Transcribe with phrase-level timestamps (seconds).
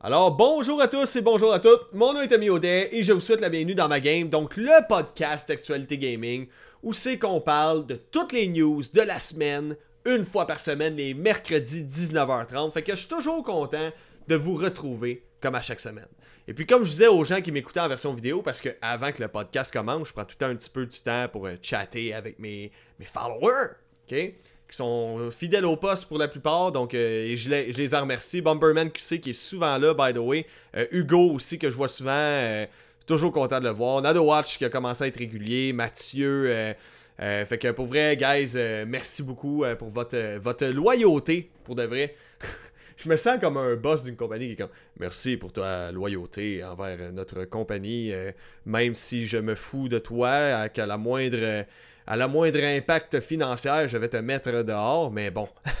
[0.00, 3.12] Alors bonjour à tous et bonjour à toutes, mon nom est Ami Audet et je
[3.12, 6.46] vous souhaite la bienvenue dans ma game, donc le podcast Actualité Gaming,
[6.84, 10.94] où c'est qu'on parle de toutes les news de la semaine, une fois par semaine,
[10.94, 13.90] les mercredis 19h30, fait que je suis toujours content
[14.28, 16.06] de vous retrouver comme à chaque semaine.
[16.46, 19.10] Et puis comme je disais aux gens qui m'écoutaient en version vidéo, parce que avant
[19.10, 22.14] que le podcast commence, je prends tout un petit peu du temps pour euh, chatter
[22.14, 22.70] avec mes
[23.02, 23.72] followers,
[24.08, 24.32] ok?
[24.70, 26.72] Qui sont fidèles au poste pour la plupart.
[26.72, 28.40] Donc, euh, et je, les, je les remercie.
[28.40, 30.46] Bomberman QC qui est souvent là, by the way.
[30.76, 32.10] Euh, Hugo aussi, que je vois souvent.
[32.12, 32.66] euh,
[33.06, 34.02] toujours content de le voir.
[34.02, 35.72] Nado Watch qui a commencé à être régulier.
[35.72, 36.46] Mathieu.
[36.50, 36.74] euh,
[37.20, 41.50] euh, fait que pour vrai, guys, euh, merci beaucoup euh, pour votre, euh, votre loyauté.
[41.64, 42.14] Pour de vrai.
[42.96, 44.68] je me sens comme un boss d'une compagnie qui est comme
[45.00, 48.12] merci pour ta loyauté envers euh, notre compagnie.
[48.12, 48.30] euh,
[48.66, 51.64] même si je me fous de toi, à, la moindre.
[52.08, 55.46] À la moindre impact financier, je vais te mettre dehors, mais bon.
[55.66, 55.72] tu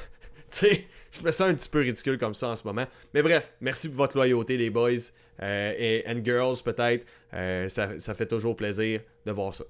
[0.50, 2.84] sais, je me sens un petit peu ridicule comme ça en ce moment.
[3.14, 4.90] Mais bref, merci pour votre loyauté, les boys
[5.42, 7.06] euh, et and girls, peut-être.
[7.32, 9.64] Euh, ça, ça fait toujours plaisir de voir ça.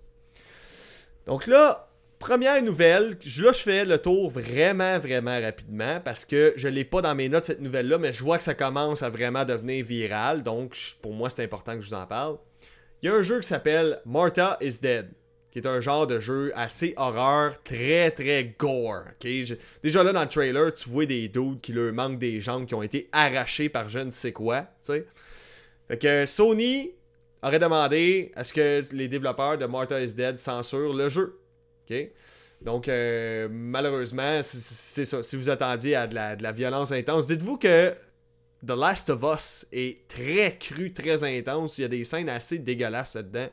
[1.27, 6.67] Donc là, première nouvelle, là je fais le tour vraiment, vraiment rapidement parce que je
[6.67, 9.45] l'ai pas dans mes notes cette nouvelle-là, mais je vois que ça commence à vraiment
[9.45, 12.39] devenir viral, donc pour moi c'est important que je vous en parle.
[13.01, 15.09] Il y a un jeu qui s'appelle Martha is Dead
[15.51, 19.05] qui est un genre de jeu assez horreur, très très gore.
[19.83, 22.75] Déjà là dans le trailer, tu vois des dudes qui leur manquent des jambes qui
[22.75, 24.67] ont été arrachées par je ne sais quoi.
[24.83, 26.93] Fait que Sony
[27.43, 31.39] aurait demandé à ce que les développeurs de Martha is Dead censurent le jeu.
[32.61, 35.23] Donc euh, malheureusement, c'est ça.
[35.23, 37.95] Si vous attendiez à de la, de la violence intense, dites-vous que
[38.67, 41.79] The Last of Us est très cru, très intense.
[41.79, 43.49] Il y a des scènes assez dégueulasses là-dedans.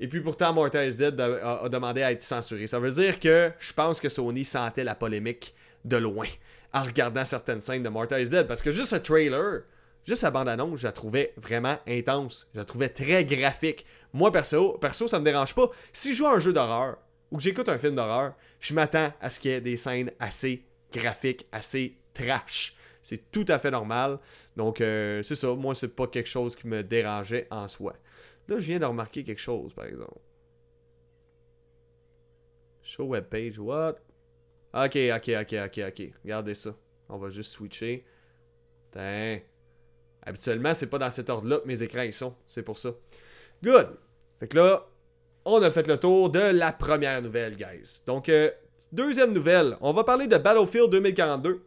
[0.00, 2.66] Et puis pourtant, Mortal is Dead a, demandé à être censuré.
[2.66, 6.26] Ça veut dire que je pense que Sony sentait la polémique de loin
[6.72, 8.46] en regardant certaines scènes de Mortal is Dead.
[8.46, 9.62] Parce que juste le trailer,
[10.04, 12.48] juste la bande-annonce, je la trouvais vraiment intense.
[12.54, 13.86] Je la trouvais très graphique.
[14.12, 15.70] Moi, perso, perso ça me dérange pas.
[15.92, 16.98] Si je joue un jeu d'horreur
[17.30, 20.10] ou que j'écoute un film d'horreur, je m'attends à ce qu'il y ait des scènes
[20.18, 22.76] assez graphiques, assez trash.
[23.02, 24.18] C'est tout à fait normal.
[24.56, 25.48] Donc, euh, c'est ça.
[25.54, 27.94] Moi, c'est pas quelque chose qui me dérangeait en soi.
[28.48, 30.18] Là, je viens de remarquer quelque chose, par exemple.
[32.82, 33.96] Show web page, what?
[34.74, 36.12] Ok, ok, ok, ok, ok.
[36.24, 36.74] Regardez ça.
[37.08, 38.04] On va juste switcher.
[38.90, 39.38] Tain.
[40.22, 42.34] Habituellement, c'est pas dans cet ordre-là que mes écrans ils sont.
[42.46, 42.90] C'est pour ça.
[43.62, 43.88] Good.
[44.40, 44.86] Fait que là,
[45.44, 48.02] on a fait le tour de la première nouvelle, guys.
[48.06, 48.50] Donc, euh,
[48.92, 49.76] deuxième nouvelle.
[49.80, 51.62] On va parler de Battlefield 2042.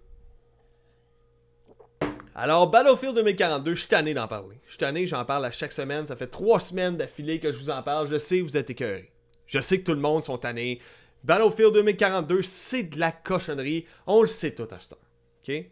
[2.39, 4.59] Alors, Battlefield 2042, je suis tanné d'en parler.
[4.65, 6.05] Je suis tanné, j'en parle à chaque semaine.
[6.05, 8.07] Ça fait trois semaines d'affilée que je vous en parle.
[8.07, 9.11] Je sais, vous êtes écœurés.
[9.47, 10.79] Je sais que tout le monde sont tannés.
[11.23, 13.87] Battlefield 2042, c'est de la cochonnerie.
[14.05, 14.99] On le sait tout à ce temps.
[15.41, 15.65] OK?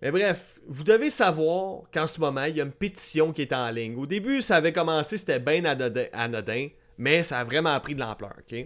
[0.00, 3.52] Mais bref, vous devez savoir qu'en ce moment, il y a une pétition qui est
[3.52, 3.96] en ligne.
[3.96, 8.34] Au début, ça avait commencé, c'était bien anodin, mais ça a vraiment pris de l'ampleur.
[8.38, 8.56] OK?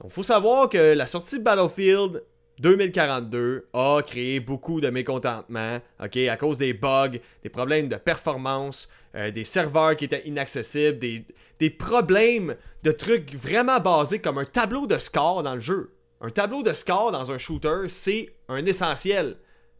[0.00, 2.24] Donc, il faut savoir que la sortie de Battlefield
[2.60, 8.88] 2042 a créé beaucoup de mécontentement, ok, à cause des bugs, des problèmes de performance,
[9.14, 11.24] euh, des serveurs qui étaient inaccessibles, des,
[11.58, 15.92] des problèmes de trucs vraiment basés comme un tableau de score dans le jeu.
[16.20, 19.36] Un tableau de score dans un shooter, c'est un essentiel,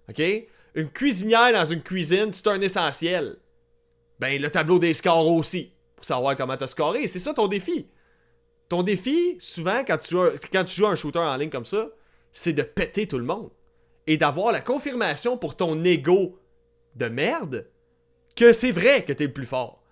[0.08, 0.22] ok?
[0.74, 3.36] Une cuisinière dans une cuisine, c'est un essentiel.
[4.18, 7.88] Ben, le tableau des scores aussi, pour savoir comment t'as scoré, c'est ça ton défi.
[8.68, 10.16] Ton défi, souvent, quand tu,
[10.52, 11.88] quand tu joues un shooter en ligne comme ça,
[12.36, 13.50] c'est de péter tout le monde.
[14.06, 16.38] Et d'avoir la confirmation pour ton ego
[16.94, 17.66] de merde
[18.36, 19.82] que c'est vrai que t'es le plus fort.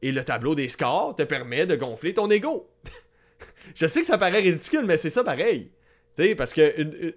[0.00, 2.68] Et le tableau des scores te permet de gonfler ton ego.
[3.74, 5.70] Je sais que ça paraît ridicule, mais c'est ça pareil.
[6.16, 7.14] Tu sais, parce que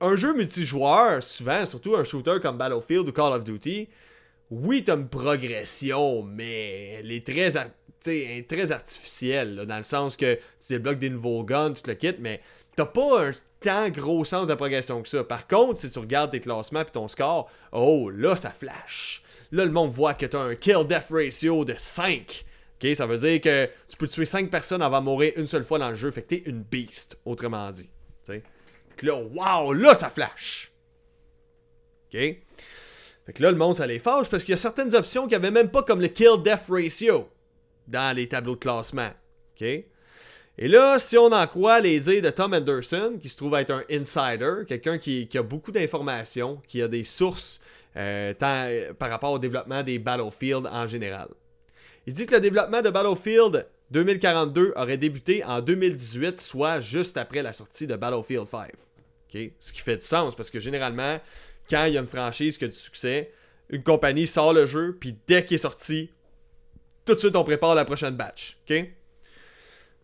[0.00, 3.88] un jeu multijoueur, souvent, surtout un shooter comme Battlefield ou Call of Duty,
[4.50, 7.50] oui, t'as une progression, mais elle est très,
[8.42, 12.18] très artificielle, dans le sens que tu débloques des nouveaux guns, tu te le quittes,
[12.18, 12.40] mais
[12.74, 15.24] t'as pas un tant gros sens de progression que ça.
[15.24, 19.22] Par contre, si tu regardes tes classements et ton score, oh, là, ça flash.
[19.50, 22.44] Là, le monde voit que t'as un kill-death ratio de 5.
[22.82, 25.64] Ok, ça veut dire que tu peux tuer 5 personnes avant de mourir une seule
[25.64, 26.10] fois dans le jeu.
[26.10, 27.84] Fait que t'es une beast, autrement dit.
[28.24, 28.42] Tu sais?
[28.90, 30.72] Fait que là, wow, là, ça flash.
[32.08, 32.18] Ok?
[32.18, 35.38] Fait que là, le monde, ça les fâche parce qu'il y a certaines options qu'il
[35.38, 37.28] n'y avait même pas comme le kill-death ratio
[37.86, 39.10] dans les tableaux de classement.
[40.58, 43.70] Et là, si on en croit les dires de Tom Anderson, qui se trouve être
[43.70, 47.60] un insider, quelqu'un qui, a beaucoup d'informations, qui a des sources
[47.96, 51.28] euh, euh, par rapport au développement des Battlefield en général.
[52.06, 57.42] Il dit que le développement de Battlefield 2042 aurait débuté en 2018, soit juste après
[57.42, 58.72] la sortie de Battlefield 5.
[59.34, 59.40] OK?
[59.60, 61.18] Ce qui fait du sens, parce que généralement,
[61.70, 63.32] quand il y a une franchise qui a du succès,
[63.70, 66.10] une compagnie sort le jeu, puis dès qu'il est sorti,
[67.06, 68.58] tout de suite on prépare la prochaine batch.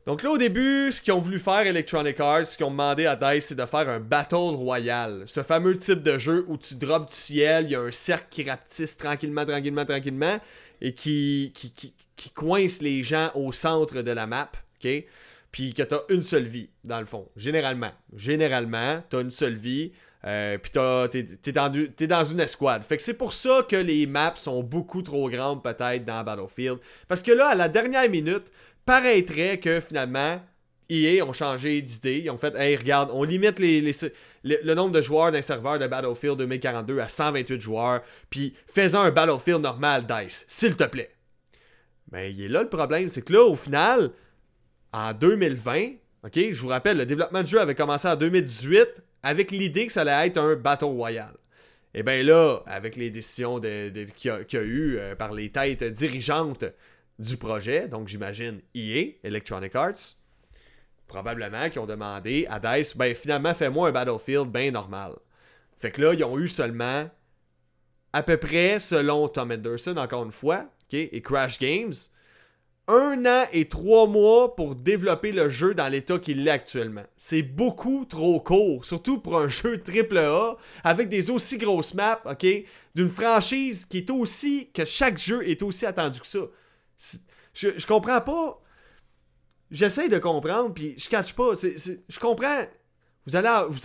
[0.09, 3.05] Donc là, au début, ce qu'ils ont voulu faire Electronic Arts, ce qu'ils ont demandé
[3.05, 5.25] à DICE, c'est de faire un Battle Royale.
[5.27, 8.25] Ce fameux type de jeu où tu drops du ciel, il y a un cercle
[8.31, 10.41] qui rapetisse tranquillement, tranquillement, tranquillement,
[10.81, 14.51] et qui, qui, qui, coince les gens au centre de la map.
[14.83, 14.91] OK?
[15.53, 17.29] Puis que t'as une seule vie, dans le fond.
[17.37, 17.93] Généralement.
[18.17, 19.93] Généralement, t'as une seule vie.
[20.25, 22.83] Euh, puis t'es, dans, t'es dans une escouade.
[22.83, 26.79] Fait que c'est pour ça que les maps sont beaucoup trop grandes peut-être dans Battlefield.
[27.07, 28.51] Parce que là, à la dernière minute,
[28.89, 30.41] paraîtrait que finalement,
[30.89, 32.23] EA ont changé d'idée.
[32.25, 36.39] Ils ont fait, hey, regarde, on limite le, nombre de joueurs d'un serveur de Battlefield
[36.39, 38.01] 2042 à 128 joueurs,
[38.31, 41.11] puis faisant un Battlefield normal, DICE, s'il te plaît.
[42.13, 44.11] Mais il est là le problème, c'est que là, au final,
[44.95, 45.91] en 2020,
[46.25, 49.93] ok, je vous rappelle, le développement du jeu avait commencé en 2018 avec l'idée que
[49.93, 51.37] ça allait être un Battle Royale.
[51.93, 56.65] Et bien là, avec les décisions qu'il y, a eu euh, par les têtes dirigeantes
[57.19, 60.17] du projet, donc j'imagine EA, Electronic Arts,
[61.07, 65.13] probablement qui ont demandé à DICE, ben finalement fais-moi un Battlefield bien normal.
[65.79, 67.09] Fait que là, ils ont eu seulement
[68.13, 71.93] à peu près, selon Tom Henderson, encore une fois, et Crash Games,
[72.87, 77.05] un an et trois mois pour développer le jeu dans l'état qu'il est actuellement.
[77.19, 82.47] C'est beaucoup trop court, surtout pour un jeu AAA avec des aussi grosses maps, ok,
[82.95, 86.41] d'une franchise qui est aussi que chaque jeu est aussi attendu que ça.
[87.55, 88.63] Je, comprends pas.
[89.71, 91.53] J'essaie de comprendre, puis je catch pas.
[91.55, 92.67] je comprends.
[93.27, 93.37] Vous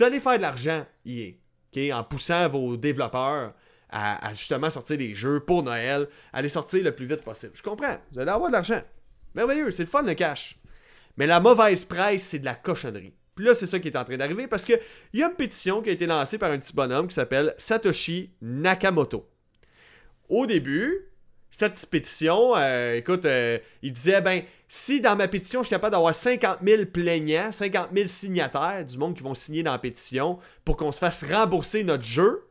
[0.02, 1.32] allez, faire de l'argent, EA,
[1.74, 3.52] ok, en poussant vos développeurs
[3.90, 7.52] à, justement sortir des jeux pour Noël, à les sortir le plus vite possible.
[7.54, 7.98] Je comprends.
[8.12, 8.82] Vous allez avoir de l'argent.
[9.34, 10.58] Merveilleux, c'est le fun le cash.
[11.16, 13.14] Mais la mauvaise presse, c'est de la cochonnerie.
[13.34, 14.80] Puis là, c'est ça qui est en train d'arriver parce qu'il
[15.12, 18.30] y a une pétition qui a été lancée par un petit bonhomme qui s'appelle Satoshi
[18.40, 19.28] Nakamoto.
[20.28, 21.12] Au début,
[21.54, 25.92] cette pétition, euh, écoute, euh, il disait, ben, si dans ma pétition, je suis capable
[25.92, 30.40] d'avoir 50 000 plaignants, 50 000 signataires du monde qui vont signer dans la pétition
[30.64, 32.48] pour qu'on se fasse rembourser notre jeu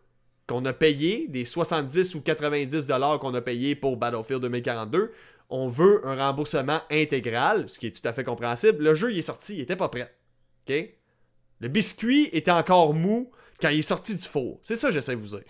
[0.47, 5.11] qu'on a payé, les 70 ou 90 dollars qu'on a payé pour Battlefield 2042,
[5.49, 8.81] on veut un remboursement intégral, ce qui est tout à fait compréhensible.
[8.81, 10.15] Le jeu, il est sorti, il était pas prêt.
[10.65, 10.75] OK?
[11.59, 14.59] Le biscuit était encore mou quand il est sorti du four.
[14.61, 15.43] C'est ça j'essaie de vous dire.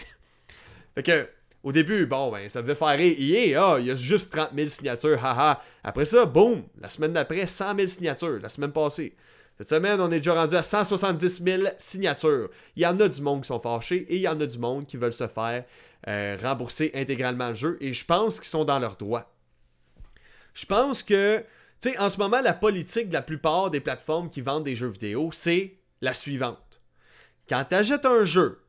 [0.96, 1.30] fait que,
[1.64, 4.68] au début, bon, ben, ça devait faire EA, ah, il y a juste 30 000
[4.68, 5.62] signatures, haha.
[5.84, 9.16] Après ça, boum, la semaine d'après, 100 000 signatures, la semaine passée.
[9.58, 12.50] Cette semaine, on est déjà rendu à 170 000 signatures.
[12.76, 14.58] Il y en a du monde qui sont fâchés et il y en a du
[14.58, 15.64] monde qui veulent se faire
[16.08, 17.78] euh, rembourser intégralement le jeu.
[17.80, 19.32] Et je pense qu'ils sont dans leurs droits.
[20.54, 21.38] Je pense que,
[21.80, 24.76] tu sais, en ce moment, la politique de la plupart des plateformes qui vendent des
[24.76, 26.82] jeux vidéo, c'est la suivante.
[27.48, 28.62] Quand tu achètes un jeu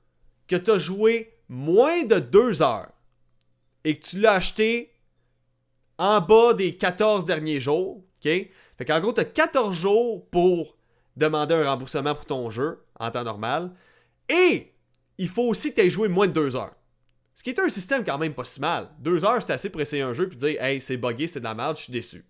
[0.47, 2.91] que tu as joué moins de deux heures
[3.85, 4.93] et que tu l'as acheté
[5.99, 8.31] en bas des 14 derniers jours, OK?
[8.77, 10.77] Fait qu'en gros, tu as 14 jours pour
[11.17, 13.71] demander un remboursement pour ton jeu en temps normal.
[14.29, 14.73] Et
[15.19, 16.75] il faut aussi que tu aies joué moins de deux heures.
[17.35, 18.89] Ce qui est un système quand même pas si mal.
[18.99, 21.45] Deux heures, c'est assez pour essayer un jeu et dire Hey, c'est buggé, c'est de
[21.45, 22.25] la merde, je suis déçu.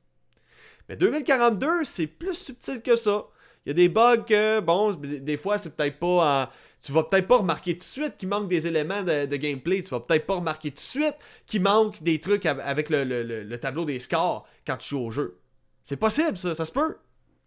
[0.88, 3.24] Mais 2042, c'est plus subtil que ça.
[3.64, 6.48] Il y a des bugs que, bon, des fois, c'est peut-être pas en.
[6.84, 9.82] Tu vas peut-être pas remarquer tout de suite qu'il manque des éléments de, gameplay.
[9.82, 11.14] Tu vas peut-être pas remarquer tout de suite
[11.46, 15.40] qu'il manque des trucs avec le, le, tableau des scores quand tu joues au jeu.
[15.82, 16.54] C'est possible, ça.
[16.54, 16.98] Ça se peut.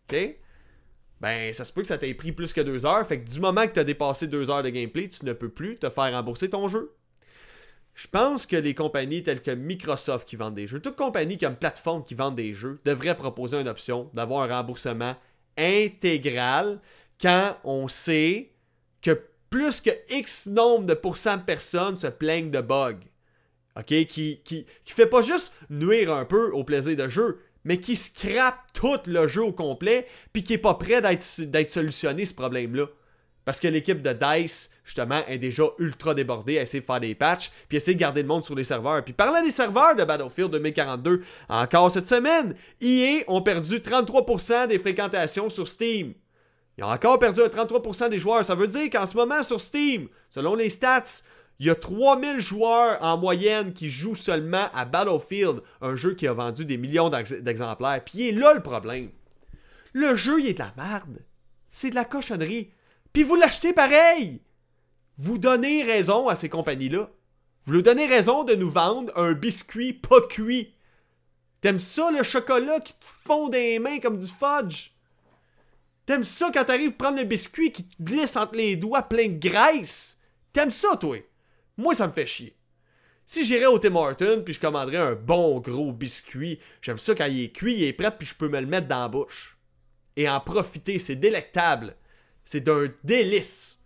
[0.10, 0.38] OK?
[1.22, 3.06] Ben, ça se peut que ça t'ait pris plus que deux heures.
[3.06, 5.50] Fait que du moment que tu as dépassé deux heures de gameplay, tu ne peux
[5.50, 6.96] plus te faire rembourser ton jeu.
[7.94, 11.56] Je pense que les compagnies telles que Microsoft qui vendent des jeux, toute compagnie comme
[11.56, 15.16] plateforme qui vend des jeux, devrait proposer une option d'avoir un remboursement
[15.58, 16.80] intégral
[17.22, 18.52] quand on sait
[19.08, 23.00] que plus que X nombre de pourcents de personnes se plaignent de bugs.
[23.78, 23.86] OK?
[23.86, 27.96] Qui, qui, qui fait pas juste nuire un peu au plaisir de jeu, mais qui
[27.96, 32.88] scrape tout le jeu au complet, puis qui est pas prêt d'être solutionné ce problème-là.
[33.46, 37.16] Parce que l'équipe de DICE, justement, est déjà ultra débordée à essayer de faire des
[37.16, 39.06] patchs, puis essayer de garder le monde sur les serveurs.
[39.06, 44.80] Puis parlant des serveurs de Battlefield 2042, encore cette semaine, EA ont perdu 33% des
[44.80, 46.14] fréquentations sur Steam.
[46.78, 48.46] Ils ont encore perdu 33% des joueurs.
[48.46, 51.24] Ça veut dire qu'en ce moment, sur Steam, selon les stats,
[51.60, 56.28] il y a 3000 joueurs en moyenne qui jouent seulement à Battlefield, un jeu qui
[56.28, 58.04] a vendu des millions d'exemplaires.
[58.06, 59.10] Puis il est là le problème.
[59.94, 61.18] Le jeu, il est de la merde.
[61.72, 62.72] C'est de la cochonnerie.
[63.12, 64.42] Puis vous l'achetez pareil.
[65.18, 67.10] Vous donnez raison à ces compagnies-là.
[67.66, 70.76] Vous leur donnez raison de nous vendre un biscuit pas cuit.
[71.62, 74.92] T'aimes ça le chocolat qui te fond des mains comme du fudge?
[76.08, 79.38] T'aimes ça quand t'arrives prendre le biscuit qui te glisse entre les doigts plein de
[79.38, 80.22] graisse?
[80.54, 81.18] T'aimes ça, toi?
[81.76, 82.56] Moi, ça me fait chier.
[83.26, 87.26] Si j'irais au Tim Hortons puis je commanderais un bon gros biscuit, j'aime ça quand
[87.26, 89.58] il est cuit, il est prêt puis je peux me le mettre dans la bouche.
[90.16, 91.94] Et en profiter, c'est délectable.
[92.46, 93.84] C'est d'un délice.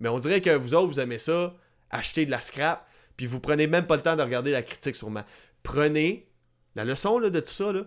[0.00, 1.54] Mais on dirait que vous autres, vous aimez ça,
[1.90, 4.96] acheter de la scrap, puis vous prenez même pas le temps de regarder la critique
[4.96, 5.26] sur ma.
[5.62, 6.26] Prenez
[6.74, 7.84] la leçon là, de tout ça, là.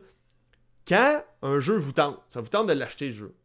[0.87, 3.35] Quand un jeu vous tente, ça vous tente de l'acheter le jeu.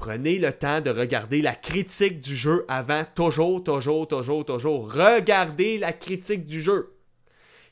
[0.00, 3.04] Prenez le temps de regarder la critique du jeu avant.
[3.14, 4.90] Toujours, toujours, toujours, toujours.
[4.90, 6.96] Regardez la critique du jeu.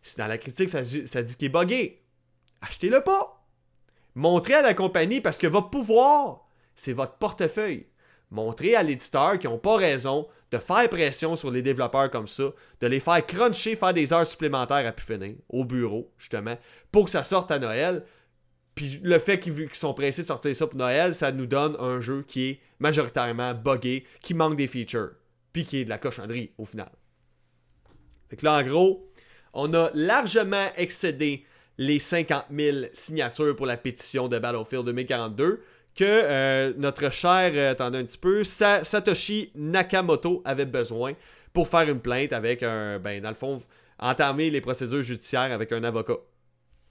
[0.02, 2.02] Si dans la critique, ça, dit qu'il est buggé,
[2.60, 3.42] achetez-le pas.
[4.14, 7.86] Montrez à la compagnie parce que votre pouvoir, c'est votre portefeuille.
[8.30, 12.50] Montrez à l'éditeur qui n'ont pas raison de faire pression sur les développeurs comme ça,
[12.82, 16.58] de les faire cruncher, faire des heures supplémentaires à pu finir, au bureau, justement,
[16.92, 18.04] pour que ça sorte à Noël.
[18.78, 22.00] Puis le fait qu'ils sont pressés de sortir ça pour Noël, ça nous donne un
[22.00, 25.14] jeu qui est majoritairement buggé, qui manque des features,
[25.52, 26.88] puis qui est de la cochonnerie au final.
[28.30, 29.10] Fait là, en gros,
[29.52, 31.44] on a largement excédé
[31.76, 35.60] les 50 000 signatures pour la pétition de Battlefield 2042
[35.96, 41.14] que euh, notre cher, euh, attendez un petit peu, Satoshi Nakamoto avait besoin
[41.52, 43.60] pour faire une plainte avec un, ben dans le fond,
[43.98, 46.12] entamer les procédures judiciaires avec un avocat.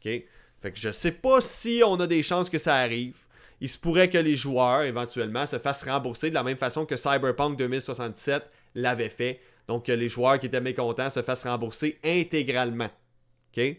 [0.06, 0.24] OK?
[0.62, 3.16] Fait que je sais pas si on a des chances que ça arrive.
[3.60, 6.96] Il se pourrait que les joueurs, éventuellement, se fassent rembourser de la même façon que
[6.96, 8.44] Cyberpunk 2077
[8.76, 9.40] l'avait fait.
[9.68, 12.90] Donc, que les joueurs qui étaient mécontents se fassent rembourser intégralement.
[13.56, 13.78] OK?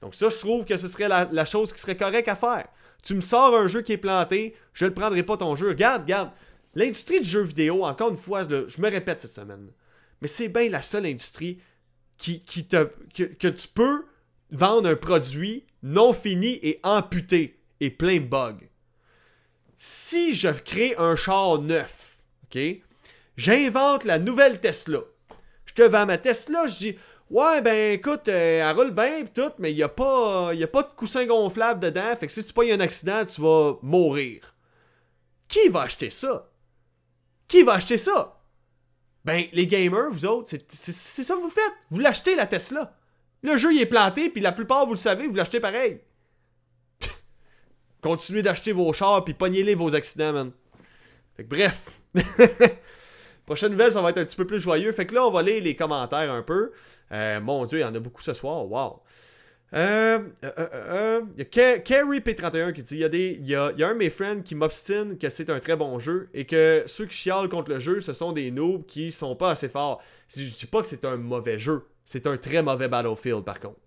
[0.00, 2.68] Donc, ça, je trouve que ce serait la, chose qui serait correcte à faire.
[3.02, 5.68] Tu me sors un jeu qui est planté, je ne prendrai pas ton jeu.
[5.68, 6.30] Regarde, regarde.
[6.74, 9.70] L'industrie du jeu vidéo, encore une fois, je, me répète cette semaine,
[10.20, 11.60] mais c'est bien la seule industrie
[12.18, 14.04] qui, qui te, que, tu peux
[14.50, 18.68] vendre un produit non fini et amputé et plein de bugs.
[19.78, 22.60] Si je crée un char neuf, ok,
[23.36, 25.00] j'invente la nouvelle Tesla.
[25.64, 26.98] Je te vends ma Tesla, je dis
[27.30, 30.82] Ouais, ben écoute, euh, elle roule bien tout, mais il n'y a, pas, a pas
[30.82, 32.16] de coussin gonflable dedans.
[32.18, 34.54] Fait que si tu pas un accident, tu vas mourir.
[35.46, 36.50] Qui va acheter ça?
[37.46, 38.40] Qui va acheter ça?
[39.24, 41.72] Ben, les gamers, vous autres, c'est ça que vous faites.
[41.90, 42.97] Vous l'achetez, la Tesla.
[43.42, 46.00] Le jeu, il est planté, puis la plupart, vous le savez, vous l'achetez pareil.
[48.00, 50.52] Continuez d'acheter vos chars, puis pognez-les vos accidents, man.
[51.36, 51.90] Fait que bref.
[53.46, 54.92] Prochaine nouvelle, ça va être un petit peu plus joyeux.
[54.92, 56.72] Fait que là, on va lire les commentaires un peu.
[57.12, 58.70] Euh, mon Dieu, il y en a beaucoup ce soir.
[58.70, 59.02] Wow.
[59.74, 64.10] Euh, euh, il y a Carrie P31 qui dit il y a un de mes
[64.10, 67.70] friends qui m'obstine que c'est un très bon jeu et que ceux qui chialent contre
[67.70, 70.02] le jeu, ce sont des noobs qui sont pas assez forts.
[70.34, 71.84] Je dis pas que c'est un mauvais jeu.
[72.08, 73.80] C'est un très mauvais Battlefield par contre.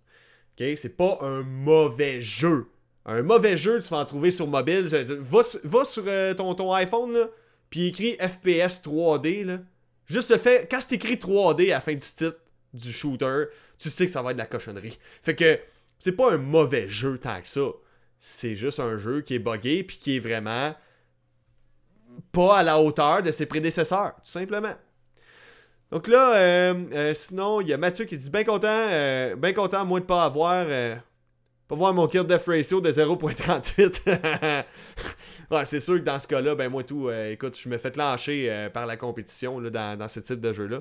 [0.52, 2.68] Ok, C'est pas un mauvais jeu.
[3.04, 4.84] Un mauvais jeu, tu vas en trouver sur mobile.
[4.84, 6.04] Va, sur
[6.38, 7.18] ton, ton iPhone,
[7.72, 9.58] puis écrit FPS 3D, là,
[10.06, 12.38] juste le fait, quand c'est écrit 3D à la fin du titre
[12.76, 13.46] du shooter,
[13.80, 15.00] tu sais que ça va être de la cochonnerie.
[15.24, 15.60] Fait que
[15.98, 17.72] c'est pas un mauvais jeu tant que ça.
[18.20, 20.76] C'est juste un jeu qui est buggé puis qui est vraiment
[22.32, 24.76] pas à la hauteur de ses prédécesseurs, tout simplement.
[25.92, 29.54] Donc là, euh, euh, sinon, il y a Mathieu qui dit bien content, euh, bien
[29.54, 34.64] content moi de pas avoir, pas voir mon kill death ratio de 0.38.
[35.52, 37.92] Ouais, c'est sûr que dans ce cas-là, ben moi tout, euh, écoute, je me fais
[37.94, 40.80] lâcher euh, par la compétition là, dans, ce type de jeu-là.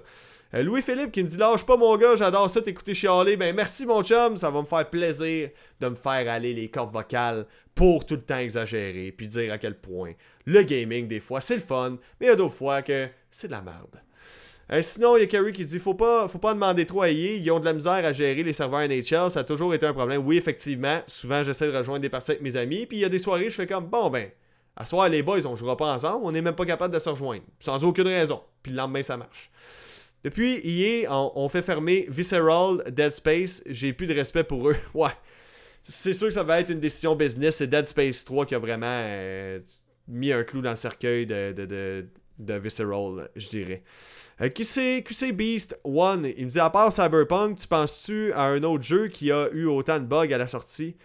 [0.55, 3.37] Euh, Louis-Philippe qui me dit Lâche pas mon gars, j'adore ça t'écouter chialer.
[3.37, 5.51] Ben merci mon chum, ça va me faire plaisir
[5.81, 9.59] de me faire aller les cordes vocales pour tout le temps exagérer, puis dire à
[9.59, 10.13] quel point
[10.47, 13.49] le gaming, des fois, c'est le fun, mais il y a d'autres fois que c'est
[13.49, 14.01] de la merde.
[14.83, 17.37] Sinon, il y a Kerry qui dit faut pas, faut pas demander trop à EA,
[17.37, 19.93] ils ont de la misère à gérer les serveurs NHL, ça a toujours été un
[19.93, 20.25] problème.
[20.25, 23.09] Oui, effectivement, souvent j'essaie de rejoindre des parties avec mes amis, puis il y a
[23.09, 24.31] des soirées, je fais comme bon ben,
[24.77, 27.09] à soir, les boys, on jouera pas ensemble, on n'est même pas capable de se
[27.09, 27.43] rejoindre.
[27.59, 28.41] Sans aucune raison.
[28.63, 29.51] Puis le lendemain, ça marche.
[30.23, 33.63] Depuis hier, on, fait fermer Visceral, Dead Space.
[33.67, 34.77] J'ai plus de respect pour eux.
[34.95, 35.11] ouais.
[35.83, 37.57] C'est sûr que ça va être une décision business.
[37.57, 39.61] C'est Dead Space 3 qui a vraiment euh,
[40.09, 43.83] mis un clou dans le cercueil de, de, Visceral, je dirais.
[44.43, 46.33] Euh, qui c'est QC Beast One?
[46.37, 49.67] Il me dit à part Cyberpunk, tu penses-tu à un autre jeu qui a eu
[49.67, 50.97] autant de bugs à la sortie?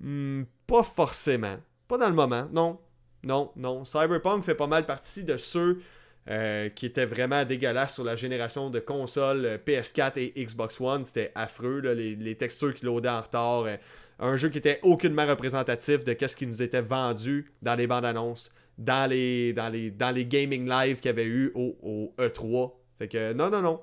[0.00, 1.56] Hmm, Pas forcément.
[1.86, 2.78] Pas dans le moment, non.
[3.22, 3.84] Non, non.
[3.84, 5.80] Cyberpunk fait pas mal partie de ceux
[6.28, 11.04] euh, qui étaient vraiment dégueulasses sur la génération de consoles euh, PS4 et Xbox One.
[11.04, 13.64] C'était affreux, les, textures qui loadaient en retard.
[13.64, 13.76] Euh,
[14.18, 18.04] un jeu qui était aucunement représentatif de ce qui nous était vendu dans les bandes
[18.04, 22.72] annonces, dans les, dans les, dans les gaming live qu'il y avait eu au, E3.
[23.00, 23.80] Fait que non, non, non.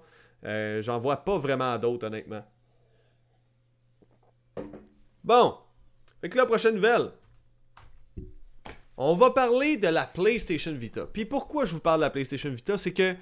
[0.81, 2.45] J'en vois pas vraiment d'autres, honnêtement.
[5.23, 5.55] Bon.
[6.21, 7.09] Fait que la prochaine nouvelle.
[8.95, 11.07] On va parler de la PlayStation Vita.
[11.11, 13.15] Puis pourquoi je vous parle de la PlayStation Vita, c'est que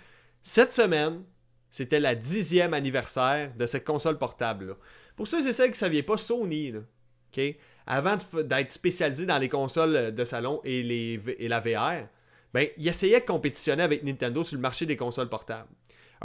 [0.43, 1.23] cette semaine,
[1.69, 4.73] c'était la dixième anniversaire de cette console portable-là.
[5.15, 6.81] Pour ceux et celles qui ne saviez pas, Sony, là,
[7.87, 12.07] avant d'être spécialisé dans les consoles de salon et, les, et la VR,
[12.53, 15.69] ben, il essayait de compétitionner avec Nintendo sur le marché des consoles portables.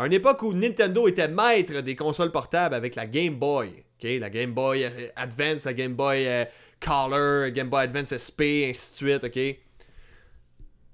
[0.00, 4.30] À une époque où Nintendo était maître des consoles portables avec la Game Boy, la
[4.30, 6.47] Game Boy Advance, la Game Boy euh,
[6.80, 9.37] Color, Game Boy Advance SP, ainsi de suite, ok?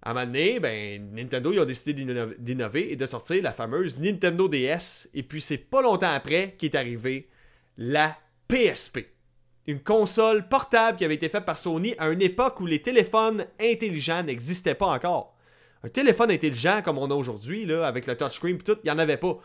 [0.02, 2.04] À un moment donné, ben, Nintendo ils ont décidé
[2.36, 5.08] d'innover et de sortir la fameuse Nintendo DS.
[5.14, 7.28] Et puis c'est pas longtemps après qu'est arrivée
[7.78, 9.06] la PSP.
[9.68, 13.46] Une console portable qui avait été faite par Sony à une époque où les téléphones
[13.60, 15.35] intelligents n'existaient pas encore.
[15.82, 18.98] Un téléphone intelligent comme on a aujourd'hui, avec le touchscreen et tout, il n'y en
[18.98, 19.38] avait pas.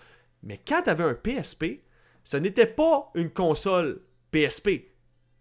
[0.43, 1.81] Mais quand tu avais un PSP,
[2.23, 4.69] ce n'était pas une console PSP.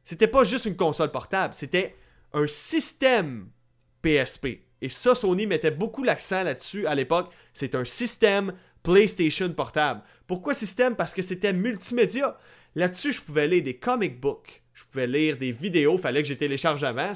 [0.04, 1.94] C'était pas juste une console portable, c'était
[2.32, 3.48] un système
[4.02, 4.46] PSP.
[4.82, 7.30] Et ça, Sony mettait beaucoup l'accent là-dessus à l'époque.
[7.52, 10.02] C'est un système PlayStation portable.
[10.26, 10.96] Pourquoi système?
[10.96, 12.38] Parce que c'était multimédia.
[12.74, 16.38] Là-dessus, je pouvais lire des comic books, je pouvais lire des vidéos, fallait que j'ai
[16.38, 17.12] télécharge avant.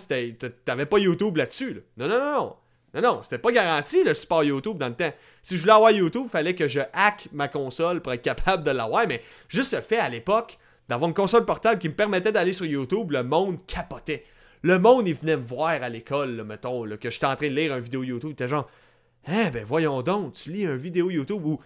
[0.64, 1.80] T'avais pas YouTube là-dessus.
[1.96, 2.56] Non, non, non, non.
[2.94, 5.12] Non, non, c'était pas garanti le support YouTube dans le temps.
[5.42, 8.70] Si je voulais avoir YouTube, fallait que je hack ma console pour être capable de
[8.70, 9.06] l'avoir.
[9.08, 10.58] Mais juste le fait à l'époque
[10.88, 14.24] d'avoir une console portable qui me permettait d'aller sur YouTube, le monde capotait.
[14.62, 17.74] Le monde, il venait me voir à l'école, mettons, que j'étais en train de lire
[17.74, 18.30] une vidéo YouTube.
[18.30, 18.70] Il était genre,
[19.28, 21.60] eh ben voyons donc, tu lis une vidéo YouTube où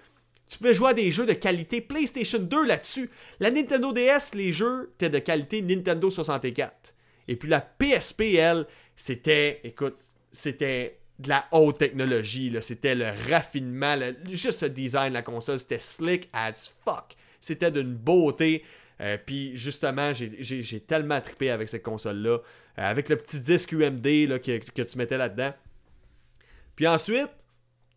[0.48, 3.10] tu pouvais jouer à des jeux de qualité PlayStation 2 là-dessus.
[3.38, 6.94] La Nintendo DS, les jeux étaient de qualité Nintendo 64.
[7.28, 8.66] Et puis la PSP, elle,
[8.96, 9.96] c'était, écoute,
[10.32, 12.56] c'était de la haute technologie.
[12.62, 13.96] C'était le raffinement,
[14.30, 17.16] juste le design de la console, c'était slick as fuck.
[17.40, 18.64] C'était d'une beauté.
[19.00, 22.38] Euh, puis justement, j'ai tellement trippé avec cette console-là.
[22.38, 22.40] Euh,
[22.76, 25.52] avec le petit disque UMD là, que, que tu mettais là-dedans.
[26.76, 27.30] Puis ensuite,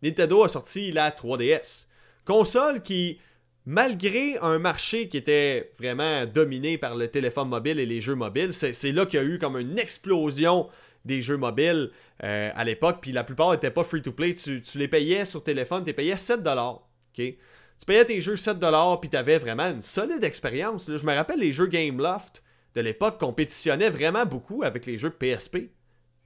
[0.02, 1.86] Nintendo a sorti la 3DS.
[2.24, 3.20] Console qui,
[3.66, 8.52] malgré un marché qui était vraiment dominé par le téléphone mobile et les jeux mobiles,
[8.52, 10.68] c'est là qu'il y a eu comme une explosion
[11.04, 11.90] des jeux mobiles
[12.22, 12.98] euh, à l'époque.
[13.00, 14.34] Puis la plupart n'étaient pas free-to-play.
[14.34, 16.74] Tu, les payais sur téléphone, tu payais 7$.
[16.74, 16.80] ok?
[17.14, 20.90] Tu payais tes jeux 7$, puis tu avais vraiment une solide expérience.
[20.94, 22.42] Je me rappelle les jeux Gameloft
[22.74, 25.70] de l'époque compétitionnaient vraiment beaucoup avec les jeux PSP.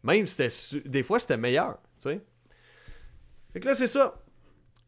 [0.03, 0.27] Même
[0.85, 1.79] des fois c'était meilleur.
[1.97, 2.21] sais
[3.53, 4.23] Fait que là, c'est ça.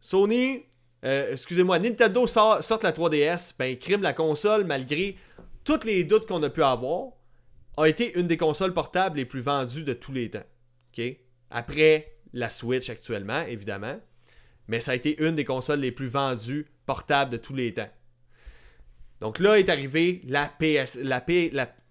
[0.00, 0.64] Sony,
[1.04, 5.16] euh, excusez-moi, Nintendo sort, sort, la 3DS, ben crime la console malgré
[5.64, 7.12] tous les doutes qu'on a pu avoir
[7.82, 10.44] a été une des consoles portables les plus vendues de tous les temps.
[11.50, 14.00] Après la Switch actuellement, évidemment.
[14.66, 17.88] Mais ça a été une des consoles les plus vendues portables de tous les temps.
[19.20, 21.24] Donc là est arrivée la PS, la,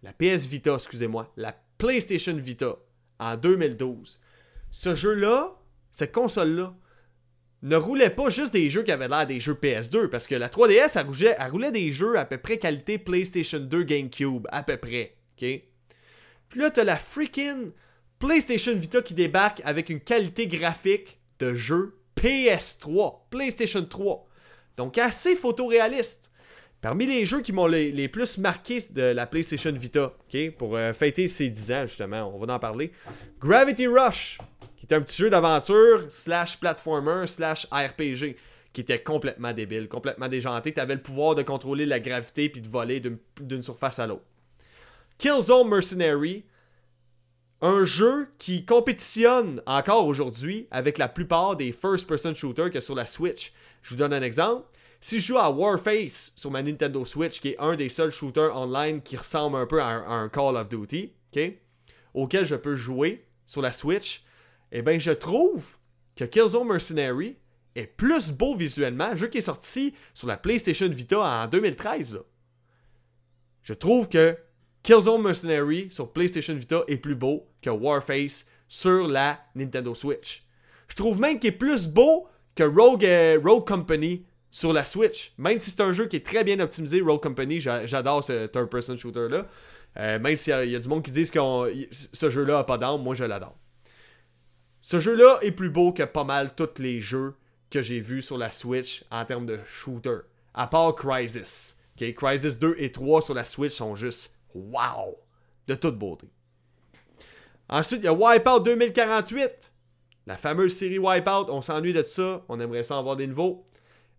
[0.04, 2.76] la PS Vita, excusez-moi, la PlayStation Vita
[3.20, 4.20] en 2012.
[4.72, 5.56] Ce jeu-là,
[5.92, 6.76] cette console-là,
[7.64, 10.48] ne roulait pas juste des jeux qui avaient l'air des jeux PS2, parce que la
[10.48, 14.62] 3DS, elle roulait, elle roulait des jeux à peu près qualité PlayStation 2 GameCube, à
[14.64, 15.18] peu près.
[15.42, 15.62] ok?
[16.50, 17.72] Puis là, t'as la freaking
[18.20, 24.28] PlayStation Vita qui débarque avec une qualité graphique de jeu PS3, PlayStation 3.
[24.78, 26.32] Donc assez photoréaliste.
[26.82, 30.94] Parmi les jeux qui m'ont les, plus marqués de la PlayStation Vita, ok, pour euh,
[30.94, 32.92] fêter ses 10 ans justement, on va en parler.
[33.40, 34.38] Gravity Rush,
[34.78, 38.36] qui était un petit jeu d'aventure, slash platformer, slash RPG,
[38.74, 40.72] qui était complètement débile, complètement déjanté.
[40.72, 43.02] Tu avais le pouvoir de contrôler la gravité puis de voler
[43.42, 44.26] d'une surface à l'autre.
[45.18, 46.46] Killzone Mercenary,
[47.62, 53.08] un jeu qui compétitionne encore aujourd'hui avec la plupart des first-person shooters que sur la
[53.08, 53.52] Switch.
[53.82, 54.68] Je vous donne un exemple.
[55.02, 58.56] Si je joue à Warface sur ma Nintendo Switch, qui est un des seuls shooters
[58.56, 61.14] online qui ressemble un peu à un, Call of Duty,
[62.14, 64.24] auquel je peux jouer sur la Switch,
[64.72, 65.78] eh bien, je trouve
[66.16, 67.38] que Killzone Mercenary
[67.76, 72.20] est plus beau visuellement, un jeu qui est sorti sur la PlayStation Vita en 2013.
[73.64, 74.38] Je trouve que
[74.84, 80.46] Killzone Mercenary sur PlayStation Vita est plus beau que Warface sur la Nintendo Switch.
[80.88, 85.34] Je trouve même qu'il est plus beau que Rogue, euh, Company sur la Switch.
[85.38, 88.98] Même si c'est un jeu qui est très bien optimisé, Rogue Company, j'adore ce third-person
[88.98, 89.48] shooter-là.
[89.98, 91.40] Euh, même s'il y, a du monde qui disent que
[91.92, 93.58] ce jeu-là a pas d'âme, moi je l'adore.
[94.82, 97.34] Ce jeu-là est plus beau que pas mal tous les jeux
[97.70, 100.20] que j'ai vus sur la Switch en termes de shooter.
[100.54, 101.80] À part Crisis.
[101.96, 105.18] Okay, Crisis 2 et 3 sur la Switch sont juste Wow!
[105.68, 106.28] De toute beauté.
[107.70, 109.72] Ensuite, il y a Wipeout 2048.
[110.26, 113.66] La fameuse série Wipeout, on s'ennuie de ça, on aimerait ça avoir des nouveaux.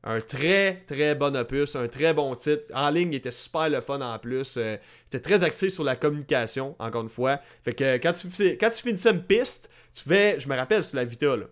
[0.05, 2.63] Un très très bon opus, un très bon titre.
[2.73, 4.57] En ligne, il était super le fun en plus.
[4.57, 7.41] Euh, c'était très axé sur la communication, encore une fois.
[7.65, 10.97] Fait que quand tu, quand tu finissais une piste, tu pouvais, je me rappelle sur
[10.97, 11.47] la Vita, là,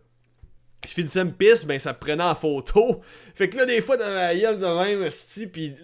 [0.87, 3.03] je finissais une piste, ben ça me prenait en photo.
[3.35, 5.75] Fait que là, des fois, dans la gueule de même, pis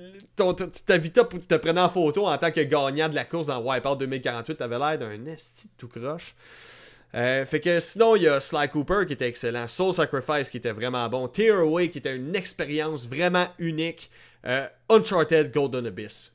[0.87, 3.97] ta Vita te prenait en photo en tant que gagnant de la course en Wipeout
[3.97, 6.35] 2048, t'avais l'air d'un esti tout croche.
[7.15, 10.57] Euh, fait que sinon, il y a Sly Cooper qui était excellent, Soul Sacrifice qui
[10.57, 14.11] était vraiment bon, Tear Away qui était une expérience vraiment unique,
[14.47, 16.33] euh, Uncharted Golden Abyss.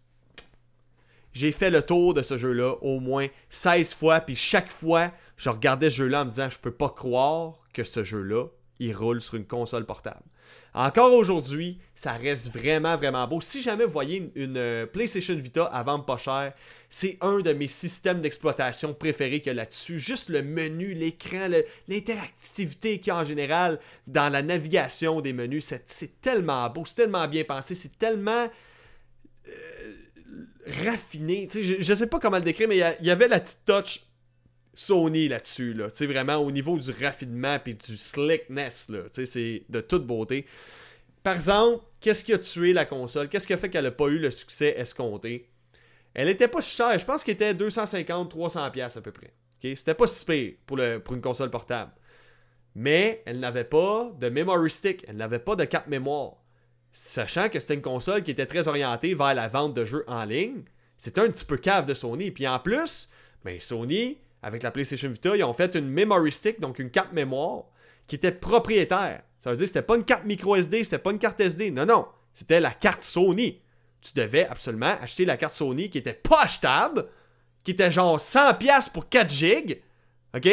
[1.33, 5.49] J'ai fait le tour de ce jeu-là au moins 16 fois, puis chaque fois, je
[5.49, 8.45] regardais ce jeu-là en me disant, je peux pas croire que ce jeu-là,
[8.79, 10.23] il roule sur une console portable.
[10.73, 13.41] Encore aujourd'hui, ça reste vraiment, vraiment beau.
[13.41, 16.53] Si jamais vous voyez une, euh, PlayStation Vita à vendre pas cher,
[16.89, 19.99] c'est un de mes systèmes d'exploitation préférés qu'il y a là-dessus.
[19.99, 21.49] Juste le menu, l'écran,
[21.87, 26.95] l'interactivité qu'il y a en général dans la navigation des menus, c'est tellement beau, c'est
[26.95, 28.47] tellement bien pensé, c'est tellement
[29.47, 29.93] euh,
[30.85, 31.49] raffiné.
[31.51, 34.01] je, ne sais pas comment le décrire, mais il y, avait la petite touch
[34.79, 35.89] Sony là-dessus, là.
[35.89, 39.01] Tu sais, vraiment au niveau du raffinement et du slickness, là.
[39.05, 40.45] Tu sais, c'est de toute beauté.
[41.23, 43.27] Par exemple, qu'est-ce qui a tué la console?
[43.27, 45.49] Qu'est-ce qui a fait qu'elle n'a pas eu le succès escompté?
[46.13, 46.97] Elle était pas chère.
[46.99, 49.33] Je pense qu'elle était 250-300$ à peu près.
[49.59, 51.91] C'était pas si pire pour, pour une console portable.
[52.75, 55.03] Mais elle n'avait pas de memory stick.
[55.07, 56.35] Elle n'avait pas de carte mémoire.
[56.91, 60.23] Sachant que c'était une console qui était très orientée vers la vente de jeux en
[60.23, 60.63] ligne,
[60.97, 62.29] c'était un petit peu cave de Sony.
[62.29, 63.09] Puis en plus,
[63.43, 67.11] ben Sony avec la PlayStation Vita, ils ont fait une memory stick, donc une carte
[67.11, 67.65] mémoire,
[68.07, 69.21] qui était propriétaire.
[69.39, 71.69] Ça veut dire que c'était pas une carte micro SD, c'était pas une carte SD.
[71.71, 72.07] Non, non.
[72.33, 73.61] C'était la carte Sony.
[73.99, 77.09] Tu devais absolument acheter la carte Sony qui était pas achetable,
[77.65, 79.83] qui était genre 100$ pour 4 GB.
[80.33, 80.49] OK?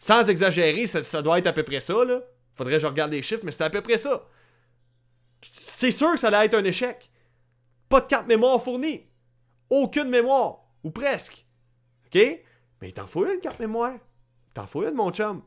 [0.00, 2.20] Sans exagérer, ça, doit être à peu près ça, là.
[2.56, 4.26] Faudrait que je regarde les chiffres, mais c'était à peu près ça.
[5.42, 7.08] C'est sûr que ça allait être un échec.
[7.88, 9.06] Pas de carte mémoire fournie.
[9.70, 10.64] Aucune mémoire.
[10.82, 11.46] Ou presque.
[12.06, 12.18] OK?
[12.80, 13.98] Mais il t'en faut une carte mémoire.
[14.54, 15.42] T'en faut une, mon chum.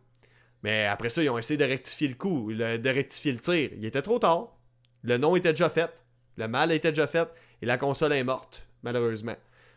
[0.63, 3.69] Mais après ça, ils ont essayé de rectifier le coup, de rectifier le tir.
[3.73, 4.57] Il était trop tard.
[5.03, 5.91] Le nom était déjà fait.
[6.37, 7.27] Le mal était déjà fait.
[7.61, 9.35] Et la console est morte, malheureusement.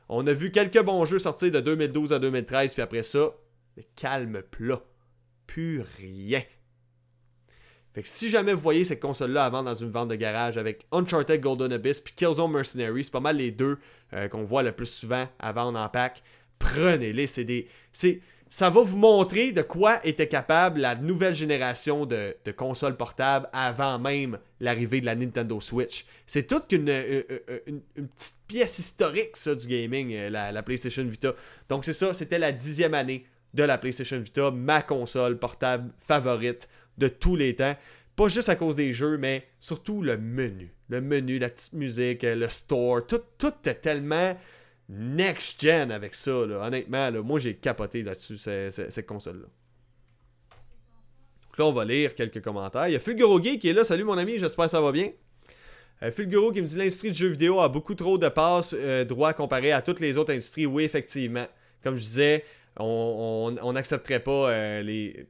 [0.08, 3.30] On a vu quelques bons jeux sortir de 2012 à 2013, puis après ça,
[3.76, 4.82] le calme plat.
[5.46, 6.42] Plus rien.
[7.94, 10.84] Fait que si jamais vous voyez cette console-là avant dans une vente de garage avec
[10.90, 13.78] Uncharted Golden Abyss puis Killzone Mercenary, c'est pas mal les deux
[14.12, 16.22] euh, qu'on voit le plus souvent à vendre en pack
[16.58, 17.26] prenez-les.
[17.26, 18.20] C'est
[18.54, 23.98] ça va vous montrer de quoi était capable la nouvelle génération de, consoles portables avant
[23.98, 26.06] même l'arrivée de la Nintendo Switch.
[26.24, 31.02] C'est toute une, euh, euh, une, petite pièce historique, ça, du gaming, euh, la, PlayStation
[31.02, 31.34] Vita.
[31.68, 36.68] Donc, c'est ça, c'était la dixième année de la PlayStation Vita, ma console portable favorite
[36.96, 37.74] de tous les temps.
[38.14, 40.72] Pas juste à cause des jeux, mais surtout le menu.
[40.90, 44.36] Le menu, la petite musique, le store, tout, tout est tellement
[44.88, 46.32] next-gen avec ça.
[46.32, 49.46] Honnêtement, moi j'ai capoté là-dessus, cette, console-là.
[51.46, 52.88] Donc là, on va lire quelques commentaires.
[52.88, 53.84] Il y a Fulguro qui est là.
[53.84, 55.10] Salut mon ami, j'espère que ça va bien.
[56.02, 59.04] Euh, Fulguro qui me dit l'industrie du jeu vidéo a beaucoup trop de passes euh,
[59.04, 60.66] droits comparé à toutes les autres industries.
[60.66, 61.46] Oui, effectivement.
[61.82, 62.44] Comme je disais,
[62.78, 65.26] on n'accepterait pas euh, les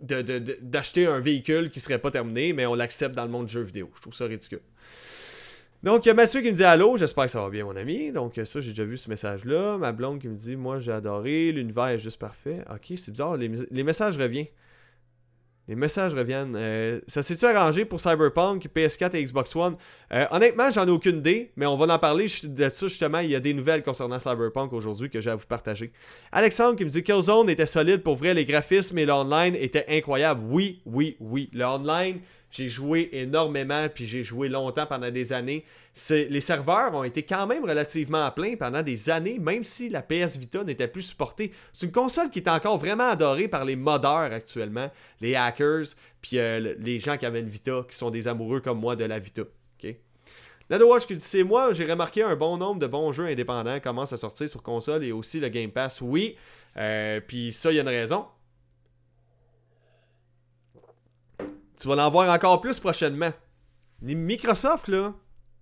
[0.00, 3.62] d'acheter un véhicule qui serait pas terminé, mais on l'accepte dans le monde du jeu
[3.62, 3.90] vidéo.
[3.96, 4.60] Je trouve ça ridicule.
[5.86, 7.76] Donc, il y a Mathieu qui me dit Allô, j'espère que ça va bien, mon
[7.76, 8.10] ami.
[8.10, 9.78] Donc, ça, j'ai déjà vu ce message-là.
[9.78, 12.64] Ma blonde qui me dit Moi, j'ai adoré, l'univers est juste parfait.
[12.68, 14.48] Ok, c'est bizarre, les, messages reviennent.
[15.68, 16.56] Les messages reviennent.
[16.56, 19.76] Euh, ça s'est-tu arrangé pour Cyberpunk, PS4 et Xbox One?
[20.12, 23.20] Euh, Honnêtement, j'en ai aucune idée, mais on va en parler de ça justement.
[23.20, 25.92] Il y a des nouvelles concernant Cyberpunk aujourd'hui que j'ai à vous partager.
[26.32, 30.42] Alexandre qui me dit Killzone était solide pour vrai, les graphismes et l'online étaient incroyables.
[30.50, 31.48] Oui, oui, oui.
[31.52, 31.64] Le
[32.50, 35.64] j'ai joué énormément, puis j'ai joué longtemps pendant des années.
[36.10, 40.36] Les serveurs ont été quand même relativement pleins pendant des années, même si la PS
[40.36, 41.52] Vita n'était plus supportée.
[41.72, 45.86] C'est une console qui est encore vraiment adorée par les modeurs actuellement, les hackers,
[46.20, 49.18] puis euh, les gens qui avaient Vita, qui sont des amoureux comme moi de la
[49.18, 49.42] Vita.
[49.78, 50.00] Okay?
[50.70, 54.12] Watch qui dit c'est moi, j'ai remarqué un bon nombre de bons jeux indépendants commencent
[54.12, 56.00] à sortir sur console et aussi le Game Pass.
[56.00, 56.36] Oui,
[56.76, 58.26] euh, puis ça, il y a une raison.
[61.78, 63.32] Tu vas en voir encore plus prochainement.
[64.02, 65.14] Microsoft, là,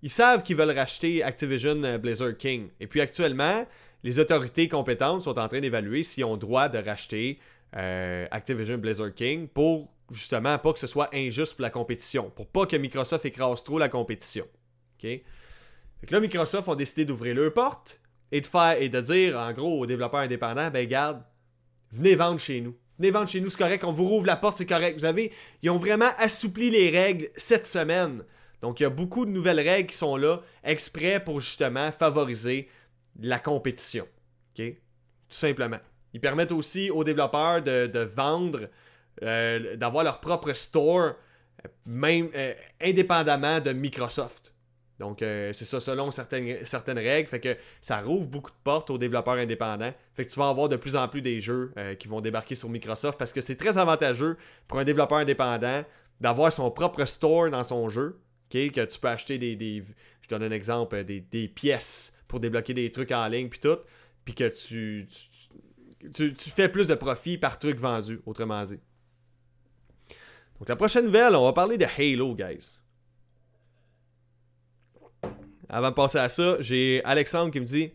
[0.02, 2.68] ils savent qu'ils veulent racheter Activision euh, Blizzard King.
[2.78, 3.66] Et puis actuellement,
[4.02, 7.38] les autorités compétentes sont en train d'évaluer s'ils ont droit de racheter
[7.74, 12.46] euh, Activision Blizzard King pour justement pas que ce soit injuste pour la compétition, pour
[12.46, 14.44] pas que Microsoft écrase trop la compétition.
[14.44, 15.08] OK?
[15.08, 18.00] Fait que là, Microsoft ont décidé d'ouvrir leur porte
[18.30, 21.22] et de faire et de dire en gros aux développeurs indépendants, ben garde,
[21.90, 22.76] venez vendre chez nous.
[22.98, 23.84] Venez vendre chez nous, c'est correct.
[23.84, 24.96] On vous rouvre la porte, c'est correct.
[24.98, 28.22] Vous avez, ils ont vraiment assoupli les règles cette semaine.
[28.62, 32.68] Donc, il y a beaucoup de nouvelles règles qui sont là, exprès pour justement favoriser
[33.20, 34.06] la compétition.
[34.54, 34.72] Tout
[35.28, 35.80] simplement.
[36.12, 38.68] Ils permettent aussi aux développeurs de, vendre
[39.20, 41.14] d'avoir leur propre store,
[41.84, 42.30] même
[42.80, 44.53] indépendamment de Microsoft.
[45.04, 47.28] Donc, euh, c'est ça, selon certaines, certaines règles.
[47.28, 49.92] Fait que ça rouvre beaucoup de portes aux développeurs indépendants.
[50.14, 52.54] Fait que tu vas avoir de plus en plus des jeux euh, qui vont débarquer
[52.54, 55.84] sur Microsoft parce que c'est très avantageux pour un développeur indépendant
[56.22, 58.18] d'avoir son propre store dans son jeu.
[58.50, 59.84] que tu peux acheter des,
[60.22, 63.78] Je donne un exemple, des, pièces pour débloquer des trucs en ligne, puis tout.
[64.24, 65.06] Puis que tu
[66.14, 68.80] tu, tu fais plus de profit par truc vendu, autrement dit.
[70.58, 72.78] Donc, la prochaine nouvelle, on va parler de Halo, guys.
[75.68, 77.90] Avant de passer à ça, j'ai Alexandre qui me dit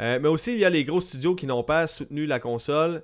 [0.00, 3.02] euh, Mais aussi, il y a les gros studios qui n'ont pas soutenu la console.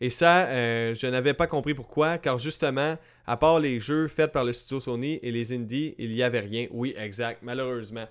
[0.00, 4.30] Et ça, euh, je n'avais pas compris pourquoi, car justement, à part les jeux faits
[4.30, 6.68] par le studio Sony et les indies, il n'y avait rien.
[6.70, 8.06] Oui, exact, malheureusement.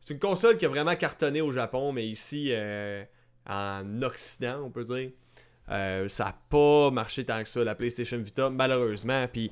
[0.00, 3.04] C'est une console qui a vraiment cartonné au Japon, mais ici, euh,
[3.48, 5.10] en Occident, on peut dire,
[5.68, 9.26] ça n'a pas marché tant que ça, la PlayStation Vita, malheureusement.
[9.30, 9.50] Puis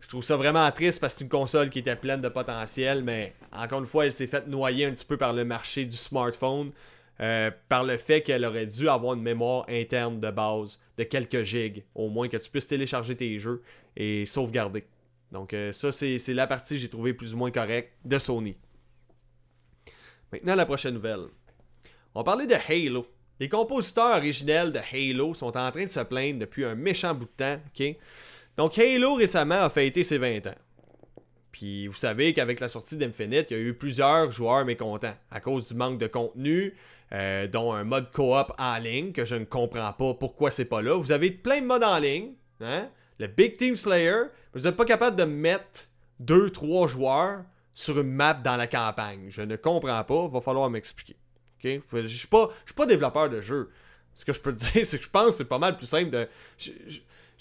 [0.00, 3.02] je trouve ça vraiment triste parce que c'est une console qui était pleine de potentiel,
[3.04, 5.96] mais encore une fois, elle s'est faite noyer un petit peu par le marché du
[5.96, 6.72] smartphone,
[7.20, 11.42] euh, par le fait qu'elle aurait dû avoir une mémoire interne de base de quelques
[11.42, 13.62] gigs, au moins que tu puisses télécharger tes jeux
[13.96, 14.84] et sauvegarder.
[15.32, 18.56] Donc euh, ça, c'est la partie que j'ai trouvé plus ou moins correcte de Sony.
[20.32, 21.26] Maintenant, la prochaine nouvelle.
[22.14, 23.06] On va parler de Halo.
[23.38, 27.26] Les compositeurs originels de Halo sont en train de se plaindre depuis un méchant bout
[27.26, 27.96] de temps, ok?
[28.60, 30.54] Donc Halo récemment a fêté ses 20 ans.
[31.50, 35.40] Puis vous savez qu'avec la sortie d'Infinite, il y a eu plusieurs joueurs mécontents à
[35.40, 36.74] cause du manque de contenu,
[37.12, 40.82] euh, dont un mode coop en ligne que je ne comprends pas pourquoi c'est pas
[40.82, 40.94] là.
[40.98, 42.90] Vous avez plein de modes en ligne, hein?
[43.18, 45.88] le Big Team Slayer, vous n'êtes pas capable de mettre
[46.22, 49.28] 2-3 joueurs sur une map dans la campagne.
[49.30, 51.16] Je ne comprends pas, va falloir m'expliquer.
[51.64, 53.70] Je suis pas, suis pas développeur de jeu.
[54.14, 55.86] Ce que je peux te dire, c'est que je pense que c'est pas mal plus
[55.86, 56.28] simple de.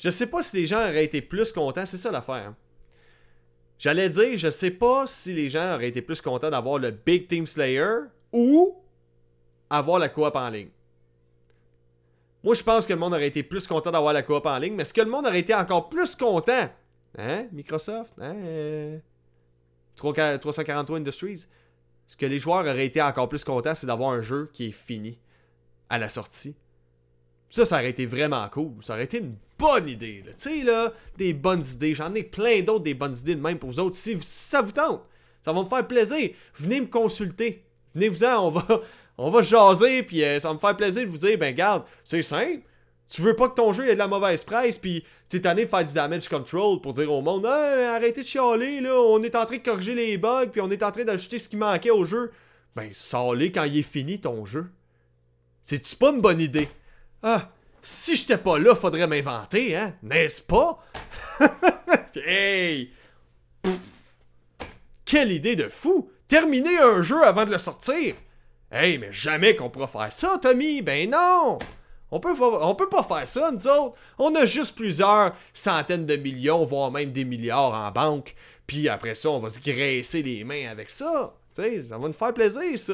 [0.10, 2.48] Sais pas si les gens auraient été plus contents, c'est ça l'affaire.
[2.48, 2.56] Hein.
[3.78, 7.28] J'allais dire, je sais pas si les gens auraient été plus contents d'avoir le Big
[7.28, 8.82] Team Slayer ou
[9.70, 10.70] avoir la coop en ligne.
[12.44, 14.74] Moi, je pense que le monde aurait été plus content d'avoir la coop en ligne,
[14.74, 16.70] mais est-ce que le monde aurait été encore plus content?
[17.18, 17.48] Hein?
[17.52, 18.14] Microsoft?
[18.22, 19.00] Hein?
[19.98, 21.46] 343 Industries?
[22.08, 24.72] Ce que les joueurs auraient été encore plus contents, c'est d'avoir un jeu qui est
[24.72, 25.20] fini
[25.90, 26.56] à la sortie?
[27.50, 28.84] Ça, ça aurait été vraiment cool.
[28.84, 30.24] Ça aurait été une bonne idée.
[30.26, 31.93] Tu sais, là, des bonnes idées.
[31.93, 33.95] J'en ai plein d'autres des bonnes idées de même pour vous autres.
[33.95, 35.04] Si, ça vous tente,
[35.43, 36.32] ça va me faire plaisir.
[36.56, 37.63] Venez me consulter.
[37.93, 38.82] Venez-vous-en, on va,
[39.17, 41.84] on va jaser, puis euh, ça va me faire plaisir de vous dire, ben garde,
[42.04, 42.62] c'est simple.
[43.08, 45.65] Tu veux pas que ton jeu ait de la mauvaise presse, puis tu es tanné
[45.65, 49.36] de faire du damage control pour dire au monde, arrêtez de chialer, là, on est
[49.36, 51.89] en train de corriger les bugs, puis on est en train d'ajouter ce qui manquait
[51.89, 52.32] au jeu.
[52.76, 54.67] Ben, sors-les quand il est fini ton jeu.
[55.63, 56.69] C'est-tu pas une bonne idée?
[57.24, 57.50] Ah,
[57.82, 59.94] si j'étais pas là, faudrait m'inventer, hein?
[60.04, 60.84] N'est-ce pas?
[62.15, 62.92] hey!
[65.06, 66.12] Quelle idée de fou!
[66.28, 68.15] Terminer un jeu avant de le sortir!
[68.72, 70.82] Hey, mais jamais qu'on pourra faire ça, Tommy!
[70.82, 71.60] Ben non!
[72.12, 73.96] On peut, pas, on peut pas faire ça, nous autres.
[74.18, 78.36] On a juste plusieurs centaines de millions, voire même des milliards en banque.
[78.65, 81.36] Puis après ça, on va se graisser les mains avec ça.
[81.56, 82.94] Tu sais, ça va nous faire plaisir, ça.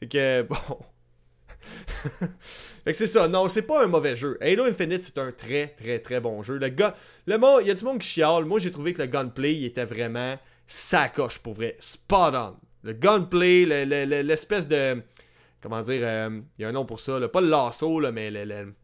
[0.00, 0.78] Fait que, bon.
[2.84, 3.28] fait que c'est ça.
[3.28, 4.38] Non, c'est pas un mauvais jeu.
[4.40, 6.58] Halo Infinite, c'est un très, très, très bon jeu.
[6.58, 8.44] Le gars, le il y a du monde qui chiale.
[8.44, 11.76] Moi, j'ai trouvé que le gunplay, il était vraiment sacoche pour vrai.
[11.80, 12.56] Spot on.
[12.82, 13.64] Le gunplay,
[14.22, 15.02] l'espèce de.
[15.60, 17.20] Comment dire euh, Il y a un nom pour ça.
[17.28, 18.74] Pas le lasso, mais le,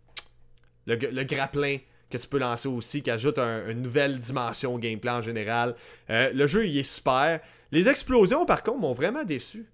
[0.86, 5.20] le, grappin que tu peux lancer aussi, qui ajoute une nouvelle dimension au gameplay en
[5.20, 5.74] général.
[6.10, 7.40] Euh, le jeu, il est super.
[7.72, 9.66] Les explosions, par contre, m'ont vraiment déçu.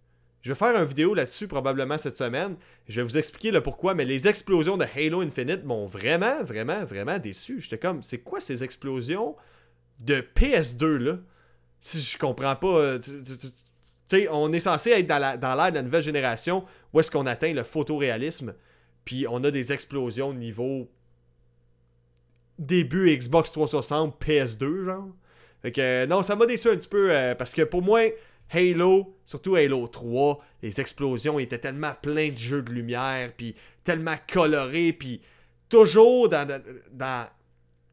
[0.45, 2.57] Je vais faire une vidéo là-dessus probablement cette semaine.
[2.87, 6.85] Je vais vous expliquer le pourquoi, mais les explosions de Halo Infinite m'ont vraiment, vraiment,
[6.85, 7.63] vraiment déçu.
[7.63, 9.37] J'étais comme, c'est quoi ces explosions
[10.01, 11.19] de PS2 là
[11.81, 12.77] Si je comprends pas.
[12.77, 13.15] Euh, tu
[14.07, 15.19] sais, on est censé être dans
[15.57, 18.55] l'ère de la nouvelle génération où est-ce qu'on atteint le photoréalisme,
[19.07, 20.91] puis on a des explosions niveau
[22.59, 25.09] début Xbox 360, PS2, genre.
[25.63, 28.03] Fait que non, ça m'a déçu un petit peu euh, parce que pour moi,
[28.51, 34.17] Halo, surtout Halo 3, les explosions étaient tellement pleins de jeux de lumière, puis tellement
[34.33, 35.21] colorés, puis
[35.69, 36.47] toujours dans,
[36.93, 37.29] dans,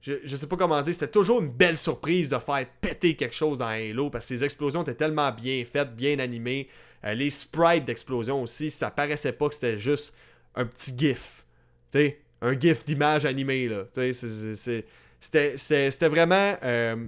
[0.01, 3.35] je, je, sais pas comment dire, c'était toujours une belle surprise de faire péter quelque
[3.35, 6.67] chose dans Halo parce que ces explosions étaient tellement bien faites, bien animées.
[7.03, 10.15] Euh, les sprites d'explosion aussi, ça paraissait pas que c'était juste
[10.55, 11.45] un petit gif.
[11.91, 13.85] Tu sais, un gif d'image animée, là.
[13.93, 14.85] Tu sais,
[15.19, 17.07] c'était vraiment euh,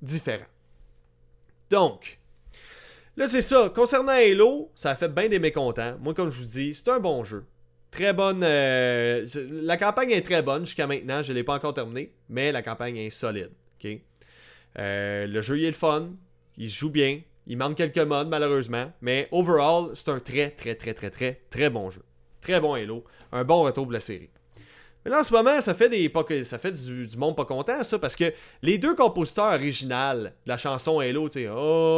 [0.00, 0.46] différent.
[1.70, 2.18] Donc,
[3.16, 3.70] Là, c'est ça.
[3.74, 5.96] Concernant Halo, ça a fait bien des mécontents.
[6.00, 7.44] Moi, comme je vous dis, c'est un bon jeu.
[7.90, 8.42] Très bonne.
[8.42, 11.22] euh, la campagne est très bonne jusqu'à maintenant.
[11.22, 13.50] Je ne l'ai pas encore terminée, mais la campagne est solide.
[14.78, 16.10] Euh, le jeu il est le fun.
[16.56, 17.20] Il se joue bien.
[17.46, 18.90] Il manque quelques modes malheureusement.
[19.00, 22.02] Mais overall, c'est un très très très très très très bon jeu.
[22.40, 23.04] Très bon Halo.
[23.30, 24.30] Un bon retour pour la série.
[25.04, 26.10] Mais là en ce moment, ça fait des
[26.44, 30.56] ça fait du, monde pas content ça parce que les deux compositeurs originaux de la
[30.56, 31.90] chanson Halo, tu sais, oh, oh,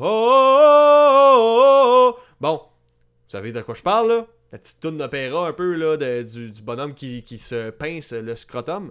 [0.02, 0.06] oh,
[1.38, 2.18] oh, oh.
[2.40, 5.96] bon, vous savez de quoi je parle là La petite toune d'opéra un peu là
[5.96, 8.90] de- du, bonhomme qui, qui se pince le scrotum.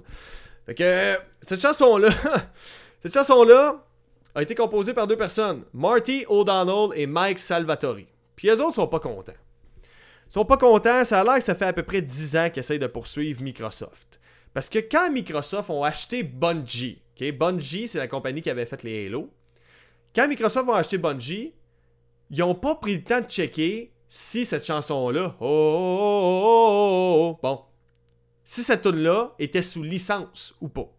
[0.66, 2.10] Fait que euh, cette chanson là,
[3.04, 3.84] cette chanson là
[4.34, 8.08] a été composée par deux personnes, Marty O'Donnell et Mike Salvatori.
[8.38, 9.34] Puis les autres sont pas contents.
[10.32, 12.50] Ils sont pas contents, ça a l'air que ça fait à peu près 10 ans
[12.50, 14.22] qu'ils essayent de poursuivre Microsoft.
[14.54, 17.02] Parce que quand Microsoft ont acheté Bungie,
[17.38, 19.30] Bungie c'est la compagnie qui avait fait les Halo,
[20.16, 21.54] quand Microsoft ont acheté Bungie,
[22.30, 27.40] ils ont pas pris le temps de checker si cette chanson-là, oh, oh, oh, oh,
[27.44, 27.62] bon,
[28.46, 30.90] si cette tune-là était sous licence ou pas.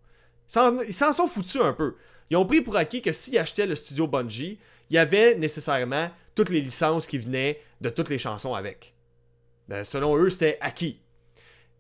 [0.87, 1.97] Ils s'en sont foutus un peu.
[2.29, 4.59] Ils ont pris pour acquis que s'ils achetaient le studio Bungie,
[4.91, 8.92] il y avait nécessairement toutes les licences qui venaient de toutes les chansons avec.
[9.69, 11.01] Ben, selon eux, c'était acquis.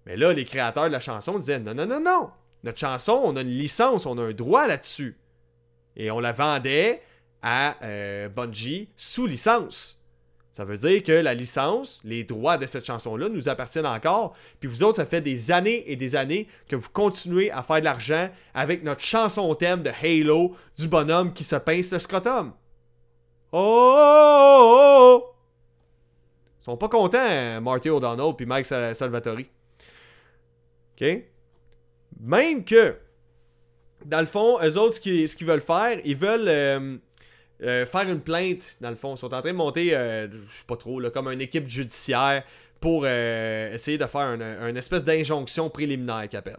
[0.07, 2.31] Mais là, les créateurs de la chanson disaient non, non, non, non.
[2.65, 5.19] Notre chanson, on a une licence, on a un droit là-dessus.
[5.97, 7.03] Et on la vendait
[7.43, 10.03] à euh, Bungie sous licence.
[10.53, 14.35] Ça veut dire que la licence, les droits de cette chanson-là nous appartiennent encore.
[14.61, 17.81] Puis vous autres, ça fait des années et des années que vous continuez à faire
[17.81, 22.53] de l'argent avec notre chanson thème de Halo du bonhomme qui se pince le scrotum.
[23.51, 25.32] Oh, oh, oh, oh.
[26.63, 29.49] Ils sont pas contents, Marty O'Donnell puis Mike Sal- Salvatori.
[30.97, 31.25] OK?
[32.21, 32.95] Même que,
[34.05, 36.97] dans le fond, eux autres, ce qu'ils ce qu'ils veulent faire, ils veulent euh,
[37.65, 39.17] euh, faire une plainte, dans le fond.
[39.17, 41.67] Ils sont en train de monter, euh, je sais pas trop, là, comme une équipe
[41.67, 42.45] judiciaire
[42.81, 46.57] pour euh, essayer de faire une, une espèce d'injonction préliminaire qu'ils appellent.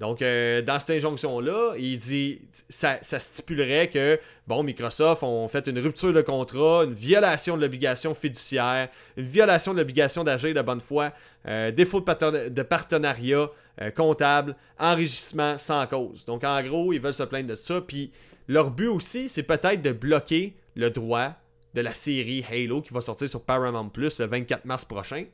[0.00, 5.78] Donc, euh, dans cette injonction-là, il dit, ça, stipulerait que, bon, Microsoft ont fait une
[5.78, 10.80] rupture de contrat, une violation de l'obligation fiduciaire, une violation de l'obligation d'agir de bonne
[10.80, 11.12] foi,
[11.46, 13.50] euh, défaut de partenariat
[13.82, 16.24] euh, comptable, enrichissement sans cause.
[16.24, 17.82] Donc, en gros, ils veulent se plaindre de ça.
[17.82, 18.10] Puis,
[18.48, 21.34] leur but aussi, c'est peut-être de bloquer le droit
[21.74, 25.26] de la série Halo qui va sortir sur Paramount Plus le 24 mars prochain.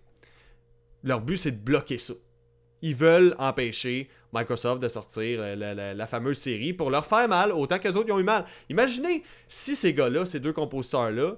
[1.04, 2.14] Leur but, c'est de bloquer ça
[2.82, 7.88] ils veulent empêcher Microsoft de sortir la, fameuse série pour leur faire mal autant que
[7.88, 8.44] les autres ils ont eu mal.
[8.68, 11.36] Imaginez si ces gars-là, ces deux compositeurs-là,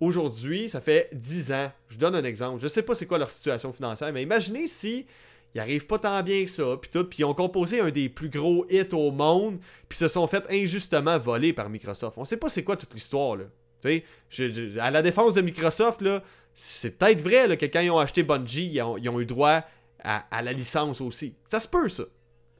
[0.00, 3.30] aujourd'hui, ça fait 10 ans, je donne un exemple, je sais pas c'est quoi leur
[3.30, 5.06] situation financière, mais imaginez si
[5.54, 8.08] ils arrivent pas tant bien que ça, puis tout, puis ils ont composé un des
[8.08, 12.18] plus gros hits au monde, puis se sont fait injustement voler par Microsoft.
[12.18, 13.44] On sait pas c'est quoi toute l'histoire, là.
[14.80, 16.22] À la défense de Microsoft, là,
[16.54, 19.62] c'est peut-être vrai là, que quand ils ont acheté Bungie, ils ont, eu droit
[20.02, 21.34] à la licence aussi.
[21.46, 22.04] Ça se peut, ça.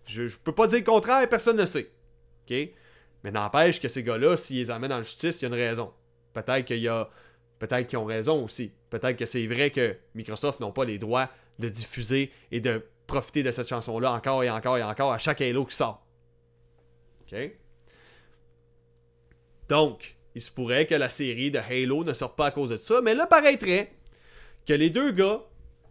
[0.08, 1.90] Je, je peux pas dire le contraire, personne ne sait.
[2.48, 2.56] OK?
[3.24, 5.92] Mais n'empêche que ces gars-là, s'ils les amènent en justice, il y a une raison.
[6.32, 7.08] Peut-être qu'il y a.
[7.58, 8.72] Peut-être qu'ils ont raison aussi.
[8.90, 13.42] Peut-être que c'est vrai que Microsoft n'ont pas les droits de diffuser et de profiter
[13.42, 16.06] de cette chanson-là encore et encore et encore à chaque Halo qui sort.
[17.22, 17.36] OK?
[19.68, 22.76] Donc, il se pourrait que la série de Halo ne sorte pas à cause de
[22.76, 23.92] ça, mais là, paraîtrait
[24.66, 25.42] que les deux gars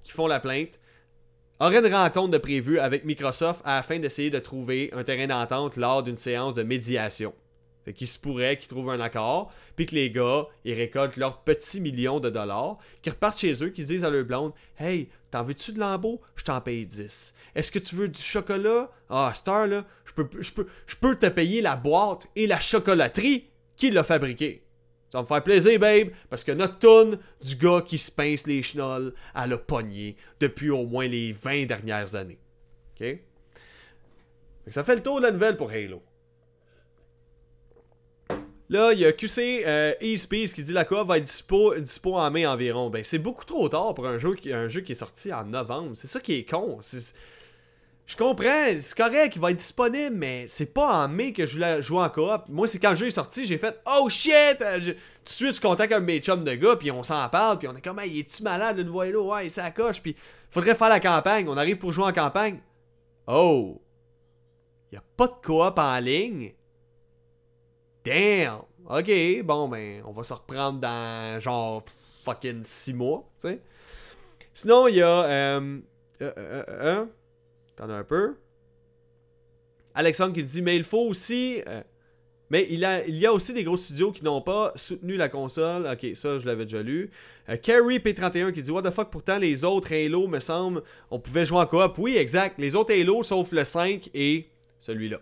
[0.03, 0.79] qui font la plainte
[1.59, 6.03] auraient une rencontre de prévue avec Microsoft afin d'essayer de trouver un terrain d'entente lors
[6.03, 7.33] d'une séance de médiation.
[7.87, 11.41] Fait qu'il se pourrait qu'ils trouvent un accord, puis que les gars, ils récoltent leurs
[11.43, 15.43] petits millions de dollars, qu'ils repartent chez eux, qu'ils disent à leur blonde Hey, t'en
[15.43, 17.33] veux-tu de lambeau Je t'en paye 10.
[17.55, 18.91] Est-ce que tu veux du chocolat?
[19.09, 23.45] Ah, Star, là, je peux, peux te payer la boîte et la chocolaterie
[23.77, 24.66] qui l'a fabriquée.
[25.09, 28.45] Ça va me faire plaisir, babe, parce que notre tonne du gars qui se pince
[28.45, 32.39] les chenolles à la poignée depuis au moins les 20 dernières années.
[32.99, 33.17] OK?
[34.69, 36.01] Ça fait le tour de la nouvelle pour Halo.
[38.69, 42.17] Là, il y a QC euh, eSpace qui dit la coop va être dispo, dispo
[42.17, 42.89] en mai environ.
[42.89, 45.45] Ben, c'est beaucoup trop tard pour un jeu, qui, un jeu qui est sorti en
[45.45, 45.91] novembre.
[45.95, 46.79] C'est ça qui est con.
[46.81, 47.15] C'est-
[48.07, 51.55] Je comprends, c'est correct, il va être disponible, mais c'est pas en mai que je
[51.55, 52.43] voulais jouer en coop.
[52.47, 54.61] Moi, c'est quand le jeu est sorti, j'ai fait Oh shit!
[54.61, 57.27] Euh, je- Tout de suite, je contacte un mes chums de gars, puis on s'en
[57.27, 59.33] parle, puis on est comme Hey, es-tu malade, le nouveau Halo?
[59.33, 60.15] Ouais, ça coche, puis
[60.49, 61.49] faudrait faire la campagne.
[61.49, 62.59] On arrive pour jouer en campagne.
[63.27, 63.81] Oh!
[64.93, 66.53] Y a pas de coop en ligne?
[68.05, 68.61] Damn!
[68.89, 69.11] Ok,
[69.43, 71.83] bon, ben, on va se reprendre dans genre
[72.23, 73.59] fucking 6 mois, tu sais.
[74.53, 75.23] Sinon, il y a.
[75.25, 75.79] Euh,
[76.21, 77.05] euh, euh,
[77.79, 78.35] euh, T'en as un peu.
[79.93, 81.61] Alexandre qui dit Mais il faut aussi.
[81.67, 81.81] euh,
[82.49, 85.29] Mais il, a, il y a aussi des gros studios qui n'ont pas soutenu la
[85.29, 85.87] console.
[85.91, 87.09] Ok, ça, je l'avais déjà lu.
[87.49, 91.19] Euh, Carrie P31 qui dit What the fuck, pourtant les autres Halo, me semble, on
[91.19, 91.97] pouvait jouer en coop.
[91.97, 92.55] Oui, exact.
[92.59, 94.47] Les autres Halo, sauf le 5 et
[94.79, 95.19] celui-là.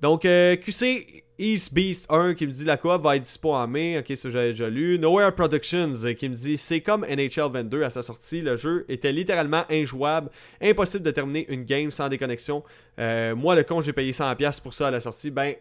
[0.00, 3.66] Donc, euh, QC East Beast 1 qui me dit la coop va être dispo en
[3.66, 3.98] mai.
[3.98, 4.98] Ok, ça j'avais déjà lu.
[4.98, 8.40] Nowhere Productions euh, qui me dit c'est comme NHL 22 à sa sortie.
[8.40, 10.30] Le jeu était littéralement injouable.
[10.60, 12.62] Impossible de terminer une game sans déconnexion.
[12.98, 15.30] moi, le con, j'ai payé 100$ pour ça à la sortie.
[15.30, 15.54] Ben,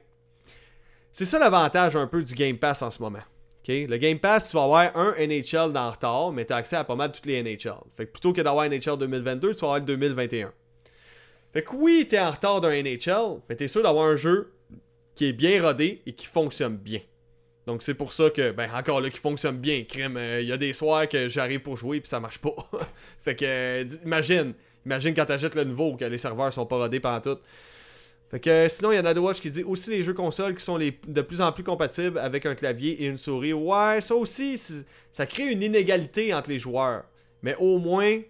[1.11, 3.21] c'est ça l'avantage un peu du Game Pass en ce moment.
[3.67, 6.75] Le Game Pass, tu vas avoir un NHL dans le retard, mais tu as accès
[6.75, 7.75] à pas mal toutes les NHL.
[7.95, 10.51] Fait que plutôt que d'avoir NHL 2022, tu vas avoir 2021.
[11.53, 14.15] Fait que oui, tu es en retard d'un NHL, mais tu es sûr d'avoir un
[14.15, 14.51] jeu
[15.15, 16.99] qui est bien rodé et qui fonctionne bien.
[17.67, 20.17] Donc c'est pour ça que, ben encore là, qui fonctionne bien, crème.
[20.17, 22.55] Euh, il y a des soirs que j'arrive pour jouer puis ça marche pas.
[23.23, 24.53] fait que, euh, imagine,
[24.85, 27.39] imagine quand t'achètes le nouveau que les serveurs sont pas rodés pendant tout.
[28.31, 30.75] Fait que sinon, il y a Watch qui dit aussi les jeux consoles qui sont
[30.75, 33.53] les, de plus en plus compatibles avec un clavier et une souris.
[33.53, 34.57] Ouais, ça aussi,
[35.11, 37.03] ça crée une inégalité entre les joueurs.
[37.43, 38.21] Mais au moins,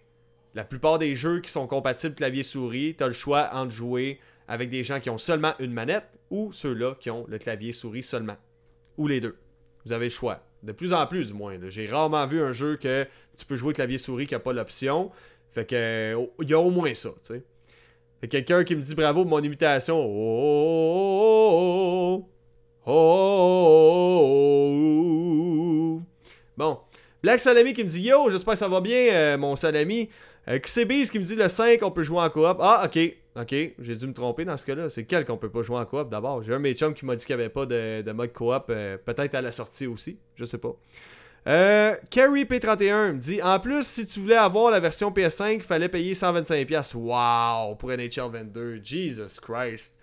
[0.56, 4.84] la plupart des jeux qui sont compatibles clavier-souris, t'as le choix entre jouer avec des
[4.84, 8.38] gens qui ont seulement une manette ou ceux-là qui ont le clavier-souris seulement.
[8.98, 9.38] Ou les deux.
[9.86, 10.44] Vous avez le choix.
[10.62, 11.58] De plus en plus, du moins.
[11.70, 15.12] J'ai rarement vu un jeu que tu peux jouer clavier-souris qui n'a pas l'option.
[15.52, 17.44] Fait que, il y a au moins ça, tu sais.
[18.28, 20.00] Quelqu'un qui me dit bravo pour mon imitation.
[20.00, 21.30] Oh,
[22.86, 23.64] oh,
[26.56, 26.80] bon.
[27.22, 30.10] Black Salami qui me dit Yo, j'espère que ça va bien, mon Salami.
[30.48, 32.58] Euh, QCBs qui me dit le 5, on peut jouer en coop.
[32.60, 33.00] Ah, ok.
[33.36, 34.90] Ok, j'ai dû me tromper dans ce cas-là.
[34.90, 36.44] C'est quel qu'on peut pas jouer en coop d'abord?
[36.44, 38.68] J'ai un de qui m'a dit qu'il n'y avait pas de, mode coop.
[38.68, 40.20] Peut-être à la sortie aussi.
[40.36, 40.76] Je sais pas.
[41.48, 45.64] Euh, Carrie P31 me dit En plus, si tu voulais avoir la version PS5, il
[45.64, 46.96] fallait payer 125$.
[46.96, 48.82] Wow Pour NHL 22.
[48.84, 49.96] Jesus Christ.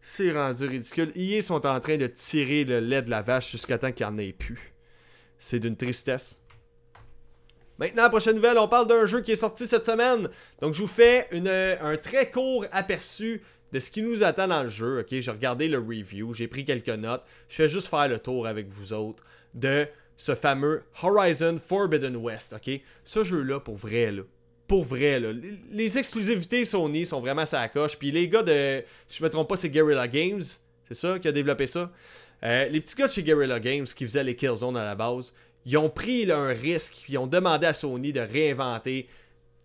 [0.00, 1.12] C'est rendu ridicule.
[1.16, 4.12] EA sont en train de tirer le lait de la vache jusqu'à temps qu'il n'y
[4.12, 4.72] en ait plus.
[5.38, 6.40] C'est d'une tristesse.
[7.78, 10.28] Maintenant, prochaine nouvelle, on parle d'un jeu qui est sorti cette semaine.
[10.60, 11.28] Donc, je vous fais
[11.80, 15.04] un très court aperçu de ce qui nous attend dans le jeu.
[15.10, 17.22] J'ai regardé le review, j'ai pris quelques notes.
[17.48, 19.24] Je vais juste faire le tour avec vous autres
[19.54, 22.80] de ce fameux Horizon Forbidden West, ok?
[23.04, 24.22] Ce jeu-là, pour vrai, là.
[24.66, 25.30] Pour vrai, là.
[25.70, 27.96] Les exclusivités Sony sont vraiment ça coche.
[27.96, 28.82] Puis les gars de.
[29.08, 30.42] Je me trompe pas, c'est Guerrilla Games.
[30.88, 31.90] C'est ça qui a développé ça?
[32.42, 35.34] Euh, les petits gars de chez Guerrilla Games qui faisaient les Killzone à la base,
[35.64, 37.00] ils ont pris un risque.
[37.02, 39.08] Puis ils ont demandé à Sony de réinventer.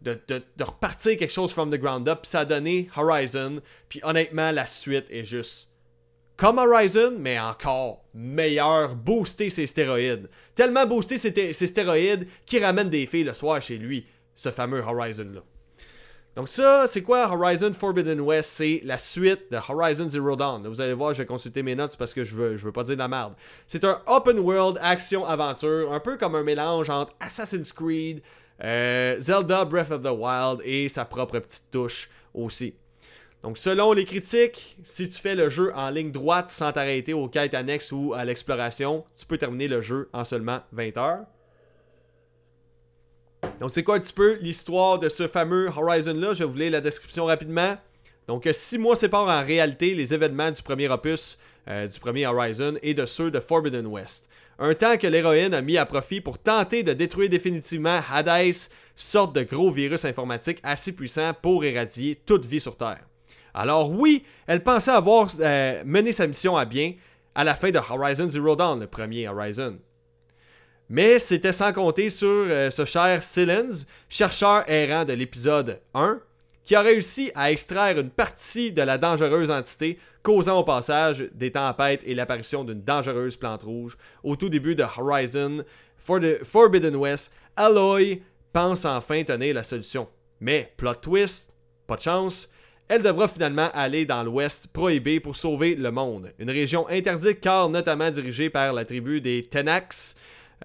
[0.01, 0.19] De,
[0.59, 2.19] repartir quelque chose from the ground up.
[2.23, 3.61] Puis ça a donné Horizon.
[3.87, 5.69] Puis honnêtement, la suite est juste
[6.35, 10.29] comme Horizon, mais encore meilleur, booster ses stéroïdes.
[10.55, 15.41] Tellement booster ses, stéroïdes qu'il ramène des filles le soir chez lui, ce fameux Horizon-là.
[16.35, 18.53] Donc ça, c'est quoi Horizon Forbidden West?
[18.53, 20.67] C'est la suite de Horizon Zero Dawn.
[20.67, 22.83] Vous allez voir, je vais consulter mes notes parce que je veux, je veux pas
[22.83, 23.33] dire de la merde.
[23.67, 28.23] C'est un open world action-aventure, un peu comme un mélange entre Assassin's Creed,
[28.63, 32.73] euh, Zelda Breath of the Wild et sa propre petite touche aussi.
[33.43, 37.27] Donc, selon les critiques, si tu fais le jeu en ligne droite sans t'arrêter aux
[37.27, 41.25] quêtes annexes ou à l'exploration, tu peux terminer le jeu en seulement 20 heures.
[43.63, 46.33] Donc, c'est quoi un petit peu l'histoire de ce fameux Horizon-là?
[46.33, 47.77] Je lire la description rapidement.
[48.27, 51.39] Donc, six mois séparent en réalité les événements du premier opus
[51.69, 54.29] euh, du premier Horizon et de ceux de Forbidden West.
[54.59, 58.53] Un temps que l'héroïne a mis à profit pour tenter de détruire définitivement Hades,
[58.97, 63.07] sorte de gros virus informatique assez puissant pour éradier toute vie sur Terre.
[63.53, 66.95] Alors oui, elle pensait avoir euh, mené sa mission à bien
[67.33, 69.77] à la fin de Horizon Zero Dawn, le premier Horizon.
[70.95, 76.19] Mais c'était sans compter sur euh, ce cher Sillens, chercheur errant de l'épisode 1,
[76.65, 81.51] qui a réussi à extraire une partie de la dangereuse entité, causant au passage des
[81.51, 83.97] tempêtes et l'apparition d'une dangereuse plante rouge.
[84.23, 85.63] Au tout début de Horizon
[85.97, 88.21] For the Forbidden West, Aloy
[88.51, 90.07] pense enfin tenir la solution.
[90.41, 91.55] Mais, plot twist,
[91.87, 92.47] pas de chance,
[92.87, 96.31] elle devra finalement aller dans l'ouest prohibé pour sauver le monde.
[96.37, 100.15] Une région interdite car notamment dirigée par la tribu des Tenax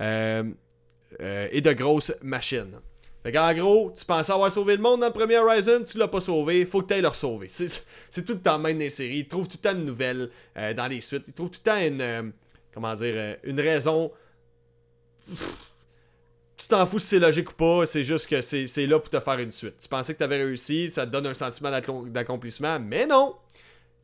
[0.00, 2.80] et de grosses machines.
[3.24, 6.20] en gros, tu pensais avoir sauvé le monde dans le premier Horizon, tu l'as pas
[6.20, 7.48] sauvé, faut que tu ailles le sauver.
[7.48, 9.18] C'est tout le temps même des séries.
[9.18, 11.24] Ils trouvent tout le temps de nouvelles euh, dans les suites.
[11.26, 12.32] Ils trouvent tout le temps une.
[12.72, 14.12] comment dire Une raison
[16.58, 19.20] tu t'en fous si c'est logique ou pas, c'est juste que c'est là pour te
[19.20, 19.78] faire une suite.
[19.80, 21.70] Tu pensais que tu avais réussi, ça te donne un sentiment
[22.06, 23.36] d'accomplissement, mais non!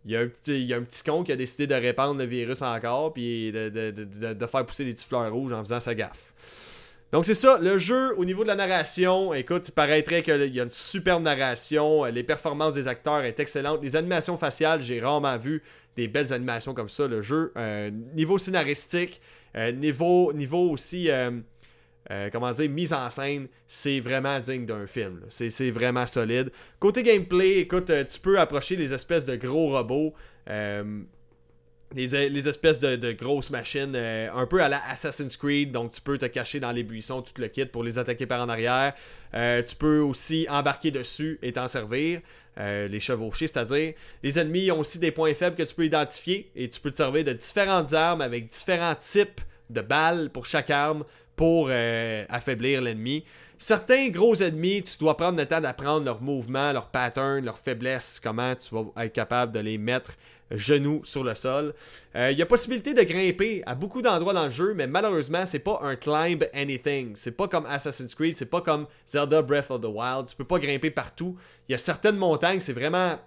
[0.05, 3.51] Il y, a un petit, con qui a décidé de répandre le virus encore, puis
[3.53, 6.35] de, faire pousser des petits fleurs rouges en faisant sa gaffe.
[7.11, 10.61] Donc c'est ça, le jeu au niveau de la narration, écoute, il paraîtrait qu'il y
[10.61, 15.39] a une superbe narration, les performances des acteurs sont excellentes, les animations faciales, j'ai rarement
[15.39, 15.63] vu
[15.97, 17.53] des belles animations comme ça, le jeu.
[17.57, 19.21] Euh, niveau scénaristique,
[19.57, 21.31] euh, niveau, niveau aussi, euh,
[22.33, 25.23] comment dire, mise en scène, c'est vraiment digne d'un film.
[25.29, 26.51] C'est vraiment solide.
[26.81, 30.15] Côté gameplay, écoute, tu peux approcher les espèces de gros robots.
[31.95, 36.27] Les, espèces de, grosses machines, un peu à la Assassin's Creed, donc tu peux te
[36.27, 38.95] cacher dans les buissons, tout le kit pour les attaquer par en arrière.
[39.33, 42.21] tu peux aussi embarquer dessus et t'en servir.
[42.57, 46.53] Euh, les chevauchés, c'est-à-dire les ennemis ont aussi des points faibles que tu peux identifier
[46.55, 49.41] et tu peux te servir de différentes armes avec différents types
[49.71, 51.05] de balles pour chaque arme
[51.37, 53.25] pour euh, affaiblir l'ennemi.
[53.59, 58.21] Certains gros ennemis, tu dois prendre le temps d'apprendre leurs mouvements, leurs patterns, leurs faiblesses,
[58.23, 60.13] comment tu vas être capable de les mettre
[60.51, 61.75] genoux sur le sol.
[62.17, 65.47] Euh, il y a possibilité de grimper à beaucoup d'endroits dans le jeu, mais malheureusement,
[65.47, 67.13] c'est pas un climb anything.
[67.17, 70.27] C'est pas comme Assassin's Creed, c'est pas comme Zelda Breath of the Wild.
[70.27, 71.37] Tu peux pas grimper partout.
[71.69, 73.19] Il y a certaines montagnes, c'est vraiment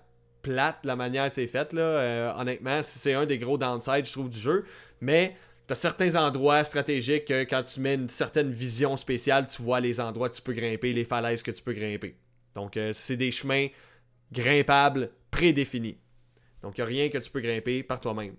[0.41, 1.81] plate la manière c'est fait là.
[1.81, 4.65] Euh, honnêtement, c'est un des gros downsides, je trouve, du jeu.
[5.01, 5.35] Mais
[5.67, 9.99] T'as certains endroits stratégiques que quand tu mets une certaine vision spéciale, tu vois les
[9.99, 12.15] endroits que tu peux grimper, les falaises que tu peux grimper.
[12.55, 13.67] Donc, euh, c'est des chemins
[14.31, 15.97] grimpables prédéfinis.
[16.61, 18.35] Donc, il n'y a rien que tu peux grimper par toi-même.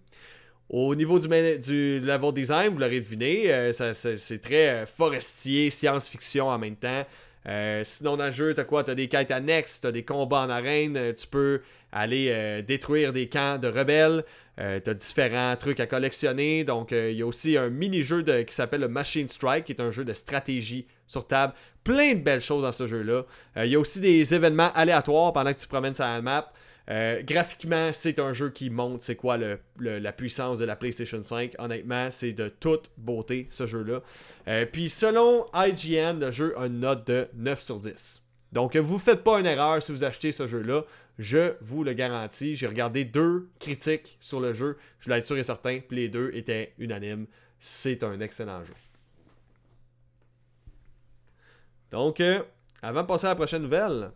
[0.70, 6.48] Au niveau du, du level design, vous l'aurez deviné, euh, c'est très euh, forestier, science-fiction
[6.48, 7.04] en même temps.
[7.84, 8.84] Sinon, dans le jeu, t'as quoi?
[8.84, 11.62] T'as des quêtes annexes, t'as des combats en arène, tu peux
[11.92, 14.24] aller détruire des camps de rebelles,
[14.56, 16.64] t'as différents trucs à collectionner.
[16.64, 19.90] Donc, il y a aussi un mini-jeu qui s'appelle le Machine Strike, qui est un
[19.90, 21.54] jeu de stratégie sur table.
[21.84, 23.24] Plein de belles choses dans ce jeu-là.
[23.56, 26.52] Il y a aussi des événements aléatoires pendant que tu promènes sur la map.
[26.90, 29.38] Euh, graphiquement, c'est un jeu qui montre c'est quoi
[29.78, 31.54] la puissance de la PlayStation 5.
[31.58, 34.00] Honnêtement, c'est de toute beauté ce jeu-là.
[34.48, 38.24] Euh, puis selon IGN, le jeu a une note de 9 sur 10.
[38.52, 40.84] Donc vous faites pas une erreur si vous achetez ce jeu-là.
[41.18, 42.54] Je vous le garantis.
[42.54, 44.78] J'ai regardé deux critiques sur le jeu.
[45.00, 45.80] Je voulais être sûr et certain.
[45.80, 47.26] Puis les deux étaient unanimes.
[47.58, 48.74] C'est un excellent jeu.
[51.90, 52.42] Donc, euh,
[52.82, 54.12] avant de passer à la prochaine nouvelle,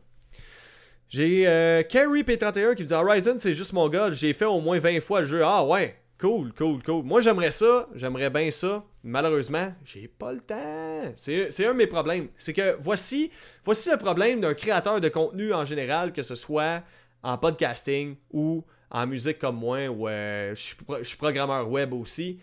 [1.09, 4.13] j'ai euh, Carrie P31 qui me dit Horizon, c'est juste mon gars.
[4.13, 5.43] J'ai fait au moins 20 fois le jeu.
[5.45, 7.03] Ah ouais, cool, cool, cool.
[7.05, 7.89] Moi, j'aimerais ça.
[7.97, 8.85] J'aimerais bien ça.
[9.03, 11.13] Malheureusement, j'ai pas le temps.
[11.17, 12.29] C'est un de mes problèmes.
[12.39, 13.33] C'est que voici,
[13.65, 16.85] voici le problème d'un créateur de contenu en général, que ce soit
[17.25, 22.39] en podcasting ou en musique comme moi, ou euh, je suis programmeur web aussi.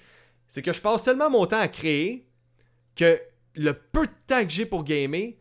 [0.50, 2.28] C'est que je passe tellement mon temps à créer
[2.98, 3.18] que
[3.56, 5.36] le peu de temps que j'ai pour gamer,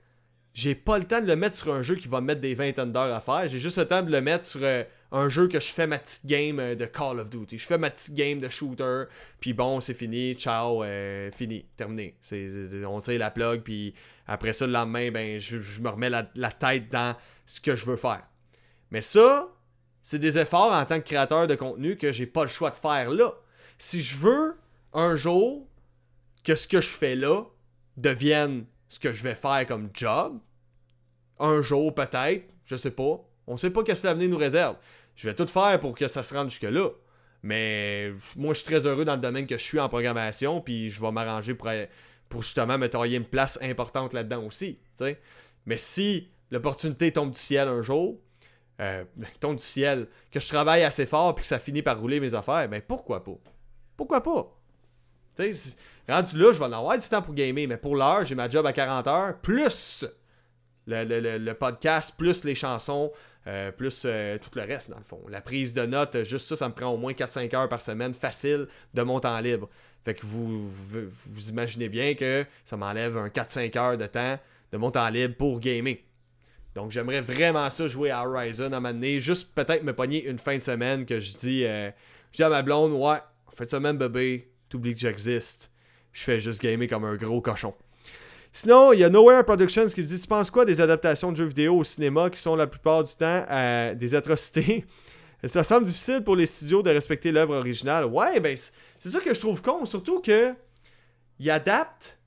[0.55, 2.55] j'ai pas le temps de le mettre sur un jeu qui va me mettre des
[2.55, 3.49] vingtaines d'heures à faire.
[3.49, 5.99] J'ai juste le temps de le mettre sur euh, un jeu que je fais ma
[5.99, 7.59] petite game euh, de Call of Duty.
[7.59, 9.05] Je fais ma petite game de shooter,
[9.41, 12.17] puis bon, c'est fini, ciao, euh, fini, terminé.
[12.87, 13.95] on sait la plug, puis
[14.27, 17.97] après ça, le lendemain, ben, je, me remets la, tête dans ce que je veux
[17.97, 18.27] faire.
[18.91, 19.49] Mais ça,
[20.03, 22.77] c'est des efforts en tant que créateur de contenu que j'ai pas le choix de
[22.77, 23.33] faire là.
[23.79, 24.57] Si je veux
[24.93, 25.67] un jour
[26.45, 27.45] que ce que je fais là
[27.97, 30.39] devienne ce que je vais faire comme job,
[31.39, 33.25] un jour peut-être, je sais pas.
[33.47, 34.77] On sait pas qu'est-ce que l'avenir nous réserve.
[35.19, 36.91] Je vais tout faire pour que ça se rende jusque-là.
[37.43, 40.91] Mais moi, je suis très heureux dans le domaine que je suis en programmation, puis
[40.91, 41.69] je vais m'arranger pour,
[42.29, 44.79] pour justement me tailler une place importante là-dedans aussi.
[45.67, 48.21] Mais si l'opportunité tombe du ciel un jour,
[48.81, 49.05] euh,
[49.41, 52.35] tombe du ciel, que je travaille assez fort puis que ça finit par rouler mes
[52.35, 53.39] affaires, ben pourquoi pas?
[53.97, 54.55] Pourquoi pas?
[56.09, 58.49] rendu là, je vais en avoir du temps pour gamer, mais pour l'heure, j'ai ma
[58.49, 60.05] job à 40 heures, plus
[60.89, 63.13] le, podcast, plus les chansons,
[63.47, 65.21] euh, plus euh, tout le reste, dans le fond.
[65.29, 68.15] La prise de notes, juste ça, ça me prend au moins 4-5 heures par semaine,
[68.15, 69.69] facile, de mon temps libre.
[70.05, 74.39] Fait que vous, vous, imaginez bien que ça m'enlève un 4-5 heures de temps
[74.73, 75.97] de mon temps libre pour gamer.
[76.75, 80.27] Donc j'aimerais vraiment ça jouer à Horizon à un moment donné, juste peut-être me pogner
[80.29, 81.91] une fin de semaine que je dis, euh,
[82.33, 83.19] je dis à ma blonde, ouais,
[83.55, 85.71] fin de semaine bébé, t'oublies que j'existe.
[86.13, 87.75] Je fais juste gamer comme un gros cochon.
[88.61, 91.37] Sinon, il y a Nowhere Productions qui me dit Tu penses quoi des adaptations de
[91.37, 94.85] jeux vidéo au cinéma qui sont la plupart du temps euh, des atrocités?
[95.45, 98.07] Ça semble difficile pour les studios de respecter l'œuvre originale.
[98.07, 98.57] Ouais, ben
[98.99, 100.53] c'est ça que je trouve con, surtout que
[101.39, 102.19] ils adaptent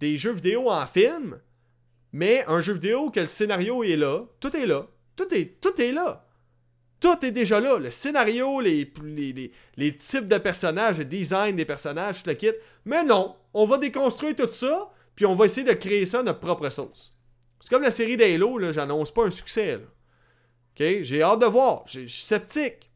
[0.00, 1.38] des jeux vidéo en film,
[2.12, 5.80] mais un jeu vidéo que le scénario est là, tout est là, tout est, tout
[5.80, 6.26] est là.
[6.98, 7.78] Tout est déjà là.
[7.78, 12.50] Le scénario, les, les, les types de personnages, le design des personnages, tout le kit.
[12.84, 16.40] Mais non, on va déconstruire tout ça puis on va essayer de créer ça notre
[16.40, 17.14] propre sauce.
[17.60, 19.80] C'est comme la série d'Halo, là, j'annonce pas un succès.
[20.78, 21.84] J'ai hâte de voir.
[21.86, 22.90] Je suis sceptique.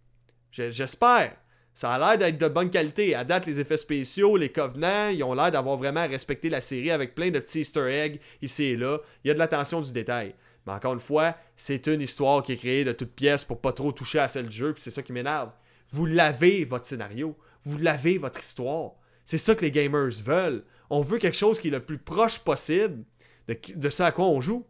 [0.50, 1.36] J'espère.
[1.74, 3.14] Ça a l'air d'être de bonne qualité.
[3.14, 6.90] À date, les effets spéciaux, les covenants, ils ont l'air d'avoir vraiment respecté la série
[6.90, 8.98] avec plein de petits easter eggs ici et là.
[9.22, 10.34] Il y a de l'attention du détail.
[10.66, 13.72] Mais encore une fois, c'est une histoire qui est créée de toutes pièces pour pas
[13.72, 15.50] trop toucher à celle du jeu, puis c'est ça qui m'énerve.
[15.90, 17.36] Vous l'avez, votre scénario.
[17.62, 18.92] Vous l'avez, votre histoire.
[19.24, 20.64] C'est ça que les gamers veulent.
[20.90, 23.04] On veut quelque chose qui est le plus proche possible
[23.48, 24.64] de, ce à quoi on joue.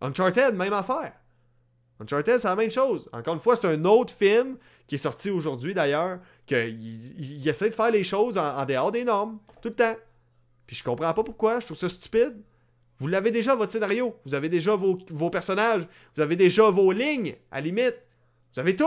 [0.00, 1.12] Uncharted, même affaire.
[2.00, 3.08] Uncharted, c'est la même chose.
[3.12, 7.74] Encore une fois, c'est un autre film qui est sorti aujourd'hui d'ailleurs, qu'il essaie de
[7.74, 9.96] faire les choses en, dehors des normes, tout le temps.
[10.66, 12.42] Puis je comprends pas pourquoi, je trouve ça stupide.
[12.98, 14.14] Vous l'avez déjà, votre scénario.
[14.24, 15.86] Vous avez déjà vos, vos, personnages.
[16.14, 17.96] Vous avez déjà vos lignes, à limite.
[18.54, 18.84] Vous avez tout.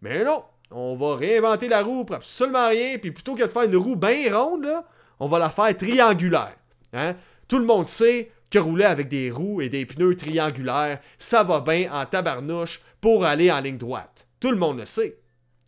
[0.00, 2.98] Mais non, on va réinventer la roue pour absolument rien.
[2.98, 4.86] Puis plutôt que de faire une roue bien ronde, là,
[5.18, 6.56] on va la faire triangulaire.
[6.92, 7.16] Hein?
[7.48, 11.60] Tout le monde sait que rouler avec des roues et des pneus triangulaires, ça va
[11.60, 14.26] bien en tabarnouche pour aller en ligne droite.
[14.40, 15.18] Tout le monde le sait.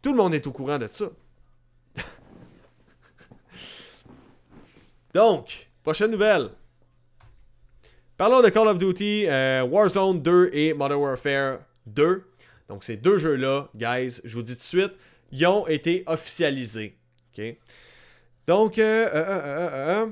[0.03, 1.07] Tout le monde est au courant de ça.
[5.15, 6.51] Donc, prochaine nouvelle.
[8.17, 12.25] Parlons de Call of Duty, euh, Warzone 2 et Modern Warfare 2.
[12.69, 14.93] Donc, ces deux jeux-là, guys, je vous dis tout de suite,
[15.31, 16.99] ils ont été officialisés.
[17.33, 17.57] OK?
[18.49, 20.07] Donc, euh, euh,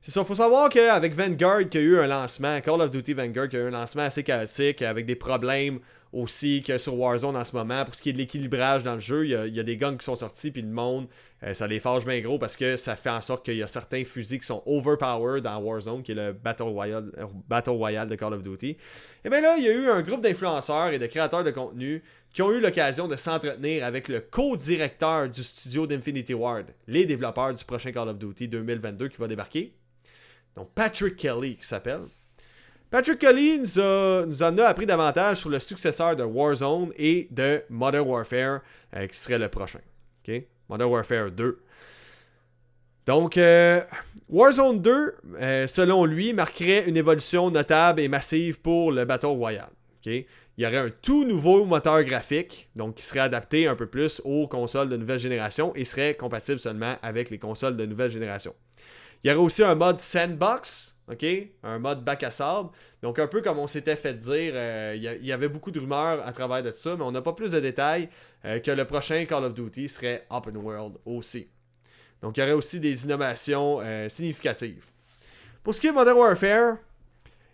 [0.00, 3.50] c'est ça, faut savoir qu'avec Vanguard qui a eu un lancement, Call of Duty Vanguard
[3.50, 5.78] qui a eu un lancement assez chaotique, avec des problèmes
[6.14, 7.84] aussi que sur Warzone en ce moment.
[7.84, 10.04] Pour ce qui est de l'équilibrage dans le jeu, il y, a, des guns qui
[10.04, 11.08] sont sortis, puis le monde,
[11.42, 13.68] euh, ça les fâche bien gros parce que ça fait en sorte qu'il y a
[13.68, 18.08] certains fusils qui sont overpowered dans Warzone, qui est le Battle Royale, euh, Battle Royale
[18.08, 18.76] de Call of Duty.
[19.24, 22.02] Et bien là, il y a eu un groupe d'influenceurs et de créateurs de contenu
[22.32, 27.54] qui ont eu l'occasion de s'entretenir avec le co-directeur du studio d'Infinity Ward, les développeurs
[27.54, 29.74] du prochain Call of Duty 2022 qui va débarquer.
[30.56, 32.02] Donc Patrick Kelly qui s'appelle.
[32.94, 38.06] Patrick Kelly nous, en a appris davantage sur le successeur de Warzone et de Modern
[38.06, 38.60] Warfare
[38.94, 39.80] euh, qui serait le prochain.
[40.68, 41.58] Modern Warfare 2.
[43.04, 43.80] Donc, euh,
[44.28, 49.72] Warzone 2, euh, selon lui, marquerait une évolution notable et massive pour le Battle Royale.
[50.06, 50.24] Il
[50.58, 54.46] y aurait un tout nouveau moteur graphique, donc qui serait adapté un peu plus aux
[54.46, 58.54] consoles de nouvelle génération et serait compatible seulement avec les consoles de nouvelle génération.
[59.24, 61.24] Il y aurait aussi un mode sandbox, OK?
[61.62, 62.70] Un mode bac à sable.
[63.02, 66.26] Donc, un peu comme on s'était fait dire, euh, il y, avait beaucoup de rumeurs
[66.26, 68.08] à travers de ça, mais on n'a pas plus de détails
[68.44, 71.48] euh, que le prochain Call of Duty serait open world aussi.
[72.22, 74.86] Donc, il y aurait aussi des innovations euh, significatives.
[75.62, 76.76] Pour ce qui est Modern Warfare,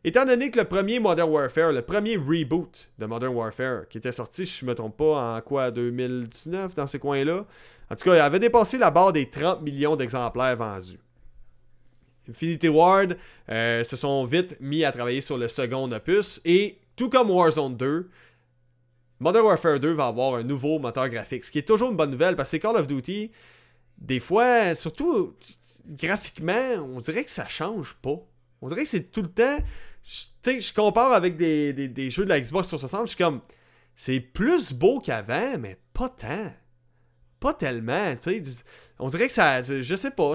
[0.05, 4.13] étant donné que le premier Modern Warfare, le premier reboot de Modern Warfare, qui était
[4.13, 7.45] sorti, si je ne me trompe pas, en quoi, 2019, dans ces coins-là,
[7.91, 11.01] en tout cas, il avait dépassé la barre des 30 millions d'exemplaires vendus.
[12.31, 13.17] Infinity Ward
[13.51, 17.77] euh, se sont vite mis à travailler sur le second opus et tout comme Warzone
[17.77, 18.09] 2,
[19.21, 22.11] Modern Warfare 2 va avoir un nouveau moteur graphique, ce qui est toujours une bonne
[22.11, 23.31] nouvelle parce que Call of Duty,
[23.99, 25.37] des fois, surtout
[25.87, 28.17] graphiquement, on dirait que ça change pas.
[28.63, 29.59] On dirait que c'est tout le temps.
[30.43, 33.41] Tu je compare avec des, des, jeux de la Xbox 360, je suis comme.
[33.95, 36.53] C'est plus beau qu'avant, mais pas tant.
[37.39, 38.43] Pas tellement, tu sais.
[38.99, 39.63] On dirait que ça.
[39.63, 40.35] Je sais pas.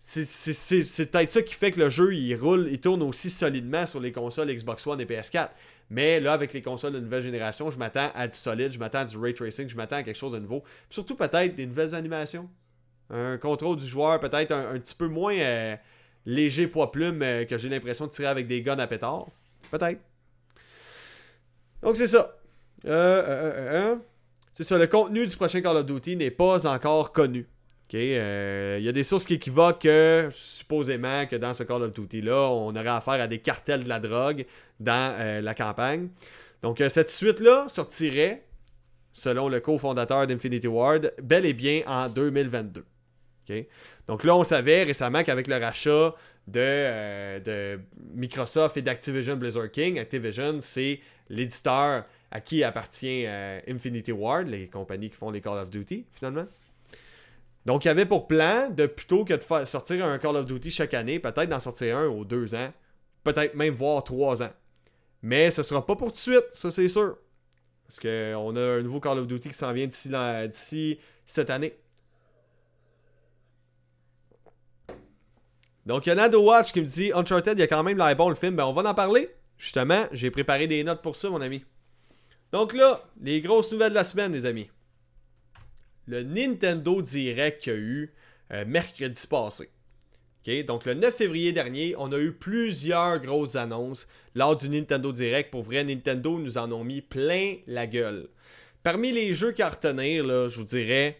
[0.00, 4.00] C'est peut-être ça qui fait que le jeu il roule, il tourne aussi solidement sur
[4.00, 5.50] les consoles Xbox One et PS4.
[5.90, 9.00] Mais là, avec les consoles de nouvelle génération, je m'attends à du solide, je m'attends
[9.00, 10.62] à du ray tracing, je m'attends à quelque chose de nouveau.
[10.90, 12.48] surtout peut-être des nouvelles animations.
[13.10, 15.76] Un contrôle du joueur peut-être un, petit peu moins euh,
[16.26, 19.26] léger poids plume euh, que j'ai l'impression de tirer avec des guns à pétard.
[19.70, 20.00] Peut-être.
[21.82, 22.36] Donc c'est ça.
[22.84, 23.96] Euh,
[24.52, 27.46] c'est ça, le contenu du prochain Call of Duty n'est pas encore connu.
[27.92, 29.88] Il euh, y a des sources qui équivoquent
[30.30, 33.98] supposément que dans ce Call of Duty-là, on aurait affaire à des cartels de la
[33.98, 34.44] drogue
[34.78, 36.08] dans euh, la campagne.
[36.62, 38.44] Donc, euh, cette suite-là sortirait,
[39.12, 42.84] selon le cofondateur d'Infinity Ward, bel et bien en 2022.
[44.06, 46.14] Donc là, on savait récemment qu'avec le rachat
[46.46, 47.80] de, de
[48.14, 53.24] Microsoft et d'Activision Blizzard King, Activision, c'est l'éditeur à qui appartient
[53.66, 56.44] Infinity Ward, les compagnies qui font les Call of Duty, finalement.
[57.68, 60.70] Donc, il y avait pour plan de plutôt que de sortir un Call of Duty
[60.70, 62.72] chaque année, peut-être d'en sortir un ou deux ans,
[63.24, 64.52] peut-être même voir trois ans.
[65.20, 67.18] Mais ce sera pas pour tout de suite, ça c'est sûr.
[67.86, 71.78] Parce qu'on a un nouveau Call of Duty qui s'en vient d'ici cette année.
[75.84, 77.98] Donc, il y a Nado Watch qui me dit Uncharted, il y a quand même
[77.98, 78.56] l'air bon le film.
[78.56, 79.28] Ben, on va en parler.
[79.58, 81.62] Justement, j'ai préparé des notes pour ça, mon ami.
[82.50, 84.70] Donc là, les grosses nouvelles de la semaine, les amis
[86.08, 88.14] le Nintendo Direct qu'il y a eu
[88.52, 89.68] euh, mercredi passé.
[90.66, 95.50] Donc le 9 février dernier, on a eu plusieurs grosses annonces lors du Nintendo Direct.
[95.50, 98.28] Pour vrai, Nintendo nous en ont mis plein la gueule.
[98.82, 101.18] parmi les jeux qu'à retenir, là, je vous dirais,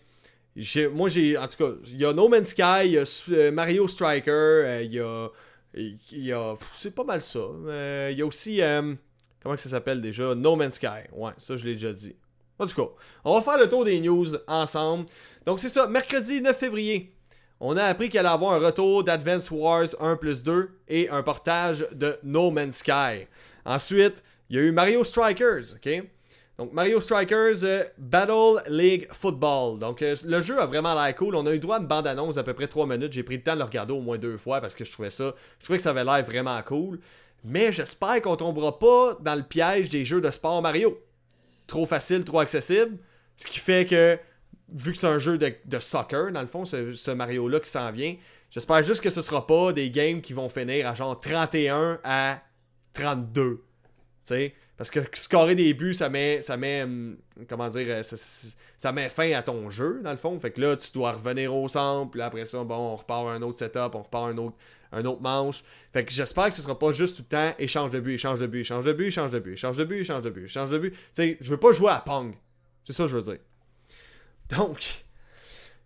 [0.95, 3.51] moi j'ai, en tout cas, il y a No Man's Sky, il y a euh,
[3.51, 5.29] Mario Striker, euh, il y a,
[5.75, 7.47] il y a, c'est pas mal ça.
[8.11, 8.63] il y a aussi,
[9.43, 11.05] comment ça s'appelle déjà, No Man's Sky.
[11.13, 12.17] Ouais, ça je l'ai déjà dit.
[12.59, 12.91] En tout cas,
[13.25, 15.07] on va faire le tour des news ensemble.
[15.47, 17.13] Donc c'est ça, mercredi 9 février,
[17.61, 21.23] on a appris qu'il allait avoir un retour d'Advance Wars 1 plus 2 et un
[21.23, 23.27] portage de No Man's Sky.
[23.65, 26.05] Ensuite, il y a eu Mario Strikers, ok?
[26.57, 29.79] Donc Mario Strikers euh, Battle League Football.
[29.79, 31.37] Donc euh, le jeu a vraiment l'air cool.
[31.37, 33.13] On a eu droit à une bande-annonce à peu près 3 minutes.
[33.13, 35.13] J'ai pris le temps de le regarder au moins deux fois parce que je trouvais
[35.13, 35.35] ça.
[35.61, 36.99] Je trouvais que ça avait l'air vraiment cool.
[37.45, 40.99] Mais j'espère qu'on tombera pas dans le piège des jeux de sport Mario.
[41.69, 42.99] Trop facile, trop accessible.
[43.37, 44.19] Ce qui fait que
[44.75, 48.17] vu que c'est un jeu de, soccer, dans le fond, ce, Mario-là qui s'en vient,
[48.51, 52.43] j'espère juste que ce sera pas des games qui vont finir à genre 31 à
[52.95, 53.55] 32.
[53.55, 53.63] Tu
[54.25, 54.55] sais?
[54.79, 56.41] Parce que scorer des buts, ça met.
[56.41, 56.85] Ça met.
[56.85, 57.87] Hum, comment dire.
[57.89, 60.39] Euh, ça, met fin à ton jeu, dans le fond.
[60.39, 62.13] Fait que là, tu dois revenir au centre.
[62.13, 64.57] Puis après ça, bon, on repart un autre setup, on repart un autre,
[64.93, 65.63] un autre manche.
[65.93, 68.41] Fait que j'espère que ce sera pas juste tout le temps échange de but, échange
[68.41, 70.71] de but, échange de but, échange de but, échange de but, échange de but, échange
[70.71, 70.91] de but.
[70.91, 72.35] Tu sais, je veux pas jouer à Pong.
[72.85, 73.39] C'est ça que je veux dire.
[74.57, 75.05] Donc,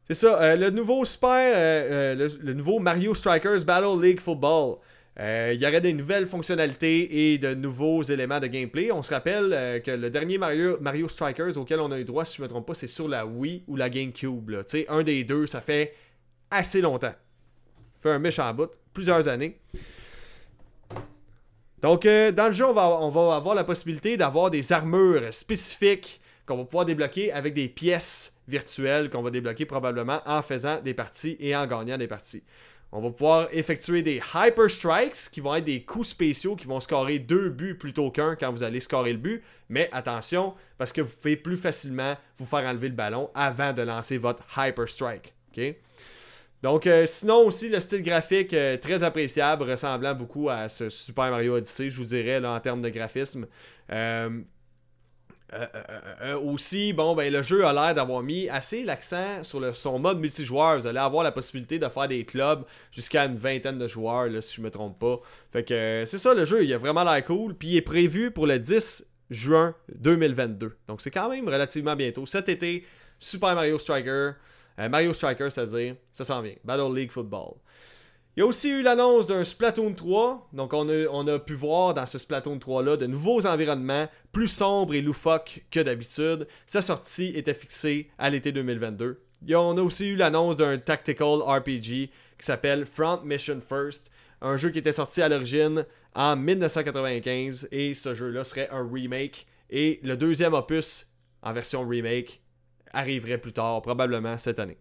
[0.07, 0.41] c'est ça.
[0.41, 4.77] Euh, le nouveau Super, euh, euh, le, nouveau Mario Strikers Battle League Football.
[5.19, 8.91] Il y aurait des nouvelles fonctionnalités et de nouveaux éléments de gameplay.
[8.91, 12.37] On se rappelle que le dernier Mario, Mario Strikers auquel on a eu droit, si
[12.37, 14.51] je ne me trompe pas, c'est sur la Wii ou la GameCube.
[14.67, 15.95] Sais, un des deux, ça fait
[16.51, 17.13] assez longtemps.
[18.03, 19.59] Fait un méchant bout, plusieurs années.
[21.81, 26.21] Donc, dans le jeu, on va, on va avoir la possibilité d'avoir des armures spécifiques
[26.47, 30.95] qu'on va pouvoir débloquer avec des pièces virtuelles qu'on va débloquer probablement en faisant des
[30.95, 32.43] parties et en gagnant des parties.
[32.95, 36.79] On va pouvoir effectuer des Hyper Strikes qui vont être des coups spéciaux qui vont
[36.79, 39.43] scorer deux buts plutôt qu'un quand vous allez scorer le but.
[39.71, 43.81] Mais attention, parce que vous pouvez plus facilement vous faire enlever le ballon avant de
[43.81, 45.33] lancer votre Hyper Strike.
[46.63, 51.31] Donc, euh, sinon aussi, le style graphique euh, très appréciable, ressemblant beaucoup à ce Super
[51.31, 53.47] Mario Odyssey, je vous dirais, là, en termes de graphisme.
[53.91, 54.41] Euh,
[56.43, 60.79] aussi, bon, ben, le jeu a l'air d'avoir mis assez l'accent sur son mode multijoueur.
[60.79, 64.41] Vous allez avoir la possibilité de faire des clubs jusqu'à une vingtaine de joueurs, là,
[64.41, 65.21] si je me trompe pas.
[65.53, 67.55] Fait que c'est ça le jeu, il a vraiment l'air cool.
[67.55, 70.77] Puis il est prévu pour le 10 juin 2022.
[70.89, 72.25] Donc c'est quand même relativement bientôt.
[72.25, 72.87] Cet été,
[73.19, 74.33] Super Mario Striker.
[74.79, 76.55] Mario Striker, c'est-à-dire, ça s'en vient.
[76.65, 77.55] Battle League Football.
[78.35, 80.49] Il y a aussi eu l'annonce d'un Splatoon 3.
[80.55, 84.49] Donc, on a, on a pu voir dans ce Splatoon 3-là de nouveaux environnements plus
[84.49, 86.49] sombres et loufoques que d'habitude.
[86.67, 89.23] Sa sortie était fixée à l'été 2022.
[89.51, 92.09] on a aussi eu l'annonce d'un tactical RPG
[92.39, 94.11] qui s'appelle Front Mission First.
[94.41, 99.47] Un jeu qui était sorti à l'origine en 1995 et ce jeu-là serait un remake.
[99.69, 101.07] Et le deuxième opus
[101.43, 102.42] en version remake
[102.93, 104.79] arriverait plus tard, probablement cette année.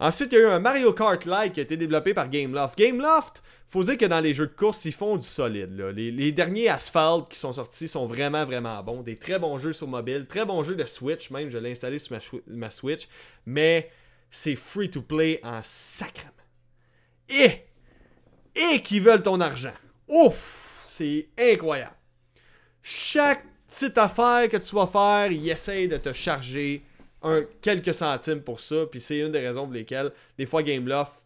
[0.00, 2.78] Ensuite, il y a eu un Mario Kart-like qui a été développé par Gameloft.
[2.78, 5.76] Gameloft, faut dire que dans les jeux de course, ils font du solide.
[5.76, 9.02] Les, derniers Asphalt qui sont sortis sont vraiment, vraiment bons.
[9.02, 11.98] Des très bons jeux sur mobile, très bons jeux de Switch, même, je l'ai installé
[11.98, 13.08] sur ma, Switch.
[13.44, 13.90] Mais
[14.30, 16.32] c'est free to play en sacrement.
[17.28, 17.64] Et,
[18.54, 19.74] et qui veulent ton argent.
[20.06, 20.36] Ouf,
[20.84, 21.96] c'est incroyable.
[22.82, 26.82] Chaque petite affaire que tu vas faire, ils essayent de te charger
[27.60, 28.86] quelques centimes pour ça.
[28.90, 31.24] Puis c'est une des raisons pour lesquelles, des fois, Gameloft,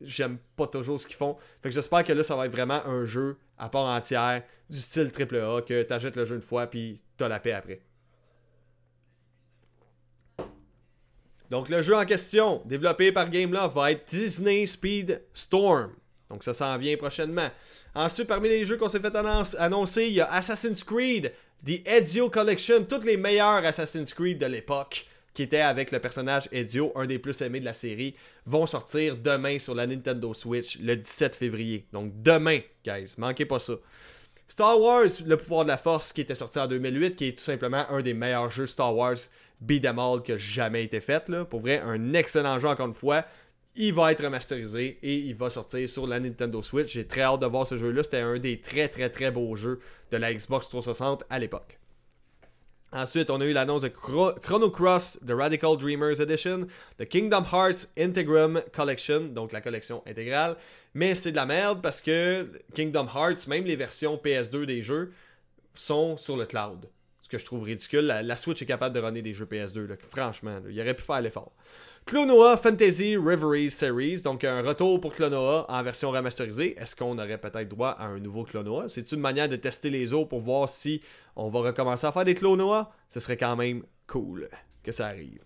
[0.00, 1.36] j'aime pas toujours ce qu'ils font.
[1.62, 4.78] Fait que j'espère que là, ça va être vraiment un jeu à part entière, du
[4.80, 7.80] style AAA, que t'achètes le jeu une fois, puis t'as la paix après.
[11.50, 15.92] Donc le jeu en question, développé par Gameloft, va être Disney Speed Storm.
[16.28, 17.48] Donc ça s'en vient prochainement.
[17.94, 21.32] Ensuite, parmi les jeux qu'on s'est fait annoncer, il y a Assassin's Creed,
[21.64, 26.48] The Ezio Collection, tous les meilleurs Assassin's Creed de l'époque qui était avec le personnage
[26.52, 28.14] Ezio, un des plus aimés de la série,
[28.46, 31.86] vont sortir demain sur la Nintendo Switch le 17 février.
[31.92, 33.74] Donc demain, guys, manquez pas ça.
[34.48, 37.42] Star Wars, le pouvoir de la force, qui était sorti en 2008, qui est tout
[37.42, 39.16] simplement un des meilleurs jeux Star Wars
[39.60, 41.28] beat'em all qui a jamais été fait.
[41.28, 41.44] Là.
[41.44, 43.24] Pour vrai, un excellent jeu encore une fois.
[43.76, 46.92] Il va être remasterisé et il va sortir sur la Nintendo Switch.
[46.92, 48.04] J'ai très hâte de voir ce jeu-là.
[48.04, 49.80] C'était un des très très très beaux jeux
[50.12, 51.78] de la Xbox 360 à l'époque.
[52.94, 57.88] Ensuite, on a eu l'annonce de Chrono Cross The Radical Dreamers Edition, The Kingdom Hearts
[57.98, 60.56] Integrum Collection, donc la collection intégrale.
[60.94, 65.12] Mais c'est de la merde parce que Kingdom Hearts, même les versions PS2 des jeux,
[65.74, 66.88] sont sur le cloud.
[67.20, 68.06] Ce que je trouve ridicule.
[68.06, 70.60] La, Switch est capable de runner des jeux PS2, franchement.
[70.70, 71.50] il aurait pu faire l'effort.
[72.06, 76.76] Clonoa Fantasy Reveries Series, donc un retour pour Clonoa en version remasterisée.
[76.78, 80.12] Est-ce qu'on aurait peut-être droit à un nouveau Clonoa C'est une manière de tester les
[80.12, 81.00] autres pour voir si
[81.34, 84.50] on va recommencer à faire des Clonoa Ce serait quand même cool
[84.82, 85.40] que ça arrive.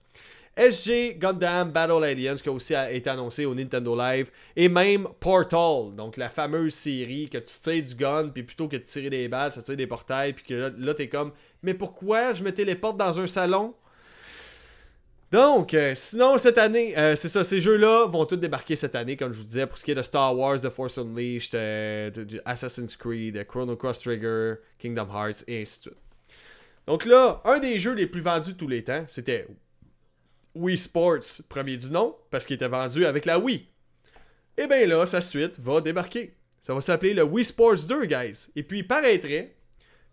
[0.57, 5.95] SG Gundam Battle Aliens qui a aussi été annoncé au Nintendo Live et même Portal,
[5.95, 9.29] donc la fameuse série que tu tires du gun puis plutôt que de tirer des
[9.29, 11.31] balles, ça tire des portails puis que là, là t'es comme
[11.63, 13.75] mais pourquoi je me téléporte dans un salon
[15.31, 19.17] donc, euh, sinon, cette année, euh, c'est ça, ces jeux-là vont tous débarquer cette année,
[19.17, 22.11] comme je vous disais, pour ce qui est de Star Wars, The Force Unleashed, euh,
[22.47, 26.03] Assassin's Creed, Chrono Cross Trigger, Kingdom Hearts, et ainsi de suite.
[26.87, 29.47] Donc là, un des jeux les plus vendus de tous les temps, c'était
[30.55, 33.67] Wii Sports, premier du nom, parce qu'il était vendu avec la Wii.
[34.57, 36.35] Et bien là, sa suite va débarquer.
[36.63, 38.49] Ça va s'appeler le Wii Sports 2, guys.
[38.57, 39.55] Et puis, il paraîtrait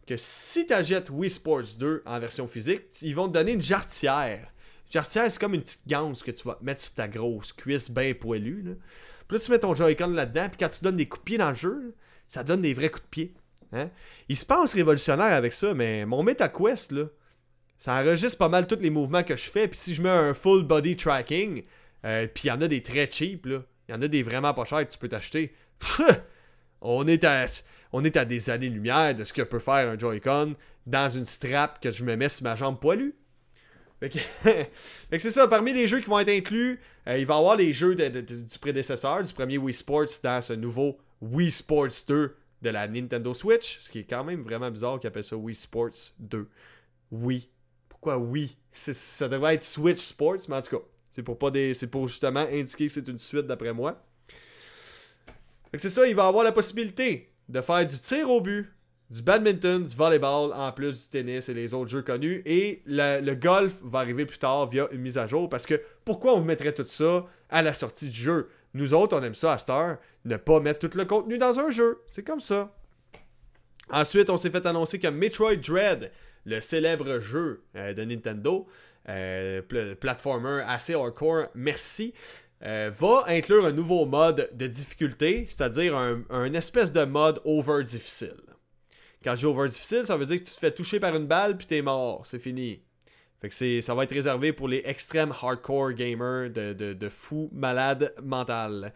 [0.05, 3.61] que si tu achètes Wii Sports 2 en version physique, ils vont te donner une
[3.61, 4.51] jarretière
[4.95, 8.13] Jarretière, c'est comme une petite ganse que tu vas mettre sur ta grosse cuisse bien
[8.13, 8.61] poilue.
[8.63, 8.71] Là.
[9.27, 11.37] Puis là, tu mets ton Joy-Con là-dedans, puis quand tu donnes des coups de pied
[11.37, 11.95] dans le jeu,
[12.29, 13.33] ça donne des vrais coups de pied.
[13.73, 13.89] Hein?
[14.29, 17.07] Il se passe révolutionnaire avec ça, mais mon MetaQuest, là,
[17.77, 19.67] ça enregistre pas mal tous les mouvements que je fais.
[19.67, 21.63] Puis si je mets un full body tracking,
[22.05, 23.63] euh, puis il y en a des très cheap, là.
[23.89, 25.53] Il y en a des vraiment pas chers que tu peux t'acheter.
[26.81, 27.47] on, est à,
[27.91, 30.55] on est à des années-lumière de ce que peut faire un Joy-Con
[30.87, 33.13] dans une strap que je me mets sur ma jambe poilue.
[34.01, 37.37] Fait que, c'est ça, parmi les jeux qui vont être inclus, euh, il va y
[37.37, 42.35] avoir les jeux du prédécesseur, du premier Wii Sports dans ce nouveau Wii Sports 2
[42.61, 45.55] de la Nintendo Switch, ce qui est quand même vraiment bizarre qu'ils appellent ça Wii
[45.55, 46.47] Sports 2.
[47.11, 47.49] Oui.
[47.87, 51.51] Pourquoi oui Ça devrait être Switch Sports, mais en tout cas, c'est pour, pas
[51.91, 54.03] pour justement indiquer que c'est une suite d'après moi.
[55.71, 58.67] Fait que c'est ça, il va avoir la possibilité de faire du tir au but,
[59.09, 62.41] du badminton, du volleyball, en plus du tennis et les autres jeux connus.
[62.45, 65.49] Et le, golf va arriver plus tard via une mise à jour.
[65.49, 68.49] Parce que pourquoi on vous mettrait tout ça à la sortie du jeu?
[68.73, 71.69] Nous autres, on aime ça à Star, ne pas mettre tout le contenu dans un
[71.69, 72.01] jeu.
[72.07, 72.75] C'est comme ça.
[73.89, 76.11] Ensuite, on s'est fait annoncer que Metroid Dread,
[76.45, 78.67] le célèbre jeu euh, de Nintendo,
[79.07, 79.61] euh,
[79.99, 82.13] platformer assez hardcore, merci,
[82.63, 87.83] euh, va inclure un nouveau mode de difficulté, c'est-à-dire un, un espèce de mode over
[87.83, 88.54] difficile.
[89.25, 91.57] Quand joue over difficile, ça veut dire que tu te fais toucher par une balle
[91.57, 92.21] puis t'es mort.
[92.27, 92.79] C'est fini.
[93.41, 98.13] Fait que ça va être réservé pour les extrêmes hardcore gamers de, de, fous malades
[98.23, 98.93] mental.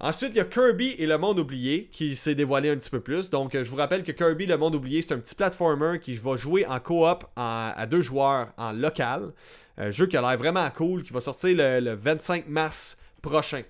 [0.00, 3.00] Ensuite, il y a Kirby et le monde oublié qui s'est dévoilé un petit peu
[3.00, 3.30] plus.
[3.30, 6.36] Donc, je vous rappelle que Kirby, le monde oublié, c'est un petit platformer qui va
[6.36, 9.32] jouer en coop à deux joueurs en local.
[9.78, 13.62] Un jeu qui a l'air vraiment cool, qui va sortir le 25 mars prochain.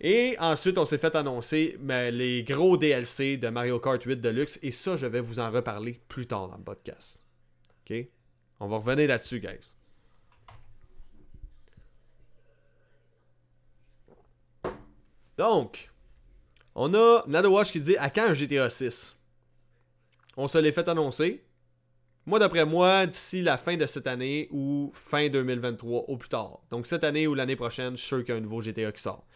[0.00, 4.58] Et ensuite, on s'est fait annoncer les gros DLC de Mario Kart 8 Deluxe.
[4.62, 7.26] Et ça, je vais vous en reparler plus tard dans le podcast.
[7.90, 7.96] OK?
[8.60, 9.74] On va revenir là-dessus, guys.
[15.36, 15.90] Donc,
[16.74, 19.16] on a NadoWatch qui dit à quand un GTA 6
[20.36, 21.44] On se l'est fait annoncer.
[22.26, 26.60] Moi, d'après moi, d'ici la fin de cette année ou fin 2023 au plus tard.
[26.70, 28.92] Donc, cette année ou l'année prochaine, je suis sûr qu'il y a un nouveau GTA
[28.92, 29.26] qui sort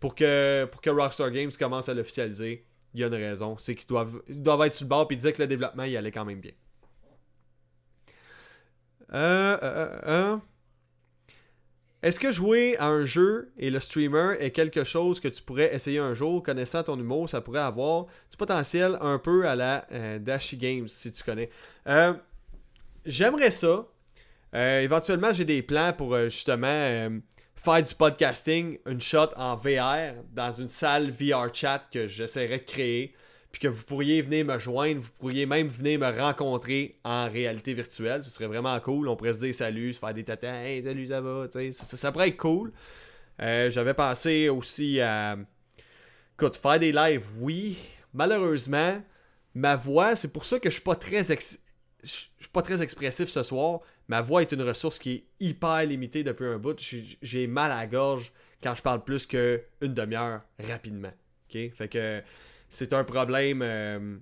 [0.00, 3.56] pour que, pour que Rockstar Games commence à l'officialiser, il y a une raison.
[3.58, 6.10] C'est qu'ils doivent, doivent être sur le bord et dire que le développement il allait
[6.10, 6.52] quand même bien.
[9.12, 10.36] Euh, euh, euh,
[12.02, 15.74] Est-ce que jouer à un jeu et le streamer est quelque chose que tu pourrais
[15.74, 19.86] essayer un jour, connaissant ton humour, ça pourrait avoir du potentiel un peu à la
[20.18, 21.50] Dashi Games, si tu connais.
[23.04, 23.86] J'aimerais ça.
[24.54, 27.20] éventuellement, j'ai des plans pour justement
[27.62, 32.64] faire du podcasting, une shot en VR dans une salle VR chat que j'essaierai de
[32.64, 33.14] créer,
[33.52, 37.74] puis que vous pourriez venir me joindre, vous pourriez même venir me rencontrer en réalité
[37.74, 38.24] virtuelle.
[38.24, 39.08] Ce serait vraiment cool.
[39.08, 41.72] On pourrait se dire salut, se faire des tatins, hey, salut, ça va, sais.
[41.72, 42.72] Ça, pourrait être cool.
[43.42, 45.36] Euh, j'avais pensé aussi à.
[46.38, 47.76] Écoute, faire des lives, oui.
[48.14, 49.02] Malheureusement,
[49.54, 51.24] ma voix, c'est pour ça que je suis pas très
[52.02, 53.80] je suis pas très expressif ce soir
[54.10, 56.76] ma voix est une ressource qui est hyper limitée depuis un bout.
[57.22, 61.12] J'ai mal à gorge quand je parle plus qu'une demi-heure rapidement.
[61.48, 61.72] OK?
[61.76, 62.20] Fait que
[62.68, 64.16] c'est un problème euh,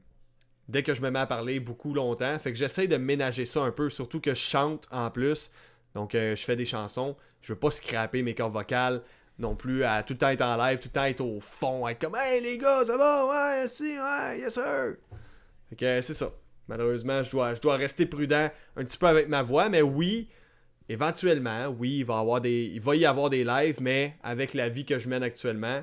[0.68, 2.39] dès que je me mets à parler beaucoup longtemps.
[2.39, 5.51] Fait que j'essaie de ménager ça un peu, surtout que je chante en plus.
[5.95, 7.16] Donc euh, je fais des chansons.
[7.41, 9.01] Je veux pas scraper mes cordes vocales
[9.39, 11.89] non plus à tout le temps être en live, tout le temps être au fond,
[11.89, 13.24] être comme Hey les gars, ça va?
[13.24, 14.97] Ouais, si, ouais, yes sir.
[15.70, 16.30] Fait c'est ça.
[16.69, 20.29] Malheureusement, je dois, rester prudent un petit peu avec ma voix, mais oui,
[20.89, 25.23] éventuellement, oui, il va, y avoir des lives, mais avec la vie que je mène
[25.23, 25.83] actuellement,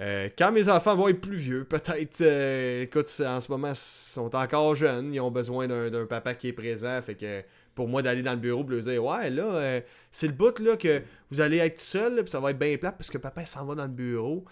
[0.00, 3.76] euh, quand mes enfants vont être plus vieux, peut-être, euh, écoute, en ce moment, ils
[3.76, 7.42] sont encore jeunes, ils ont besoin d'un papa qui est présent, fait que
[7.74, 9.80] pour moi d'aller dans le bureau et leur dire ouais là euh,
[10.12, 11.02] c'est le bout là que
[11.32, 13.74] vous allez être seul puis ça va être bien plat parce que papa s'en va
[13.74, 14.44] dans le bureau.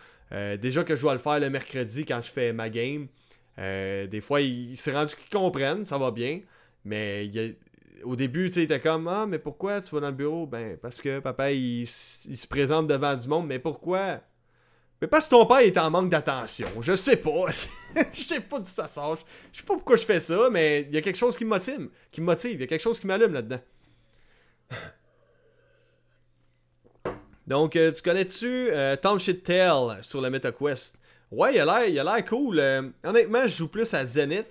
[0.60, 3.06] Déjà que je dois le faire le mercredi quand je fais ma game
[3.58, 6.40] euh, des fois, il, s'est rendu qu'ils comprennent, ça va bien.
[6.84, 7.30] Mais
[8.04, 10.46] au début, tu sais, il était comme Ah, mais pourquoi tu vas dans le bureau?
[10.46, 13.46] Ben, parce que papa, il, il se présente devant du monde.
[13.46, 14.20] Mais pourquoi?
[15.00, 16.68] Mais parce que ton père est en manque d'attention.
[16.80, 17.50] Je sais pas.
[18.12, 19.18] Je sais pas d'où ça sort.
[19.52, 21.50] Je sais pas pourquoi je fais ça, mais il y a quelque chose qui me
[21.50, 21.88] motive.
[22.12, 22.34] Qui me.
[22.44, 23.60] Il y a quelque chose qui m'allume là-dedans.
[27.48, 31.00] Donc, euh, tu connais-tu euh, Tom Shit Tale sur le MetaQuest?
[31.32, 32.58] Ouais, il a l'air, il l'air cool.
[32.60, 34.46] Euh, honnêtement, je joue plus à Zenith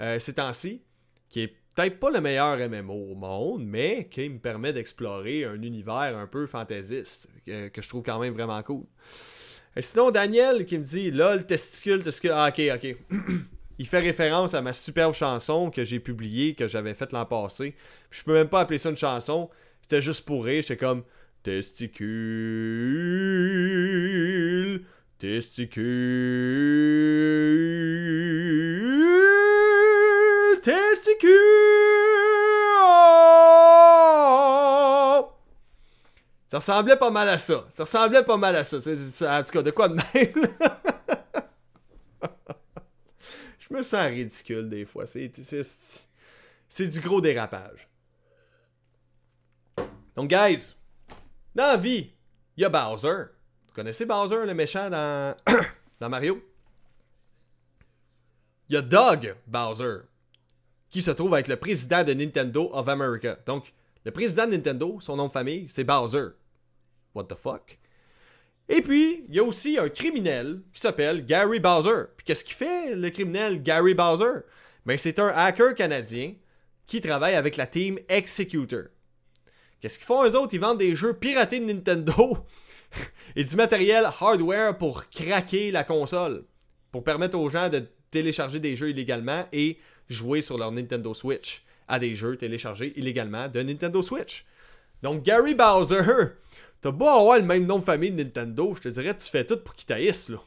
[0.00, 0.80] euh, ces temps-ci,
[1.28, 5.60] qui est peut-être pas le meilleur MMO au monde, mais qui me permet d'explorer un
[5.60, 8.84] univers un peu fantaisiste, que, je trouve quand même vraiment cool.
[9.74, 12.32] Et sinon, Daniel qui me dit LOL, testicule, testicule.
[12.34, 12.96] Ah, ok, ok.
[13.78, 17.74] Il fait référence à ma superbe chanson que j'ai publiée, que j'avais faite l'an passé.
[18.10, 19.50] Puis je peux même pas appeler ça une chanson.
[19.80, 20.62] C'était juste pour rire.
[20.62, 21.02] J'étais comme
[21.42, 22.04] Testicule,
[25.22, 25.80] testicule,
[30.64, 31.30] testicule.
[36.48, 37.64] Ça ressemblait pas mal à ça.
[37.70, 38.78] Ça ressemblait pas mal à ça.
[38.78, 40.04] En tout cas, de quoi de même?
[43.60, 45.04] Je me sens ridicule des fois.
[45.06, 47.88] C'est du gros dérapage.
[50.16, 50.74] Donc, guys,
[51.54, 52.10] dans la vie,
[52.56, 53.26] il y a Bowser.
[53.72, 54.90] Vous connaissez Bowser, le méchant
[56.00, 56.42] dans, Mario?
[58.68, 60.00] Il y a Doug Bowser,
[60.90, 63.38] qui se trouve être le président de Nintendo of America.
[63.46, 63.72] Donc,
[64.04, 66.32] le président de Nintendo, son nom de famille, c'est Bowser.
[67.14, 67.78] What the fuck?
[68.68, 72.08] Et puis, il y a aussi un criminel qui s'appelle Gary Bowser.
[72.14, 74.40] Puis qu'est-ce qu'il fait, le criminel Gary Bowser?
[74.84, 76.34] Ben, c'est un hacker canadien
[76.86, 78.88] qui travaille avec la team Executor.
[79.80, 80.52] Qu'est-ce qu'ils font eux autres?
[80.52, 82.36] Ils vendent des jeux piratés de Nintendo
[83.36, 86.44] et du matériel hardware pour craquer la console.
[86.90, 89.78] Pour permettre aux gens de télécharger des jeux illégalement et
[90.08, 94.44] jouer sur leur Nintendo Switch à des jeux téléchargés illégalement de Nintendo Switch.
[95.02, 96.02] Donc Gary Bowser,
[96.80, 99.44] t'as beau avoir le même nom de famille de Nintendo, je te dirais tu fais
[99.44, 100.38] tout pour qu'il taillisse là.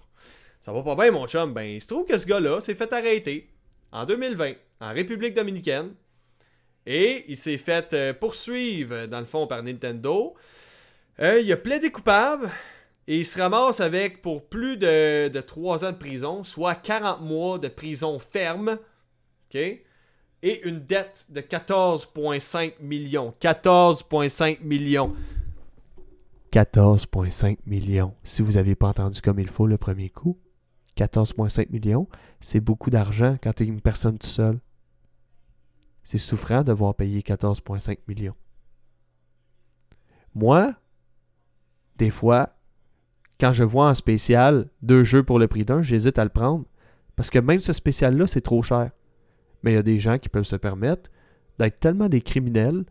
[0.65, 1.53] Ça va pas bien mon chum.
[1.53, 3.47] Ben il se trouve que ce gars-là s'est fait arrêter
[3.91, 5.93] en 2020 en République Dominicaine.
[6.87, 10.35] Et il s'est fait euh, poursuivre, dans le fond, par Nintendo.
[11.19, 12.49] Euh, il a plaidé coupable.
[13.07, 17.21] Et il se ramasse avec pour plus de, de 3 ans de prison, soit 40
[17.21, 18.79] mois de prison ferme.
[19.49, 19.55] OK?
[19.55, 23.33] Et une dette de 14,5 millions.
[23.39, 25.15] 14,5 millions.
[26.51, 28.15] 14,5 millions.
[28.23, 30.39] Si vous n'avez pas entendu comme il faut le premier coup,
[30.97, 32.07] 14,5 millions,
[32.39, 34.59] c'est beaucoup d'argent quand tu es une personne toute seule.
[36.03, 38.35] C'est souffrant de devoir payer 14,5 millions.
[40.33, 40.73] Moi,
[41.97, 42.55] des fois,
[43.39, 46.65] quand je vois en spécial deux jeux pour le prix d'un, j'hésite à le prendre.
[47.15, 48.91] Parce que même ce spécial-là, c'est trop cher.
[49.63, 51.09] Mais il y a des gens qui peuvent se permettre
[51.57, 52.85] d'être tellement des criminels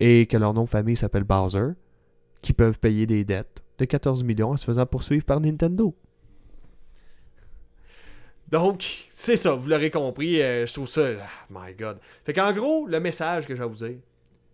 [0.00, 1.70] et que leur nom de famille s'appelle Bowser,
[2.42, 5.94] qui peuvent payer des dettes de 14 millions en se faisant poursuivre par Nintendo.
[8.48, 11.08] Donc, c'est ça, vous l'aurez compris, euh, je trouve ça...
[11.20, 11.98] ah, my God.
[12.24, 13.98] Fait qu'en gros, le message que j'ai à vous dire,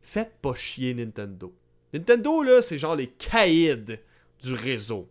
[0.00, 1.52] faites pas chier Nintendo.
[1.92, 3.98] Nintendo, là, c'est genre les caïds
[4.42, 5.08] du réseau.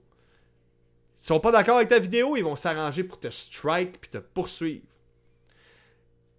[1.20, 4.18] Ils sont pas d'accord avec ta vidéo, ils vont s'arranger pour te strike puis te
[4.18, 4.86] poursuivre.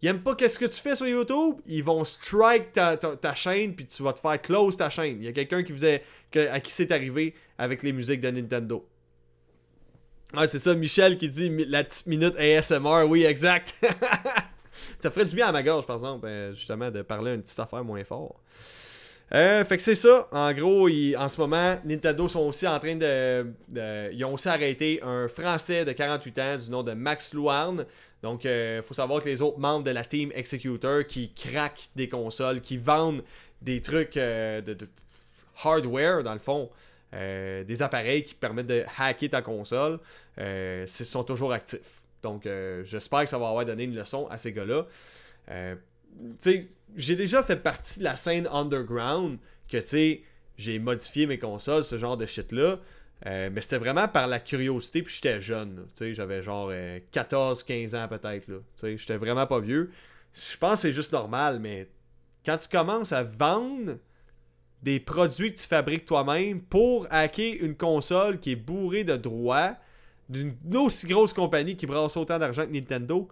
[0.03, 3.87] Ils aiment pas qu'est-ce que tu fais sur YouTube, ils vont strike ta, chaîne puis
[3.87, 5.19] tu vas te faire close ta chaîne.
[5.21, 6.03] Il y a quelqu'un qui faisait
[6.35, 8.85] à qui c'est arrivé avec les musiques de Nintendo.
[10.35, 13.77] Ouais, c'est ça, Michel qui dit la petite minute ASMR, oui, exact.
[14.99, 17.61] ça ferait du bien à ma gorge, par exemple, euh, justement, de parler une petite
[17.61, 18.41] affaire moins fort.
[19.35, 20.29] Euh, fait que c'est ça.
[20.31, 23.47] En gros, en ce moment, Nintendo sont aussi en train de,
[24.13, 27.87] Ils ont aussi arrêté un Français de 48 ans du nom de Max Louarn.
[28.23, 32.09] Donc, il faut savoir que les autres membres de la team Executor qui craquent des
[32.09, 33.25] consoles, qui vendent
[33.63, 34.77] des trucs euh, de,
[35.65, 36.71] hardware, dans le fond,
[37.15, 39.99] euh, des appareils qui permettent de hacker ta console,
[40.39, 42.01] euh, sont toujours actifs.
[42.23, 44.87] Donc, euh, j'espère que ça va avoir donné une leçon à ces gars-là.
[46.21, 49.39] Euh, sais, j'ai déjà fait partie de la scène underground
[49.69, 50.25] que, tu
[50.59, 52.79] j'ai modifié mes consoles, ce genre de shit-là.
[53.25, 55.87] Euh, mais c'était vraiment par la curiosité, puis j'étais jeune.
[55.99, 58.47] j'avais genre 14-15 ans peut-être.
[58.83, 59.91] j'étais vraiment pas vieux.
[60.35, 61.89] Je pense que c'est juste normal, mais
[62.45, 63.97] quand tu commences à vendre
[64.83, 69.77] des produits que tu fabriques toi-même pour hacker une console qui est bourrée de droits
[70.29, 73.29] d'une aussi grosse compagnie qui brasse autant d'argent que Nintendo,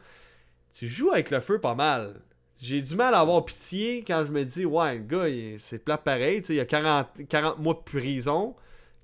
[0.72, 2.20] tu joues avec le feu pas mal.
[2.62, 5.96] J'ai du mal à avoir pitié quand je me dis, ouais, le gars, c'est plat
[5.96, 6.42] pareil.
[6.50, 8.54] Il y a 40, 40 mois de prison,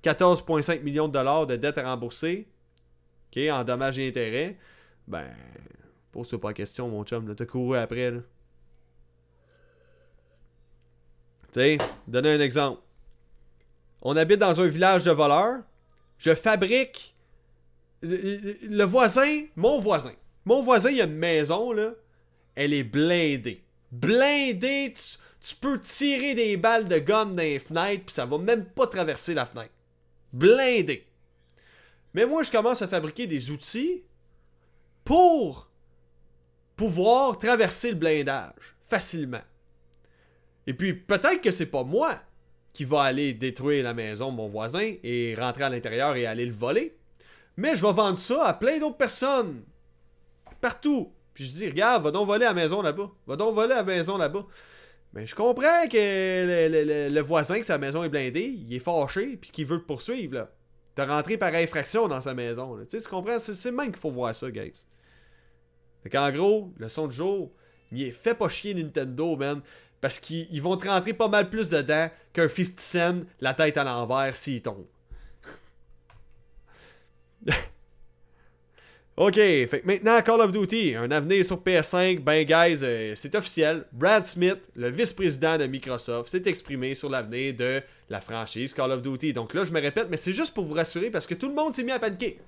[0.03, 2.47] 14,5 millions de dollars de dettes à rembourser,
[3.31, 4.57] ok, en dommages et intérêts.
[5.07, 5.25] Ben,
[6.11, 7.33] pose-toi pas question, mon chum.
[7.33, 8.11] T'as couru après.
[11.51, 11.77] Tu sais,
[12.07, 12.81] donner un exemple.
[14.03, 15.61] On habite dans un village de voleurs.
[16.19, 17.15] Je fabrique.
[18.03, 20.13] Le, le voisin, mon voisin.
[20.45, 21.93] Mon voisin, il a une maison, là.
[22.57, 23.61] Elle est blindée.
[23.91, 24.91] Blindée,
[25.39, 28.87] tu, peux tirer des balles de gomme dans les fenêtres, puis ça va même pas
[28.87, 29.73] traverser la fenêtre.
[30.33, 31.05] Blindé.
[32.15, 34.01] Mais moi, je commence à fabriquer des outils
[35.05, 35.69] pour
[36.75, 39.43] pouvoir traverser le blindage facilement.
[40.65, 42.19] Et puis, peut-être que c'est pas moi
[42.73, 46.47] qui va aller détruire la maison de mon voisin et rentrer à l'intérieur et aller
[46.47, 46.97] le voler.
[47.55, 49.63] Mais je vais vendre ça à plein d'autres personnes.
[50.59, 51.13] Partout.
[51.37, 53.11] Puis je dis, regarde, va donc voler à la maison là-bas.
[53.27, 54.43] Va donc voler à la maison là-bas.
[55.13, 59.51] Mais je comprends que le, voisin, que sa maison est blindée, il est fâché puis
[59.51, 60.33] qu'il veut te poursuivre.
[60.33, 60.49] Là.
[60.95, 62.75] T'as rentré par infraction dans sa maison.
[62.79, 63.37] Tu sais, tu comprends?
[63.37, 64.87] C'est même qu'il faut voir ça, guys.
[66.01, 67.53] Fait qu'en gros, le son du jour,
[67.91, 69.61] il est fait pas chier Nintendo, man.
[70.01, 73.83] Parce qu'ils vont te rentrer pas mal plus dedans qu'un 50 cent la tête à
[73.83, 74.87] l'envers s'il tombe.
[79.17, 83.85] ok, fait maintenant Call of Duty, un avenir sur PS5, ben guys, euh, c'est officiel.
[83.91, 89.01] Brad Smith, le vice-président de Microsoft, s'est exprimé sur l'avenir de la franchise Call of
[89.01, 89.33] Duty.
[89.33, 91.55] Donc là, je me répète, mais c'est juste pour vous rassurer parce que tout le
[91.55, 92.39] monde s'est mis à paniquer.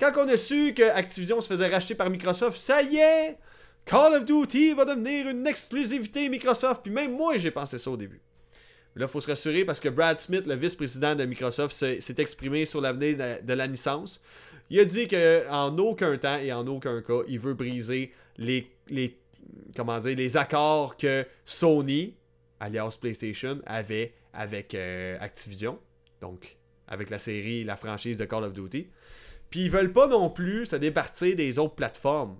[0.00, 3.36] Quand on a su que Activision se faisait racheter par Microsoft, ça y est,
[3.84, 6.82] Call of Duty va devenir une exclusivité Microsoft.
[6.82, 8.20] Puis même moi, j'ai pensé ça au début.
[8.94, 12.14] Mais là, il faut se rassurer parce que Brad Smith, le vice-président de Microsoft, s'est
[12.18, 14.20] exprimé sur l'avenir de, la licence.
[14.74, 19.16] Il a dit qu'en aucun temps et en aucun cas, il veut briser les, les,
[19.76, 22.16] comment dire, les accords que Sony,
[22.58, 25.78] alias PlayStation, avait avec euh, Activision.
[26.20, 26.56] Donc,
[26.88, 28.88] avec la série, la franchise de Call of Duty.
[29.48, 32.36] Puis ils veulent pas non plus se départir des autres plateformes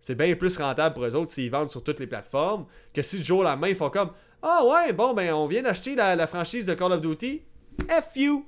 [0.00, 3.18] c'est bien plus rentable pour eux autres s'ils vendent sur toutes les plateformes que si
[3.18, 4.10] du jour au lendemain ils font comme
[4.42, 7.42] Ah ouais, bon, ben on vient d'acheter la, franchise de Call of Duty.
[7.88, 8.44] F you!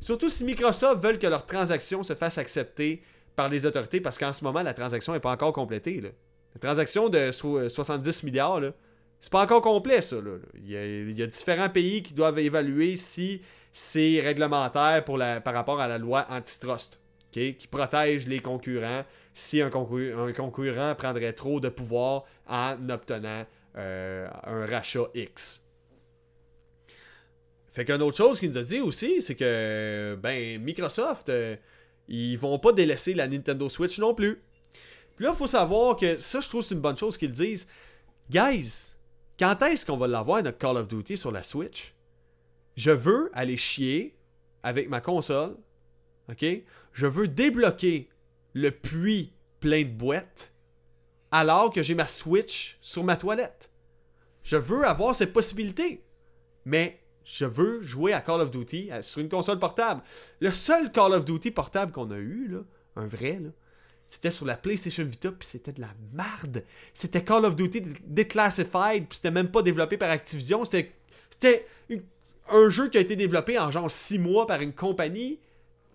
[0.00, 3.02] Surtout si Microsoft veulent que leur transaction se fasse accepter
[3.34, 6.00] par les autorités parce qu'en ce moment, la transaction n'est pas encore complétée.
[6.00, 8.60] La transaction de 70 euh, milliards,
[9.20, 10.16] c'est pas encore complet, ça.
[10.54, 13.42] Il, y a, différents pays qui doivent évaluer si
[13.72, 20.94] c'est réglementaire par rapport à la loi antitrust, qui protège les concurrents si un, concurrent
[20.94, 23.44] prendrait trop de pouvoir en obtenant
[23.76, 25.65] euh, un rachat X.
[27.76, 31.56] Fait qu'une autre chose qu'il nous a dit aussi, c'est que ben Microsoft, euh,
[32.08, 34.40] ils vont pas délaisser la Nintendo Switch non plus.
[35.14, 37.68] Puis là, il faut savoir que ça, je trouve c'est une bonne chose qu'ils disent.
[38.30, 38.94] Guys,
[39.38, 41.92] quand est-ce qu'on va l'avoir notre Call of Duty sur la Switch?
[42.78, 44.16] Je veux aller chier
[44.62, 45.54] avec ma console.
[46.30, 46.46] OK?
[46.94, 48.08] Je veux débloquer
[48.54, 50.50] le puits plein de boîtes
[51.30, 53.70] alors que j'ai ma Switch sur ma toilette.
[54.44, 56.02] Je veux avoir cette possibilité.
[56.64, 60.02] Mais je veux jouer à Call of Duty euh, sur une console portable.
[60.40, 62.60] Le seul Call of Duty portable qu'on a eu, là,
[62.94, 63.40] un vrai,
[64.06, 66.64] c'était sur la PlayStation Vita, puis c'était de la merde.
[66.94, 70.64] C'était Call of Duty Declassified, puis c'était même pas développé par Activision.
[70.64, 71.66] C'était
[72.48, 75.40] un jeu qui a été développé en genre 6 mois par une compagnie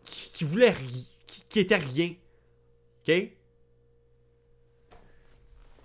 [0.04, 0.76] qui, voulait
[1.26, 2.14] qui, qui était rien.
[3.08, 3.14] OK?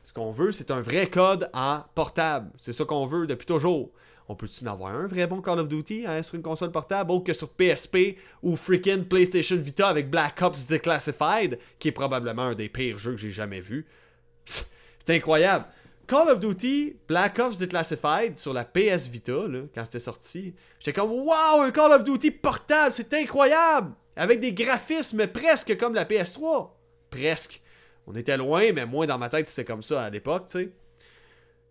[0.03, 2.51] Ce qu'on veut, c'est un vrai code en portable.
[2.59, 3.92] C'est ça qu'on veut depuis toujours.
[4.29, 7.12] On peut-tu en avoir un vrai bon Call of Duty hein, sur une console portable
[7.12, 12.43] autre que sur PSP ou freaking PlayStation Vita avec Black Ops Declassified, qui est probablement
[12.43, 13.87] un des pires jeux que j'ai jamais vu?
[14.45, 15.66] C'est incroyable.
[16.09, 19.43] Call of Duty Black Ops Declassified sur la PS Vita,
[19.74, 23.93] quand c'était sorti, j'étais comme Waouh, un Call of Duty portable, c'est incroyable!
[24.16, 26.70] Avec des graphismes presque comme la PS3
[27.11, 27.62] presque.
[28.07, 30.73] On était loin, mais moi, dans ma tête, c'était comme ça à l'époque, tu sais.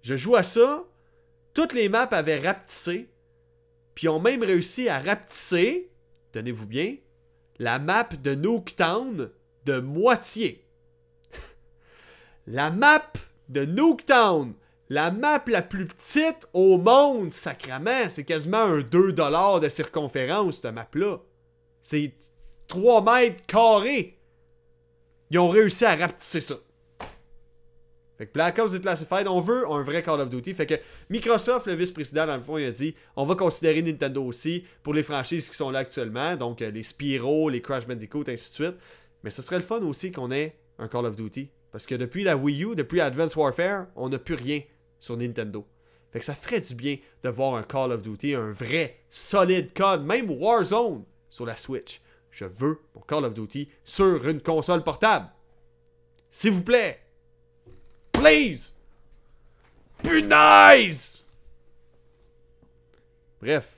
[0.01, 0.83] Je joue à ça.
[1.55, 3.09] Toutes les maps avaient rapetissé.
[3.95, 5.89] Puis ont même réussi à rapetisser,
[6.33, 6.97] tenez-vous bien,
[7.57, 9.31] la map de Nuketown
[9.63, 10.67] de moitié.
[12.45, 13.13] la map
[13.47, 14.53] de Nuketown,
[14.89, 20.73] la map la plus petite au monde, sacrament, c'est quasiment un 2$ de circonférence, cette
[20.73, 21.19] map-là.
[21.81, 22.13] C'est
[22.67, 24.19] 3 mètres carrés.
[25.31, 26.55] Ils ont réussi à rapetisser ça.
[28.17, 30.53] Fait que Black Ops Declassified, on veut un vrai Call of Duty.
[30.53, 30.75] Fait que
[31.09, 34.93] Microsoft, le vice-président, dans le fond, il a dit on va considérer Nintendo aussi pour
[34.93, 36.35] les franchises qui sont là actuellement.
[36.35, 38.75] Donc euh, les Spyro, les Crash Bandicoot, ainsi de suite.
[39.23, 41.49] Mais ce serait le fun aussi qu'on ait un Call of Duty.
[41.71, 44.61] Parce que depuis la Wii U, depuis Advanced Warfare, on n'a plus rien
[44.99, 45.67] sur Nintendo.
[46.11, 49.73] Fait que ça ferait du bien de voir un Call of Duty, un vrai, solide
[49.73, 51.99] code, même Warzone sur la Switch.
[52.31, 55.27] Je veux mon Call of Duty sur une console portable.
[56.31, 57.04] S'il vous plaît.
[58.19, 58.73] Please.
[60.03, 61.25] Punaise!
[63.41, 63.75] Bref.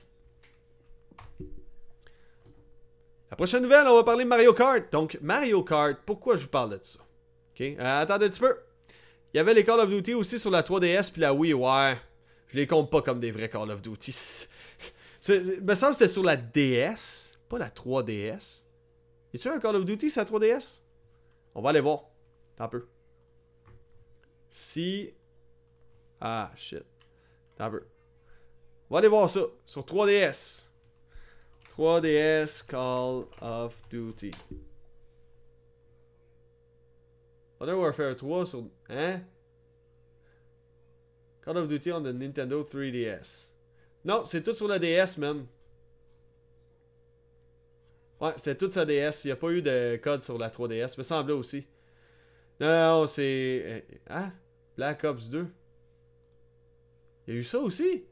[3.30, 4.90] La prochaine nouvelle, on va parler de Mario Kart.
[4.90, 7.00] Donc, Mario Kart, pourquoi je vous parle de ça?
[7.54, 8.56] Ok, euh, attendez un petit peu.
[9.32, 11.98] Il y avait les Call of Duty aussi sur la 3DS puis la Wii, ouais.
[12.48, 14.46] Je les compte pas comme des vrais Call of Duty.
[15.28, 18.64] Il me semble que c'était sur la DS, pas la 3DS.
[19.34, 20.80] Y a-tu un Call of Duty sur la 3DS?
[21.54, 22.04] On va aller voir.
[22.58, 22.86] Un peu.
[24.50, 25.12] Si.
[26.20, 26.84] Ah, shit.
[27.56, 27.84] Peu.
[28.90, 30.68] On va aller voir ça sur 3DS.
[31.76, 34.30] 3DS Call of Duty.
[37.60, 38.64] Modern Warfare 3 sur.
[38.88, 39.20] Hein?
[41.42, 43.48] Call of Duty on the Nintendo 3DS.
[44.04, 45.46] Non, c'est tout sur la DS, man.
[48.20, 49.24] Ouais, c'était tout sur la DS.
[49.24, 50.98] Il n'y a pas eu de code sur la 3DS.
[50.98, 51.66] Me semblait aussi.
[52.60, 53.86] Non, c'est.
[54.08, 54.32] Hein?
[54.76, 55.46] Black Ops 2.
[57.26, 58.04] Il y a eu ça aussi?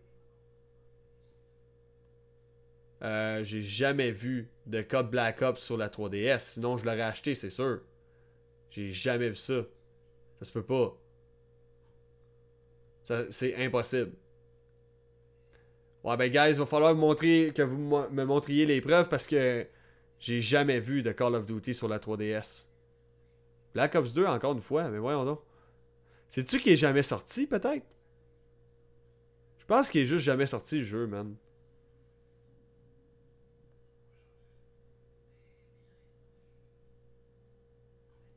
[3.02, 6.40] Euh, j'ai jamais vu de code Black Ops sur la 3DS.
[6.40, 7.80] Sinon, je l'aurais acheté, c'est sûr.
[8.70, 9.62] J'ai jamais vu ça.
[10.38, 10.96] Ça se peut pas.
[13.30, 14.12] C'est impossible.
[16.02, 19.66] Ouais, ben, guys, il va falloir montrer, que vous me montriez les preuves parce que
[20.18, 22.65] j'ai jamais vu de Call of Duty sur la 3DS.
[23.76, 25.42] Black Ops 2, encore une fois, mais voyons donc.
[26.28, 27.84] C'est-tu qu'il est jamais sorti, peut-être?
[29.58, 31.36] Je pense qu'il est juste jamais sorti, le jeu, man.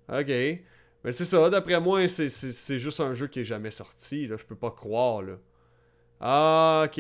[0.10, 0.28] Ok.
[0.28, 4.28] Mais c'est ça, d'après moi, c'est juste un jeu qui est jamais sorti.
[4.28, 4.36] Là.
[4.36, 5.22] Je peux pas croire.
[5.22, 5.38] Là.
[6.20, 7.00] Ah, ok.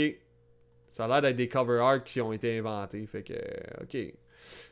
[0.88, 3.06] Ça a l'air d'être des cover art qui ont été inventés.
[3.06, 3.34] Fait que,
[3.84, 4.14] ok.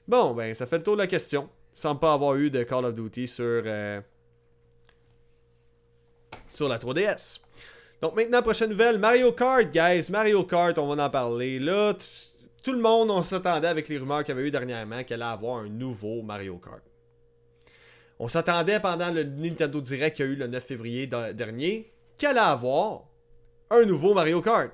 [0.08, 1.50] Bon, ben, ça fait le tour de la question.
[1.78, 4.02] Sans pas avoir eu de Call of Duty sur, euh,
[6.50, 7.40] sur la 3DS.
[8.02, 10.10] Donc maintenant, prochaine nouvelle, Mario Kart, guys.
[10.10, 11.60] Mario Kart, on va en parler.
[11.60, 11.94] Là,
[12.64, 15.32] tout le monde, on s'attendait avec les rumeurs qu'il y avait eu dernièrement qu'elle allait
[15.32, 16.82] avoir un nouveau Mario Kart.
[18.18, 22.40] On s'attendait pendant le Nintendo Direct qu'il y a eu le 9 février dernier qu'elle
[22.40, 23.04] allait avoir
[23.70, 24.72] un nouveau Mario Kart.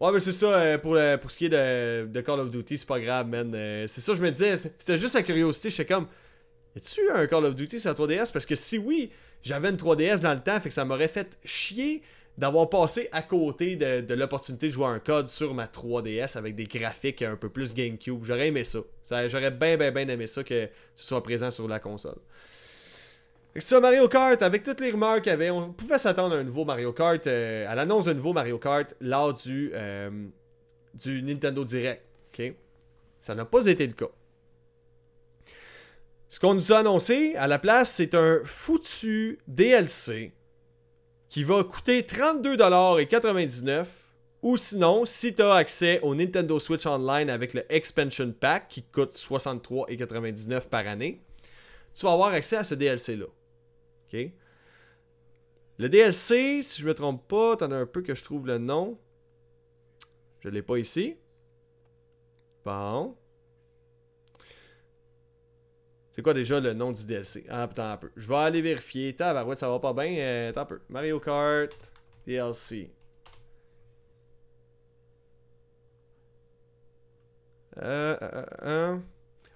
[0.00, 2.78] Ouais, mais c'est ça, euh, pour, euh, pour ce qui est de, Call of Duty,
[2.78, 3.52] c'est pas grave, man.
[3.54, 5.70] Euh, c'est ça, je me disais, c'était juste la curiosité.
[5.70, 6.06] J'étais comme,
[6.76, 8.30] y a-tu un Call of Duty sur la 3DS?
[8.32, 9.10] Parce que si oui,
[9.42, 12.02] j'avais une 3DS dans le temps, fait que ça m'aurait fait chier
[12.36, 16.66] d'avoir passé à côté de, l'opportunité de jouer un code sur ma 3DS avec des
[16.66, 18.22] graphiques un peu plus GameCube.
[18.22, 18.78] J'aurais aimé ça.
[19.26, 22.18] J'aurais bien, bien, bien aimé ça que ce soit présent sur la console.
[23.80, 26.64] Mario Kart, avec toutes les rumeurs qu'il y avait, on pouvait s'attendre à un nouveau
[26.64, 30.10] Mario Kart, euh, à l'annonce d'un nouveau Mario Kart lors du, euh,
[30.94, 32.02] du Nintendo Direct.
[33.20, 34.10] Ça n'a pas été le cas.
[36.28, 40.32] Ce qu'on nous a annoncé à la place, c'est un foutu DLC
[41.28, 43.86] qui va coûter 32,99$
[44.42, 48.82] ou sinon, si tu as accès au Nintendo Switch Online avec le Expansion Pack qui
[48.82, 51.20] coûte 63,99$ par année,
[51.94, 53.26] tu vas avoir accès à ce DLC-là.
[54.12, 54.32] OK?
[55.78, 58.58] Le DLC, si je me trompe pas, t'en as un peu que je trouve le
[58.58, 58.98] nom.
[60.40, 61.16] Je l'ai pas ici.
[62.64, 63.16] Bon.
[66.10, 67.46] C'est quoi déjà le nom du DLC?
[67.48, 68.10] Ah, putain, un peu.
[68.16, 69.16] Je vais aller vérifier.
[69.20, 70.16] ouais, ça va pas bien.
[70.18, 70.80] Euh, attends un peu.
[70.88, 71.92] Mario Kart
[72.26, 72.92] DLC.
[77.80, 78.98] Euh, euh, euh,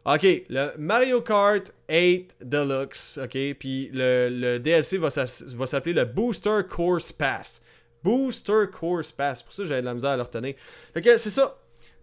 [0.04, 7.12] Ok, le Mario Kart 8 Deluxe, ok, puis le, DLC va s'appeler le Booster Course
[7.12, 7.62] Pass.
[8.02, 10.54] Booster Course Pass, pour ça j'avais de la misère à le retenir.
[10.96, 11.56] Ok, c'est ça.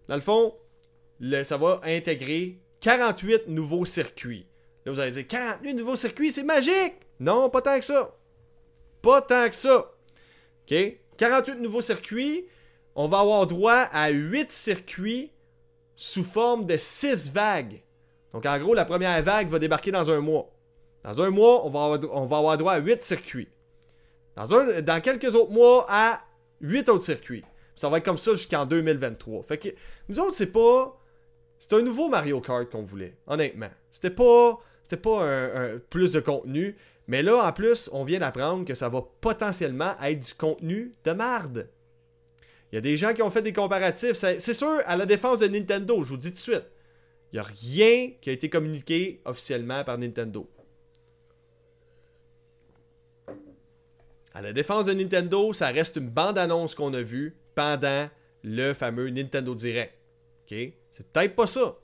[0.08, 0.54] Dans le fond,
[1.42, 4.46] ça va intégrer 48 nouveaux circuits.
[4.86, 6.94] Là, vous allez dire 48 nouveaux circuits, c'est magique!
[7.20, 8.16] Non, pas tant que ça.
[9.02, 9.92] Pas tant que ça.
[10.70, 10.74] OK?
[11.18, 12.46] 48 nouveaux circuits.
[12.94, 15.30] On va avoir droit à 8 circuits
[15.96, 17.82] sous forme de 6 vagues.
[18.32, 20.50] Donc, en gros, la première vague va débarquer dans un mois.
[21.04, 23.48] Dans un mois, on va avoir, droit à 8 circuits.
[24.36, 26.20] Dans quelques autres mois, à
[26.60, 27.44] 8 autres circuits.
[27.74, 29.42] Ça va être comme ça jusqu'en 2023.
[29.42, 29.68] Fait que
[30.08, 30.96] nous autres, c'est pas.
[31.58, 33.70] C'est un nouveau Mario Kart qu'on voulait, honnêtement.
[33.90, 36.76] C'était pas c'était pas un, plus de contenu.
[37.06, 41.12] Mais là, en plus, on vient d'apprendre que ça va potentiellement être du contenu de
[41.12, 41.68] marde.
[42.70, 44.14] Il y a des gens qui ont fait des comparatifs.
[44.14, 46.66] C'est sûr, à la défense de Nintendo, je vous dis tout de suite.
[47.32, 50.48] Il n'y a rien qui a été communiqué officiellement par Nintendo.
[54.32, 58.08] À la défense de Nintendo, ça reste une bande-annonce qu'on a vue pendant
[58.42, 59.92] le fameux Nintendo Direct.
[60.50, 60.56] OK?
[60.90, 61.76] C'est peut-être pas ça.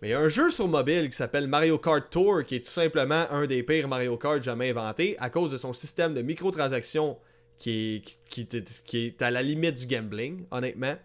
[0.00, 2.60] Mais il y a un jeu sur mobile qui s'appelle Mario Kart Tour, qui est
[2.60, 6.20] tout simplement un des pires Mario Kart jamais inventé à cause de son système de
[6.20, 7.18] microtransactions
[7.58, 8.44] qui est,
[8.84, 10.96] qui, est à la limite du gambling, honnêtement.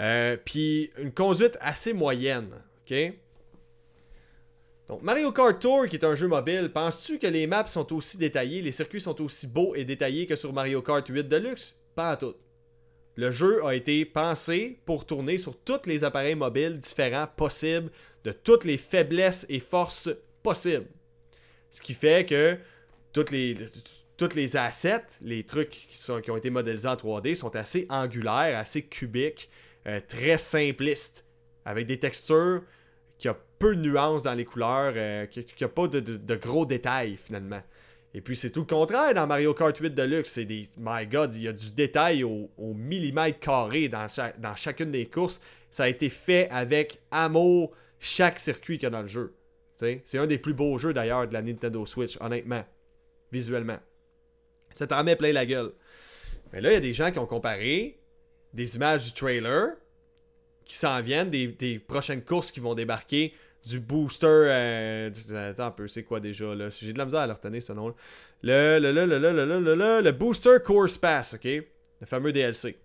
[0.00, 2.50] Euh, puis une conduite assez moyenne.
[2.84, 3.12] OK?
[4.88, 8.18] Donc, Mario Kart Tour, qui est un jeu mobile, penses-tu que les maps sont aussi
[8.18, 11.78] détaillés, les circuits sont aussi beaux et détaillés que sur Mario Kart 8 Deluxe?
[11.94, 12.34] Pas à tout.
[13.16, 17.90] Le jeu a été pensé pour tourner sur tous les appareils mobiles différents possibles,
[18.24, 20.10] de toutes les faiblesses et forces
[20.42, 20.86] possibles.
[21.70, 22.58] Ce qui fait que
[23.12, 23.56] toutes les,
[24.16, 25.88] toutes les assets, les trucs
[26.22, 29.50] qui ont été modélisés en 3D sont assez angulaires, assez cubiques,
[29.86, 31.26] euh, très simplistes,
[31.64, 32.62] avec des textures
[33.18, 37.16] qui ont peu de nuances dans les couleurs, euh, qui n'ont pas de, gros détails
[37.16, 37.62] finalement.
[38.14, 40.30] Et puis c'est tout le contraire dans Mario Kart 8 Deluxe.
[40.30, 40.68] C'est des.
[40.76, 44.06] My God, il y a du détail au, millimètre carré dans,
[44.38, 45.40] dans chacune des courses.
[45.70, 49.34] Ça a été fait avec amour chaque circuit qu'il y a dans le jeu.
[49.76, 52.64] C'est un des plus beaux jeux d'ailleurs de la Nintendo Switch, honnêtement,
[53.32, 53.78] visuellement.
[54.72, 55.72] Ça t'en met plein la gueule.
[56.52, 57.98] Mais là, il y a des gens qui ont comparé
[58.52, 59.74] des images du trailer
[60.64, 63.34] qui s'en viennent, des, prochaines courses qui vont débarquer,
[63.64, 64.26] du booster.
[64.26, 65.10] Euh,
[65.50, 66.68] attends un peu, c'est quoi déjà là?
[66.70, 67.94] J'ai de la misère à le retenir ce nom.
[68.42, 71.44] Le, le, le, le, le, le, le, le, le Booster Course Pass, ok?
[71.44, 72.76] Le fameux DLC.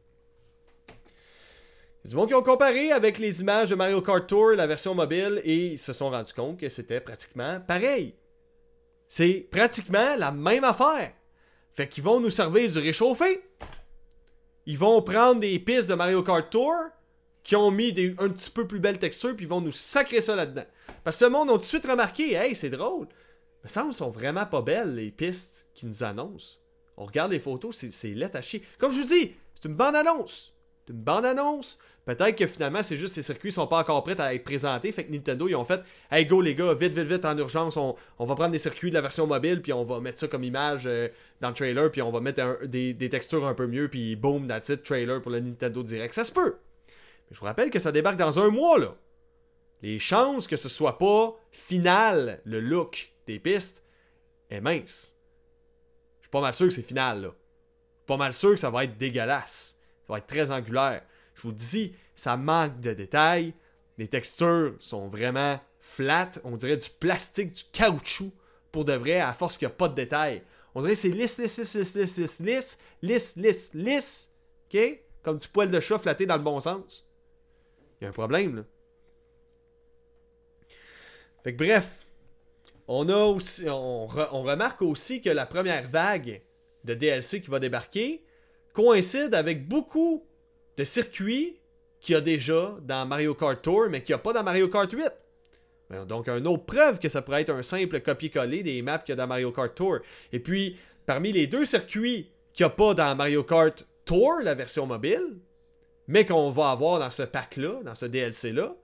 [2.03, 4.51] Il y a du monde qui ont comparé avec les images de Mario Kart Tour,
[4.51, 8.13] la version mobile, et ils se sont rendus compte que c'était pratiquement pareil.
[9.09, 11.11] C'est pratiquement la même affaire.
[11.73, 13.41] Fait qu'ils vont nous servir du réchauffé.
[14.65, 16.73] Ils vont prendre des pistes de Mario Kart Tour
[17.47, 20.19] qui ont mis des, un petit peu plus belles textures, puis ils vont nous sacrer
[20.19, 20.65] ça là-dedans.
[21.05, 23.07] Parce que le monde a tout de suite remarqué, hey, c'est drôle.
[23.63, 26.57] Mais ça, sont vraiment pas belles, les pistes qui nous annoncent.
[26.97, 28.63] On regarde les photos, c'est laid à chier.
[28.77, 30.53] Comme je vous dis, c'est une bande-annonce.
[30.85, 31.79] C'est une bande-annonce.
[32.05, 34.91] Peut-être que finalement, c'est juste ces circuits sont pas encore prêts à être présentés.
[34.91, 35.79] Fait que Nintendo, ils ont fait
[36.11, 38.95] Hey go les gars, vite, vite, vite, en urgence, on, va prendre des circuits de
[38.95, 41.07] la version mobile, puis on va mettre ça comme image euh,
[41.39, 44.47] dans le trailer, puis on va mettre des, des, textures un peu mieux, puis boom,
[44.47, 46.13] that's it, trailer pour le Nintendo Direct.
[46.13, 46.57] Ça se peut
[47.31, 48.95] je vous rappelle que ça débarque dans un mois, là.
[49.81, 53.83] Les chances que ce soit pas final, le look des pistes,
[54.49, 55.17] est mince.
[56.19, 57.33] Je suis pas mal sûr que c'est final, là.
[58.05, 59.79] Pas mal sûr que ça va être dégueulasse.
[60.07, 61.03] Ça va être très angulaire.
[61.35, 63.53] Je vous dis, ça manque de détails.
[63.97, 66.31] Les textures sont vraiment flat.
[66.43, 68.31] On dirait du plastique, du caoutchouc.
[68.71, 70.41] Pour de vrai, à force qu'il n'y a pas de détails.
[70.73, 74.31] On dirait que c'est lisse, lisse, lisse, lisse, lisse, lisse, lisse, lisse, lisse.
[74.73, 74.99] OK?
[75.23, 77.06] Comme du poil de chat flatté dans le bon sens.
[77.99, 78.63] Il y a un problème, là.
[81.43, 82.05] Fait que bref,
[82.87, 86.41] on a aussi, on, remarque aussi que la première vague
[86.83, 88.23] de DLC qui va débarquer
[88.73, 90.25] coïncide avec beaucoup
[90.77, 91.59] de circuits
[91.99, 94.67] qu'il y a déjà dans Mario Kart Tour, mais qu'il n'y a pas dans Mario
[94.67, 95.11] Kart 8.
[96.05, 99.13] Donc, une autre preuve que ça pourrait être un simple copier-coller des maps qu'il y
[99.13, 99.99] a dans Mario Kart Tour.
[100.33, 104.53] Et puis, parmi les deux circuits qu'il n'y a pas dans Mario Kart Tour, la
[104.53, 105.39] version mobile,
[106.07, 108.75] mais qu'on va avoir dans ce pack-là, dans ce DLC-là,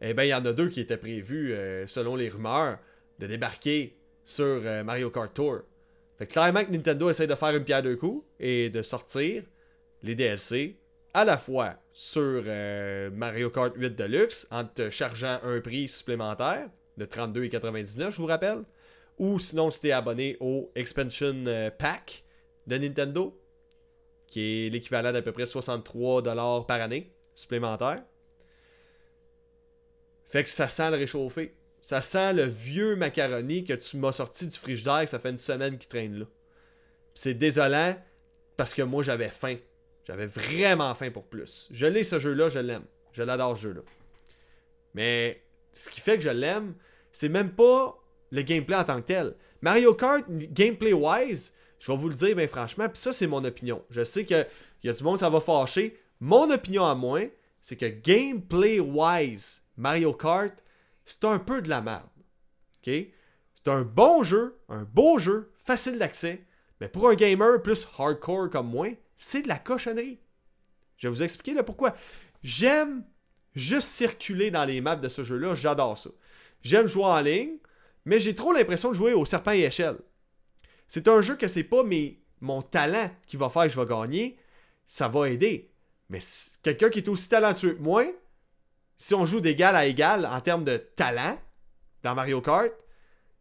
[0.00, 2.78] eh bien, il y en a deux qui étaient prévus, euh, selon les rumeurs,
[3.18, 5.60] de débarquer sur euh, Mario Kart Tour.
[6.18, 9.42] Fait clairement que Nintendo essaie de faire une pierre deux coups et de sortir
[10.02, 10.76] les DLC
[11.14, 16.68] à la fois sur euh, Mario Kart 8 Deluxe en te chargeant un prix supplémentaire
[16.96, 18.64] de 32,99, je vous rappelle,
[19.18, 21.44] ou sinon si tu es abonné au Expansion
[21.78, 22.24] Pack
[22.66, 23.36] de Nintendo,
[24.28, 28.02] qui est l'équivalent d'à peu près 63$ par année supplémentaire.
[30.26, 31.54] Fait que ça sent le réchauffé.
[31.80, 35.38] Ça sent le vieux macaroni que tu m'as sorti du frigidaire, que ça fait une
[35.38, 36.26] semaine qu'il traîne là.
[37.14, 37.96] C'est désolant
[38.56, 39.56] parce que moi j'avais faim.
[40.04, 41.68] J'avais vraiment faim pour plus.
[41.70, 42.84] Je l'ai ce jeu-là, je l'aime.
[43.12, 43.80] Je l'adore ce jeu-là.
[44.94, 45.42] Mais
[45.72, 46.74] ce qui fait que je l'aime,
[47.12, 47.98] c'est même pas
[48.30, 49.34] le gameplay en tant que tel.
[49.60, 53.84] Mario Kart, gameplay-wise, je vais vous le dire, bien franchement, puis ça, c'est mon opinion.
[53.90, 54.46] Je sais qu'il
[54.82, 55.98] y a du monde, ça va fâcher.
[56.20, 57.20] Mon opinion à moi,
[57.60, 60.52] c'est que gameplay-wise, Mario Kart,
[61.04, 62.08] c'est un peu de la merde.
[62.84, 66.42] C'est un bon jeu, un beau jeu, facile d'accès,
[66.80, 68.88] mais pour un gamer plus hardcore comme moi,
[69.18, 70.18] c'est de la cochonnerie.
[70.96, 71.94] Je vais vous expliquer là pourquoi.
[72.42, 73.04] J'aime
[73.54, 76.10] juste circuler dans les maps de ce jeu-là, j'adore ça.
[76.62, 77.58] J'aime jouer en ligne,
[78.04, 79.98] mais j'ai trop l'impression de jouer au serpent et échelle.
[80.88, 83.86] C'est un jeu que c'est pas mes, mon talent qui va faire que je vais
[83.86, 84.38] gagner.
[84.86, 85.70] Ça va aider.
[86.08, 86.20] Mais
[86.62, 88.04] quelqu'un qui est aussi talentueux que moi,
[88.96, 91.38] si on joue d'égal à égal en termes de talent
[92.02, 92.72] dans Mario Kart,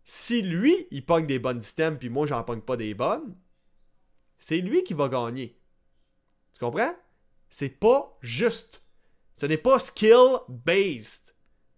[0.04, 3.36] si lui, il pogne des bonnes items puis moi, j'en pogne pas des bonnes,
[4.38, 5.58] c'est lui qui va gagner.
[6.54, 6.96] Tu comprends?
[7.50, 8.84] C'est pas juste.
[9.36, 11.36] Ce n'est pas skill-based.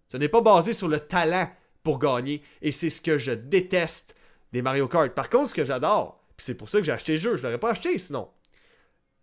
[0.08, 1.48] Ce n'est pas basé sur le talent
[1.82, 2.42] pour gagner.
[2.62, 4.16] Et c'est ce que je déteste
[4.52, 5.12] des Mario Kart.
[5.14, 7.42] Par contre, ce que j'adore, puis c'est pour ça que j'ai acheté le jeu, je
[7.42, 8.28] l'aurais pas acheté sinon.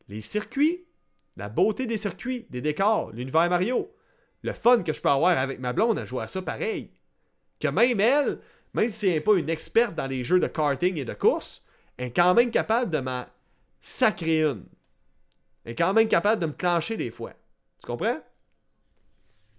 [0.07, 0.85] Les circuits
[1.35, 3.93] La beauté des circuits, des décors, l'univers Mario.
[4.43, 6.91] Le fun que je peux avoir avec ma blonde à jouer à ça pareil.
[7.59, 8.39] Que même elle,
[8.73, 11.63] même si elle n'est pas une experte dans les jeux de karting et de course,
[11.97, 13.25] elle est quand même capable de m'en
[13.81, 14.65] sacrer une.
[15.65, 17.33] Elle est quand même capable de me clencher des fois.
[17.81, 18.19] Tu comprends?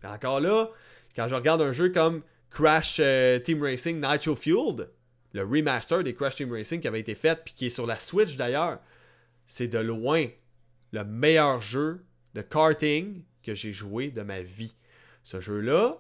[0.05, 0.71] encore là,
[1.17, 4.89] quand je regarde un jeu comme Crash euh, Team Racing Nitro Fueled,
[5.33, 7.99] le remaster des Crash Team Racing qui avait été fait puis qui est sur la
[7.99, 8.81] Switch d'ailleurs,
[9.47, 10.27] c'est de loin
[10.93, 14.75] le meilleur jeu de karting que j'ai joué de ma vie.
[15.23, 15.99] Ce jeu-là,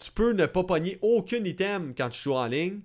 [0.00, 2.80] tu peux ne pas pogner aucun item quand tu joues en ligne,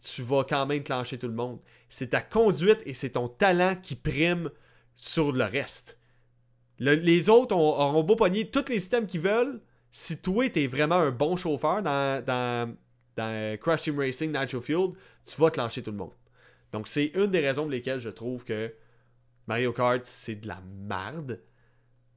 [0.00, 1.58] tu vas quand même clencher tout le monde.
[1.90, 4.50] C'est ta conduite et c'est ton talent qui prime
[4.94, 5.98] sur le reste.
[6.78, 9.60] les autres auront beau pogner tous les items qu'ils veulent.
[9.90, 12.74] Si toi, t'es vraiment un bon chauffeur dans, dans,
[13.18, 14.92] dans Crash Team Racing Nitro Field,
[15.26, 16.12] tu vas clencher tout le monde.
[16.72, 18.72] Donc, c'est une des raisons pour lesquelles je trouve que
[19.48, 21.40] Mario Kart, c'est de la merde.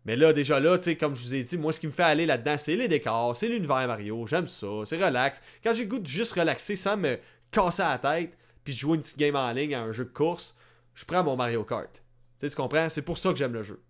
[0.05, 1.91] Mais là, déjà là, tu sais, comme je vous ai dit, moi, ce qui me
[1.91, 5.41] fait aller là-dedans, c'est les décors, c'est l'univers Mario, j'aime ça, c'est relax.
[5.63, 7.17] Quand j'ai goût de juste relaxer sans me
[7.49, 10.55] casser la tête, puis jouer une petite game en ligne à un jeu de course,
[10.93, 12.03] je prends mon Mario Kart.
[12.39, 12.89] Tu tu comprends?
[12.89, 13.81] C'est pour ça que j'aime le jeu.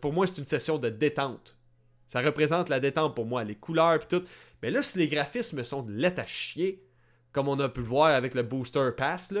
[0.00, 1.56] pour moi, c'est une session de détente.
[2.06, 4.24] Ça représente la détente pour moi, les couleurs et tout.
[4.62, 6.84] Mais là, si les graphismes sont de à chier,
[7.32, 9.32] comme on a pu le voir avec le Booster Pass,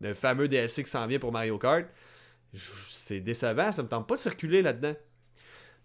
[0.00, 1.86] le fameux DLC qui s'en vient pour Mario Kart,
[2.88, 4.94] c'est décevant, ça me tente pas de circuler là-dedans.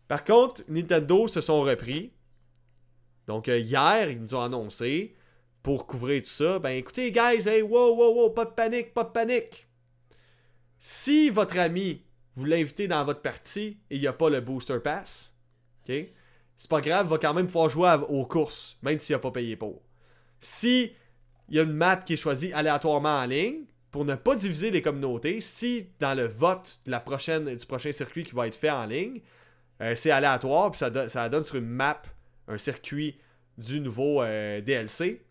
[0.08, 2.12] Par contre, Nintendo se sont repris.
[3.28, 5.16] Donc euh, hier, ils nous ont annoncé
[5.64, 9.04] pour couvrir tout ça, ben écoutez guys, hey wow wow wow, pas de panique, pas
[9.04, 9.68] de panique.
[10.80, 12.04] Si votre ami
[12.36, 15.36] vous l'invitez dans votre partie et il n'y a pas le booster pass,
[15.84, 15.96] ok,
[16.58, 19.32] c'est pas grave, il va quand même pouvoir jouer aux courses, même s'il n'a pas
[19.32, 19.82] payé pour.
[20.40, 20.94] Si
[21.50, 24.72] il y a une map qui est choisie aléatoirement en ligne, pour ne pas diviser
[24.72, 28.56] les communautés, si dans le vote de la prochaine, du prochain circuit qui va être
[28.56, 29.22] fait en ligne,
[29.82, 32.02] euh, c'est aléatoire, puis ça, ça, donne sur une map
[32.48, 33.18] un circuit
[33.58, 35.26] du nouveau euh, DLC.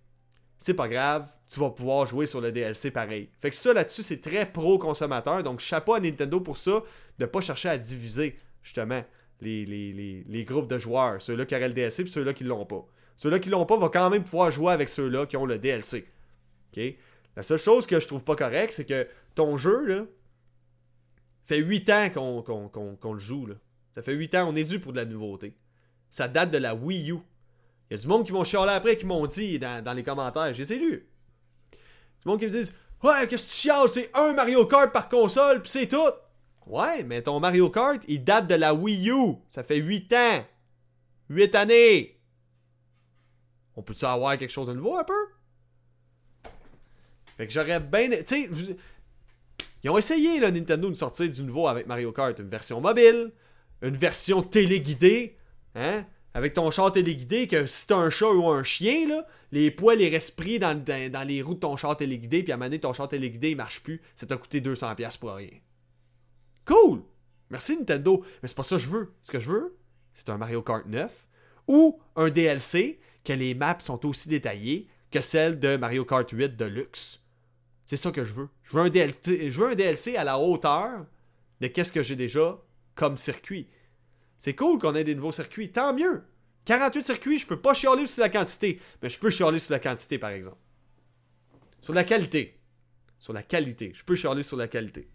[0.58, 3.28] C'est pas grave, tu vas pouvoir jouer sur le DLC pareil.
[3.40, 5.42] Fait que ça là-dessus, c'est très pro-consommateur.
[5.42, 6.82] Donc chapeau à Nintendo pour ça,
[7.18, 9.04] de pas chercher à diviser justement
[9.44, 11.20] les, groupes de joueurs.
[11.22, 12.86] Ceux-là qui auraient le DLC et ceux-là qui l'ont pas.
[13.16, 16.06] Ceux-là qui l'ont pas vont quand même pouvoir jouer avec ceux-là qui ont le DLC.
[17.36, 20.04] La seule chose que je trouve pas correcte, c'est que ton jeu, là,
[21.44, 23.46] fait 8 ans qu'on le joue.
[23.46, 23.54] Là.
[23.94, 25.56] Ça fait 8 ans, on est dû pour de la nouveauté.
[26.10, 27.18] Ça date de la Wii U.
[27.90, 30.52] Il y a du monde qui m'ont chialé après, qui m'ont dit dans, les commentaires.
[30.52, 31.06] J'ai lu.
[31.70, 32.72] Du monde qui me disent
[33.02, 33.88] Ouais, qu'est-ce que tu chiales?
[33.88, 36.10] C'est un Mario Kart par console, puis c'est tout.
[36.66, 39.36] Ouais, mais ton Mario Kart, il date de la Wii U.
[39.48, 40.44] Ça fait 8 ans.
[41.30, 42.20] 8 années.
[43.76, 45.26] On peut-tu avoir quelque chose de nouveau un peu?
[47.36, 48.08] Fait que j'aurais bien.
[48.08, 48.50] Tu sais,
[49.82, 53.32] ils ont essayé, là, Nintendo, de sortir du nouveau avec Mario Kart, une version mobile
[53.84, 55.36] une version téléguidée,
[55.74, 56.04] hein?
[56.36, 60.00] Avec ton char téléguidé, que si t'as un chat ou un chien, là, les poils
[60.00, 62.80] et pris dans, dans, les roues de ton char téléguidé, puis à un moment donné,
[62.80, 65.50] ton char téléguidé, il marche plus, ça t'a coûté 200$ pour rien.
[66.66, 67.02] Cool!
[67.50, 69.12] Merci Nintendo, mais c'est pas ça que je veux.
[69.22, 69.76] Ce que je veux,
[70.12, 71.28] c'est un Mario Kart 9
[71.68, 76.56] ou un DLC que les maps sont aussi détaillées que celles de Mario Kart 8
[76.56, 77.20] Deluxe.
[77.86, 78.48] C'est ça que je veux.
[78.64, 81.06] Je veux un DLC, à la hauteur
[81.60, 82.58] de qu'est-ce que j'ai déjà
[82.94, 83.68] comme circuit.
[84.38, 86.24] C'est cool qu'on ait des nouveaux circuits, tant mieux.
[86.64, 89.78] 48 circuits, je peux pas chialer sur la quantité, mais je peux chialer sur la
[89.78, 90.56] quantité par exemple.
[91.80, 92.58] Sur la qualité.
[93.18, 93.92] Sur la qualité.
[93.94, 95.08] Je peux chialer sur la qualité.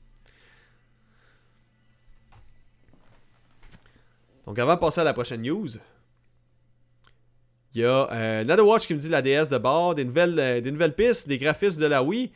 [4.50, 5.68] Donc avant de passer à la prochaine news,
[7.76, 10.60] il y a euh, Watch qui me dit la DS de bord, des nouvelles, euh,
[10.60, 12.32] des nouvelles pistes, des graphismes de la Wii.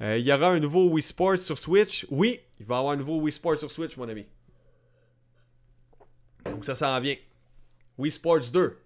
[0.00, 2.06] Euh, il y aura un nouveau Wii Sports sur Switch.
[2.08, 4.26] Oui, il va y avoir un nouveau Wii Sports sur Switch, mon ami.
[6.44, 7.16] Donc ça s'en vient.
[7.98, 8.78] Wii Sports 2.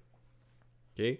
[0.98, 1.18] OK.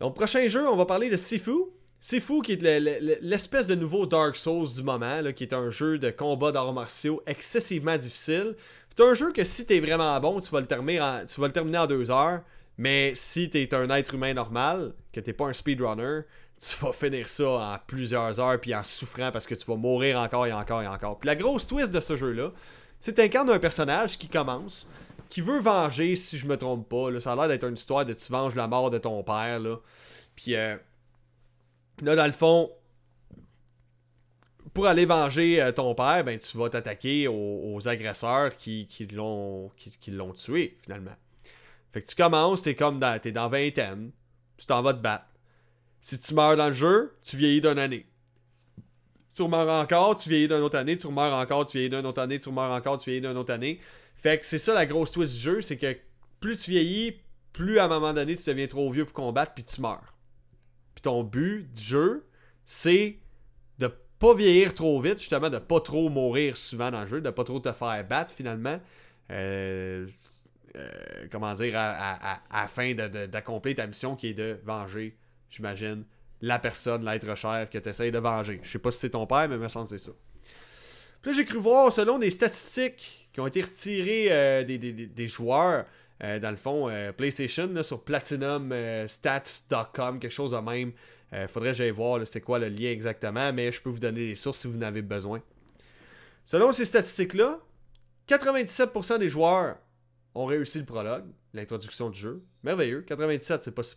[0.00, 1.66] Donc, prochain jeu, on va parler de Sifu.
[2.04, 2.80] Sifu, qui est
[3.22, 7.22] l'espèce de nouveau Dark Souls du moment, qui est un jeu de combat d'arts martiaux
[7.28, 8.56] excessivement difficile.
[8.90, 12.40] C'est un jeu que si t'es vraiment bon, tu vas le terminer en, deux heures.
[12.76, 16.22] Mais si t'es un être humain normal, que t'es pas un speedrunner,
[16.58, 20.18] tu vas finir ça en plusieurs heures puis en souffrant parce que tu vas mourir
[20.18, 21.20] encore et encore et encore.
[21.20, 22.50] Puis la grosse twist de ce jeu-là,
[22.98, 24.88] c'est incarne un personnage qui commence,
[25.30, 27.12] qui veut venger, si je me trompe pas.
[27.12, 27.20] Là.
[27.20, 29.60] Ça a l'air d'être une histoire de tu venges la mort de ton père.
[29.60, 29.76] Là.
[30.34, 30.76] Puis euh,
[32.00, 32.70] là, dans le fond,
[34.72, 39.70] pour aller venger euh, ton père, ben, tu vas t'attaquer aux, agresseurs qui, qui l'ont
[39.76, 41.16] qui, l'ont tué, finalement.
[41.92, 44.12] Fait que tu commences, t'es comme dans, t'es dans vingtaine,
[44.56, 45.26] tu t'en vas te battre.
[46.00, 48.06] Si tu meurs dans le jeu, tu vieillis d'une année
[49.34, 52.20] tu meurs encore, tu vieillis d'une autre année, tu meurs encore, tu vieillis d'une autre
[52.20, 53.80] année, tu meurs encore, tu vieillis d'une autre année.
[54.16, 55.96] Fait que c'est ça la grosse twist du jeu, c'est que
[56.40, 57.16] plus tu vieillis,
[57.52, 60.11] plus à un moment donné tu deviens trop vieux pour combattre, puis tu meurs.
[61.02, 62.26] Ton but du jeu,
[62.64, 63.18] c'est
[63.78, 67.30] de pas vieillir trop vite, justement, de pas trop mourir souvent dans le jeu, de
[67.30, 68.80] pas trop te faire battre finalement.
[69.30, 70.06] Euh,
[70.76, 70.88] euh,
[71.30, 71.74] comment dire,
[72.50, 75.16] afin d'accomplir ta mission qui est de venger,
[75.50, 76.04] j'imagine,
[76.40, 78.60] la personne, l'être cher que tu essayes de venger.
[78.62, 80.12] Je sais pas si c'est ton père, mais me semble que c'est ça.
[81.22, 85.86] Puis là, j'ai cru voir, selon des statistiques qui ont été retirées euh, des, joueurs,
[86.22, 90.92] euh, dans le fond, PlayStation, sur platinumstats.com, quelque chose de même.
[91.48, 94.36] faudrait que j'aille voir c'est quoi le lien exactement, mais je peux vous donner les
[94.36, 95.42] sources si vous en avez besoin.
[96.44, 97.60] Selon ces statistiques-là,
[98.28, 99.76] 97% des joueurs
[100.34, 102.42] ont réussi le prologue, l'introduction du jeu.
[102.62, 103.02] Merveilleux.
[103.02, 103.94] 97, c'est pas si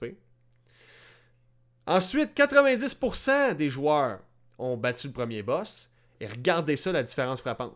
[1.88, 4.20] Ensuite, 90% des joueurs
[4.58, 5.92] ont battu le premier boss.
[6.20, 7.76] Et regardez ça, la différence frappante.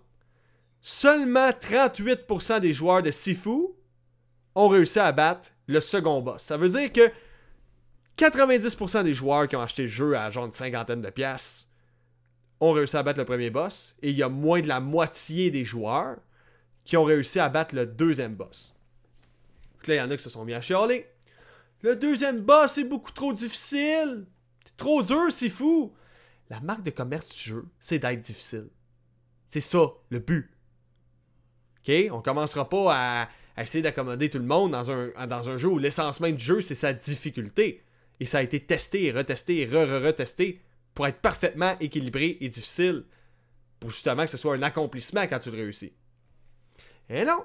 [0.82, 3.68] Seulement 38% des joueurs de Sifu
[4.60, 6.44] ont réussi à battre le second boss.
[6.44, 7.12] Ça veut dire que
[8.18, 11.70] 90% des joueurs qui ont acheté le jeu à genre une cinquantaine de pièces
[12.60, 13.96] ont réussi à battre le premier boss.
[14.02, 16.18] Et il y a moins de la moitié des joueurs
[16.84, 18.76] qui ont réussi à battre le deuxième boss.
[19.88, 21.08] là, il y en a qui se sont mis à chialer.
[21.82, 24.26] Le deuxième boss est beaucoup trop difficile.
[24.66, 25.94] C'est trop dur, c'est fou.
[26.50, 28.68] La marque de commerce du jeu, c'est d'être difficile.
[29.48, 30.52] C'est ça, le but.
[31.80, 31.94] OK?
[32.12, 33.30] On commencera pas à,
[33.64, 36.62] essayer d'accommoder tout le monde dans un, dans un jeu où l'essence même du jeu,
[36.62, 37.84] c'est sa difficulté.
[38.20, 40.62] Et ça a été testé et retesté et re-re-retesté
[40.94, 43.06] pour être parfaitement équilibré et difficile.
[43.80, 45.94] Pour justement que ce soit un accomplissement quand tu le réussis.
[47.10, 47.44] Eh non!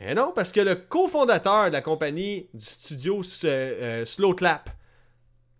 [0.00, 4.68] Eh non, parce que le cofondateur de la compagnie du studio euh, euh, Slow Clap,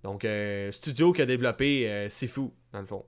[0.02, 3.06] donc euh, studio qui a développé Sifu, dans le fond,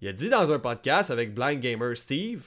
[0.00, 2.44] il a dit dans un podcast avec Blind Gamer Steve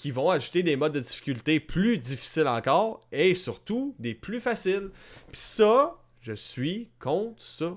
[0.00, 4.90] qu'ils vont ajouter des modes de difficulté plus difficiles encore et surtout des plus faciles.
[5.30, 7.76] Puis ça, je suis contre ça.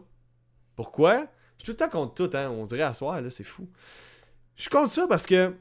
[0.77, 1.27] Pourquoi?
[1.57, 2.49] Je suis tout le temps contre tout, hein.
[2.49, 3.69] On dirait à soir, là, c'est fou.
[4.55, 5.53] Je suis contre ça parce que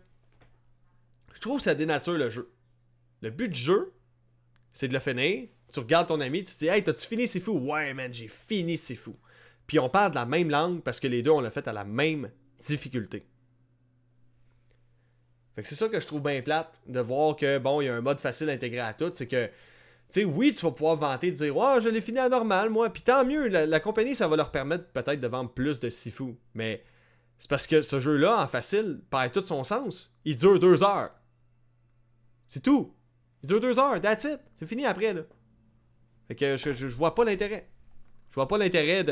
[1.34, 2.48] je trouve que ça dénature le jeu.
[3.22, 3.92] Le but du jeu,
[4.72, 5.48] c'est de le finir.
[5.72, 8.28] Tu regardes ton ami, tu te dis Hey, t'as-tu fini, c'est fou Ouais, man, j'ai
[8.28, 9.16] fini, c'est fou.
[9.66, 11.72] Puis on parle de la même langue parce que les deux, on l'a fait à
[11.72, 12.30] la même
[12.64, 13.26] difficulté.
[15.54, 17.88] Fait que c'est ça que je trouve bien plate de voir que, bon, il y
[17.88, 19.10] a un mode facile intégré à tout.
[19.12, 19.52] C'est que, tu
[20.08, 22.90] sais, oui, tu vas pouvoir vanter, de dire, oh, je l'ai fini à normal, moi.
[22.90, 26.36] Puis tant mieux, la, compagnie, ça va leur permettre peut-être de vendre plus de Sifu.
[26.54, 26.82] Mais
[27.38, 30.14] c'est parce que ce jeu-là, en facile, perd tout son sens.
[30.24, 31.10] Il dure deux heures.
[32.46, 32.94] C'est tout.
[33.42, 34.40] Il dure deux heures, that's it.
[34.54, 35.22] C'est fini après, là.
[36.28, 37.68] Fait que je, vois pas l'intérêt.
[38.30, 39.04] Je vois pas l'intérêt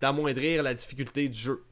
[0.00, 1.64] d'amoindrir de, la difficulté du jeu.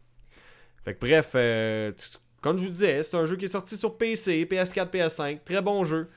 [0.84, 1.92] Fait que bref, euh,
[2.40, 5.39] comme je vous disais, c'est un jeu qui est sorti sur PC, PS4, PS5.
[5.44, 6.09] Très bon jeu.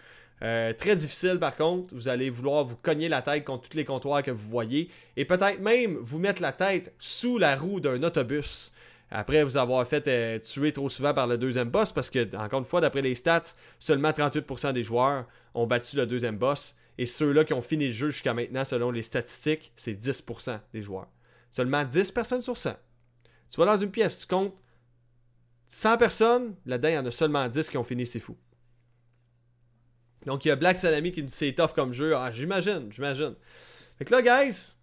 [0.43, 1.93] Euh, très difficile par contre.
[1.93, 4.89] Vous allez vouloir vous cogner la tête contre tous les comptoirs que vous voyez.
[5.17, 8.71] Et peut-être même vous mettre la tête sous la roue d'un autobus
[9.11, 12.59] après vous avoir fait euh, tuer trop souvent par le deuxième boss, parce que, encore
[12.59, 13.43] une fois, d'après les stats,
[13.77, 16.77] seulement 38% des joueurs ont battu le deuxième boss.
[16.97, 20.81] Et ceux-là qui ont fini le jeu jusqu'à maintenant, selon les statistiques, c'est 10% des
[20.81, 21.09] joueurs.
[21.51, 22.73] Seulement 10 personnes sur 100.
[23.49, 24.53] Tu vas dans une pièce, tu comptes
[25.73, 28.37] 100 personnes, là-dedans, il y en a seulement 10 qui ont fini, c'est fou.
[30.25, 32.13] Donc, il y a Black Salami qui dit c'est tough comme jeu.
[32.13, 33.35] Ah, j'imagine, j'imagine.
[33.97, 34.73] Fait que là, guys,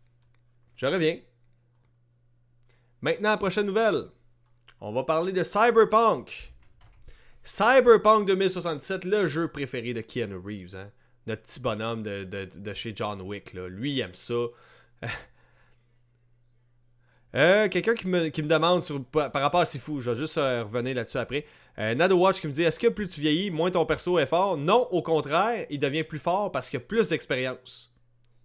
[0.77, 1.19] je reviens.
[3.03, 4.09] Maintenant, prochaine nouvelle
[4.81, 6.55] on va parler de Cyberpunk.
[7.45, 10.91] Cyberpunk 2067, le jeu préféré de Keanu Reeves, hein?
[11.27, 13.53] notre petit bonhomme de, chez John Wick.
[13.53, 13.69] Là.
[13.69, 14.47] Lui, il aime ça.
[17.35, 20.95] Euh, quelqu'un qui me, demande sur, par, rapport à Sifu, je vais juste euh, revenir
[20.95, 21.45] là-dessus après.
[21.79, 24.27] Euh, Nado Watch qui me dit Est-ce que plus tu vieillis, moins ton perso est
[24.27, 24.57] fort?
[24.57, 27.93] Non, au contraire, il devient plus fort parce qu'il a plus d'expérience.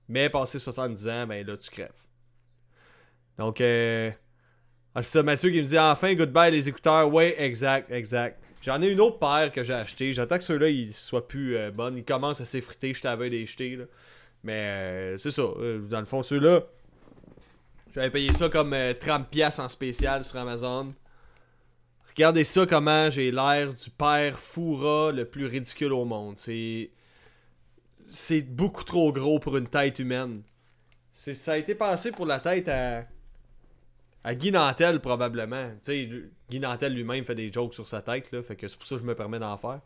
[0.09, 1.91] Mais passé 70 ans, ben là, tu crèves.
[3.37, 4.11] Donc, euh,
[4.95, 7.11] ah, c'est ça, Mathieu qui me dit enfin goodbye les écouteurs.
[7.11, 8.39] Ouais, exact, exact.
[8.61, 10.13] J'en ai une autre paire que j'ai acheté.
[10.13, 11.97] J'attends que ceux-là ils soient plus euh, bonnes.
[11.97, 12.93] Ils commencent à s'effriter.
[12.93, 13.75] Je t'avais des jetés.
[13.75, 13.85] Là.
[14.43, 15.43] Mais euh, c'est ça.
[15.89, 16.61] Dans le fond, ceux-là,
[17.93, 20.93] j'avais payé ça comme 30$ en spécial sur Amazon.
[22.09, 26.37] Regardez ça comment j'ai l'air du père Foura le plus ridicule au monde.
[26.37, 26.91] C'est.
[28.09, 30.43] C'est beaucoup trop gros pour une tête humaine.
[31.13, 33.05] Ça a été pensé pour la tête à
[34.23, 35.69] à Guy Nantel, probablement.
[35.75, 36.09] Tu sais,
[36.49, 38.95] Guy Nantel lui-même fait des jokes sur sa tête, là, fait que c'est pour ça
[38.95, 39.81] que je me permets d'en faire.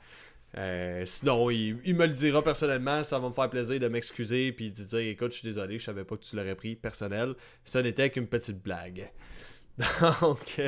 [0.57, 4.71] Euh, sinon, il, me le dira personnellement, ça va me faire plaisir de m'excuser puis
[4.71, 7.35] de dire écoute, je suis désolé, je savais pas que tu l'aurais pris personnel.
[7.63, 9.11] Ce n'était qu'une petite blague.
[10.21, 10.59] Donc,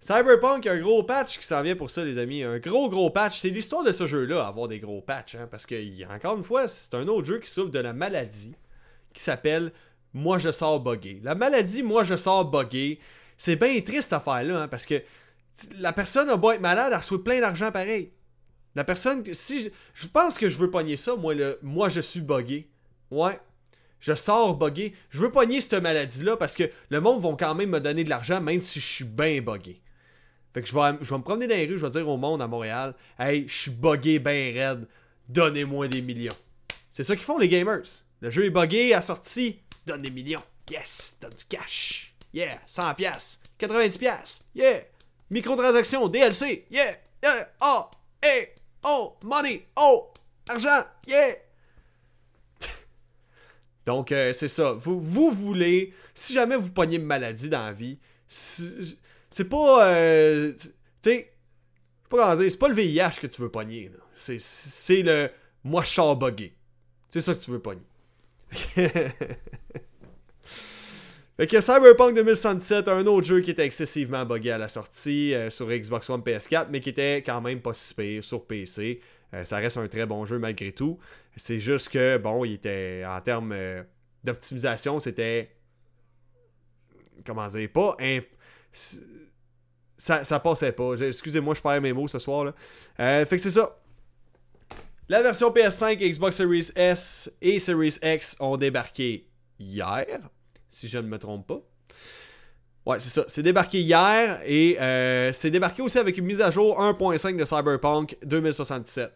[0.00, 2.42] Cyberpunk, a un gros patch qui s'en vient pour ça, les amis.
[2.42, 3.38] Un gros, gros patch.
[3.40, 5.34] C'est l'histoire de ce jeu-là, avoir des gros patchs.
[5.34, 5.74] Hein, parce que,
[6.14, 8.54] encore une fois, c'est un autre jeu qui souffre de la maladie
[9.14, 9.72] qui s'appelle
[10.12, 11.20] Moi je sors buggé.
[11.22, 13.00] La maladie Moi je sors buggé,
[13.36, 14.62] c'est bien triste cette affaire-là.
[14.62, 15.02] Hein, parce que
[15.78, 18.12] la personne a beau être malade, elle reçoit plein d'argent pareil.
[18.78, 22.20] La personne, si je, pense que je veux pogner ça, moi, le, moi je suis
[22.20, 22.68] buggé.
[23.10, 23.40] Ouais,
[23.98, 24.94] je sors buggé.
[25.10, 28.08] Je veux pogner cette maladie-là parce que le monde va quand même me donner de
[28.08, 29.82] l'argent même si je suis bien buggé.
[30.54, 32.16] Fait que je vais, je vais me promener dans les rues, je vais dire au
[32.16, 34.86] monde à Montréal Hey, je suis buggé bien raide,
[35.28, 36.36] donnez-moi des millions.
[36.92, 37.82] C'est ça qu'ils font les gamers.
[38.20, 40.44] Le jeu est buggé à sortie, donne des millions.
[40.70, 42.14] Yes, donne du cash.
[42.32, 44.48] Yeah, 100 pièces, 90 pièces.
[44.54, 44.82] Yeah,
[45.32, 46.64] microtransactions, DLC.
[46.70, 46.94] Yeah,
[47.24, 47.88] yeah, oh,
[48.84, 50.10] oh, money, oh,
[50.48, 50.84] argent.
[51.06, 51.34] Yeah.
[53.86, 54.72] Donc, euh, c'est ça.
[54.72, 57.98] Vous, vous voulez, si jamais vous pognez une maladie dans la vie,
[58.28, 59.86] c'est pas.
[59.86, 60.68] Euh, tu
[61.02, 61.32] sais,
[62.08, 63.90] pas c'est pas le VIH que tu veux pogner.
[64.14, 65.30] C'est le
[65.64, 66.50] moi je.
[67.10, 67.82] C'est ça que tu veux pogner.
[71.38, 75.50] fait que Cyberpunk 2077, un autre jeu qui était excessivement buggé à la sortie euh,
[75.50, 79.00] sur Xbox One PS4, mais qui était quand même pas si pire sur PC.
[79.34, 80.98] Euh, ça reste un très bon jeu malgré tout.
[81.36, 83.84] C'est juste que, bon, il était en termes euh,
[84.24, 85.54] d'optimisation, c'était.
[87.24, 87.96] Comment dire Pas.
[89.96, 90.94] Ça, ça passait pas.
[90.94, 92.46] Excusez-moi, je perds mes mots ce soir.
[92.46, 93.24] Là.
[93.26, 93.80] Fait que c'est ça.
[95.08, 99.28] La version PS5, Xbox Series S et Series X ont débarqué
[99.58, 100.18] hier,
[100.68, 101.60] si je ne me trompe pas.
[102.86, 103.24] Ouais, c'est ça.
[103.28, 107.44] C'est débarqué hier et euh, c'est débarqué aussi avec une mise à jour 1.5 de
[107.44, 109.12] Cyberpunk 2077.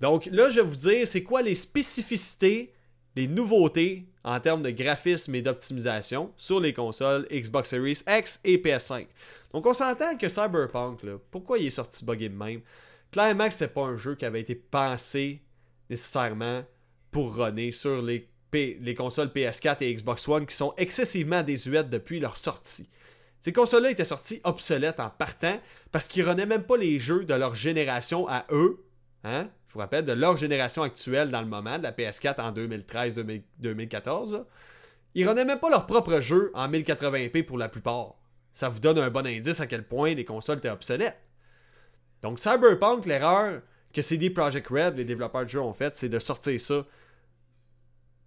[0.00, 2.72] Donc là, je vais vous dire c'est quoi les spécificités,
[3.16, 8.56] les nouveautés en termes de graphisme et d'optimisation sur les consoles Xbox Series X et
[8.56, 9.06] PS5.
[9.52, 12.60] Donc on s'entend que Cyberpunk, là, pourquoi il est sorti buggé de même?
[13.10, 15.42] Clairement que c'était pas un jeu qui avait été pensé
[15.90, 16.62] nécessairement
[17.10, 22.20] pour runner sur les, les consoles PS4 et Xbox One qui sont excessivement désuètes depuis
[22.20, 22.88] leur sortie.
[23.40, 25.58] Ces consoles-là étaient sorties obsolètes en partant
[25.92, 28.84] parce qu'ils renaient même pas les jeux de leur génération à eux.
[29.24, 29.48] Hein?
[29.68, 34.44] Je vous rappelle, de leur génération actuelle dans le moment, de la PS4 en 2013-2014.
[35.14, 38.14] Ils renaient même pas leurs propres jeux en 1080p pour la plupart.
[38.52, 41.20] Ça vous donne un bon indice à quel point les consoles étaient obsolètes.
[42.22, 43.62] Donc Cyberpunk, l'erreur
[43.92, 46.84] que CD Projekt Red, les développeurs de jeux, ont faite, c'est de sortir ça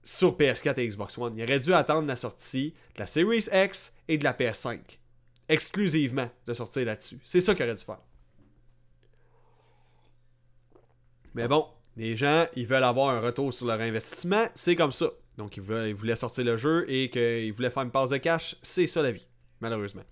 [0.03, 1.37] sur PS4 et Xbox One.
[1.37, 4.79] Ils auraient dû attendre la sortie de la Series X et de la PS5
[5.49, 7.19] exclusivement de sortir là-dessus.
[7.23, 7.99] C'est ça qu'il aurait dû faire.
[11.35, 11.65] Mais bon,
[11.97, 15.07] les gens, ils veulent avoir un retour sur leur investissement, c'est comme ça.
[15.37, 18.85] Donc, ils, voulaient sortir le jeu et qu'ils voulaient faire une passe de cash, c'est
[18.85, 19.25] ça la vie,
[19.61, 20.03] malheureusement.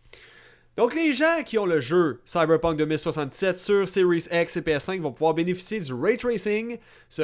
[0.77, 5.11] Donc, les gens qui ont le jeu Cyberpunk 2067 sur Series X et PS5 vont
[5.11, 6.79] pouvoir bénéficier du ray tracing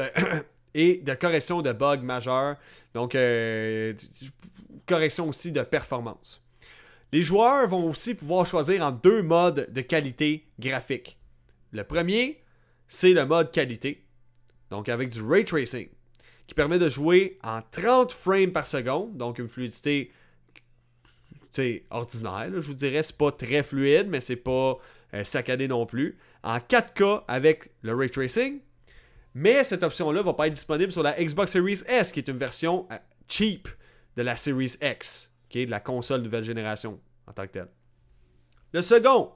[0.73, 2.57] et de correction de bugs majeurs.
[2.94, 3.94] Donc, euh,
[4.85, 6.44] correction aussi de performance.
[7.11, 11.18] Les joueurs vont aussi pouvoir choisir en deux modes de qualité graphique.
[11.72, 12.44] Le premier,
[12.88, 14.06] c'est le mode qualité,
[14.69, 15.89] donc avec du ray tracing,
[16.48, 20.11] qui permet de jouer en 30 frames par seconde, donc une fluidité
[21.89, 24.77] ordinaire, je vous dirais, c'est pas très fluide, mais c'est pas
[25.14, 26.18] euh, saccadé non plus.
[26.44, 28.60] En 4K avec le ray tracing,
[29.38, 32.39] mais cette option-là va pas être disponible sur la Xbox Series S, qui est une
[32.39, 32.97] version euh,
[33.27, 33.68] cheap
[34.15, 37.69] de la Series X de la console nouvelle génération en tant que telle.
[38.73, 39.31] Le second,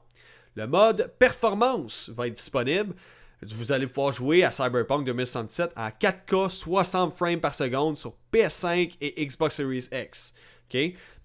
[0.55, 2.95] le mode performance va être disponible.
[3.41, 8.97] Vous allez pouvoir jouer à Cyberpunk 2077 à 4K 60 frames par seconde sur PS5
[9.01, 10.33] et Xbox Series X.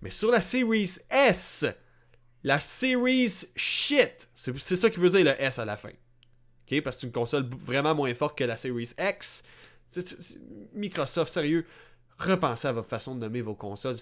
[0.03, 1.65] Mais sur la Series S,
[2.43, 5.91] la Series Shit, c'est ça qui veut dire le S à la fin.
[6.83, 9.45] Parce que c'est une console vraiment moins forte que la Series X.
[10.75, 11.65] Microsoft, sérieux,
[12.19, 13.97] repensez à votre façon de nommer vos consoles.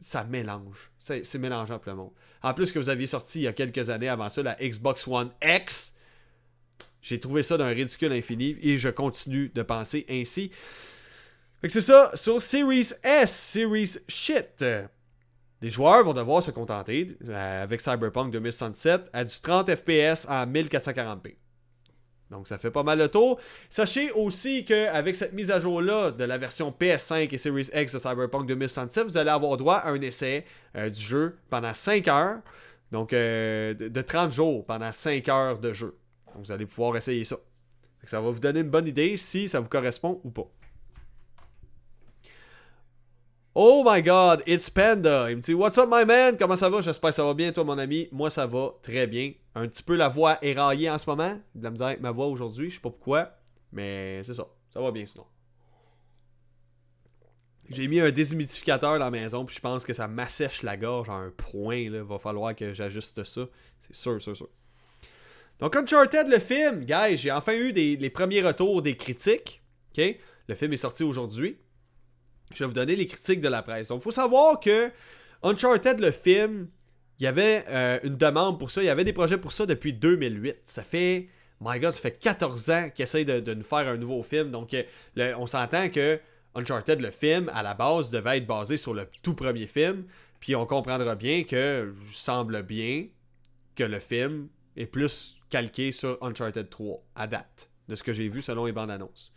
[0.00, 0.90] ça mélange.
[0.98, 2.12] C'est mélangeant pour le monde.
[2.42, 5.06] En plus que vous aviez sorti il y a quelques années avant ça la Xbox
[5.06, 5.96] One X.
[7.00, 10.50] J'ai trouvé ça d'un ridicule infini et je continue de penser ainsi.
[11.60, 14.64] Fait que c'est ça, sur Series S, Series Shit.
[15.60, 20.44] Les joueurs vont devoir se contenter, euh, avec Cyberpunk 2067, à du 30 FPS en
[20.44, 21.36] 1440p.
[22.32, 23.38] Donc ça fait pas mal de tour.
[23.70, 27.98] Sachez aussi qu'avec cette mise à jour-là de la version PS5 et Series X de
[27.98, 30.44] Cyberpunk 2067, vous allez avoir droit à un essai
[30.76, 32.38] euh, du jeu pendant 5 heures.
[32.90, 35.96] Donc euh, de 30 jours pendant 5 heures de jeu.
[36.34, 37.36] Donc vous allez pouvoir essayer ça.
[38.04, 40.50] Ça va vous donner une bonne idée si ça vous correspond ou pas.
[43.54, 45.30] Oh my god, it's Panda.
[45.30, 46.36] Il me dit What's up, my man?
[46.38, 46.80] Comment ça va?
[46.80, 48.08] J'espère que ça va bien, toi, mon ami.
[48.10, 49.32] Moi, ça va très bien.
[49.54, 51.38] Un petit peu la voix éraillée en ce moment.
[51.54, 52.70] De la misère avec ma voix aujourd'hui.
[52.70, 53.36] Je sais pas pourquoi.
[53.72, 54.46] Mais c'est ça.
[54.70, 55.26] Ça va bien sinon.
[57.68, 61.08] J'ai mis un déshumidificateur dans la maison, puis je pense que ça m'assèche la gorge
[61.08, 61.76] à un point.
[61.76, 63.46] Il va falloir que j'ajuste ça.
[63.82, 64.48] C'est sûr, sûr, sûr.
[65.58, 69.62] Donc, Uncharted, le film, guys, j'ai enfin eu les premiers retours des critiques.
[69.96, 71.56] Le film est sorti aujourd'hui.
[72.52, 73.88] Je vais vous donner les critiques de la presse.
[73.88, 74.90] Donc, il faut savoir que
[75.42, 76.68] Uncharted, le film,
[77.22, 78.82] il y avait euh, une demande pour ça.
[78.82, 80.56] Il y avait des projets pour ça depuis 2008.
[80.64, 81.28] Ça fait,
[81.60, 84.50] my god, ça fait 14 ans qu'ils essayent de, nous faire un nouveau film.
[84.50, 86.18] Donc, euh, on s'entend que
[86.56, 90.02] Uncharted, le film, à la base, devait être basé sur le tout premier film.
[90.40, 93.06] Puis on comprendra bien que semble bien
[93.76, 98.26] que le film est plus calqué sur Uncharted 3 à date, de ce que j'ai
[98.26, 99.32] vu selon les bandes annonces.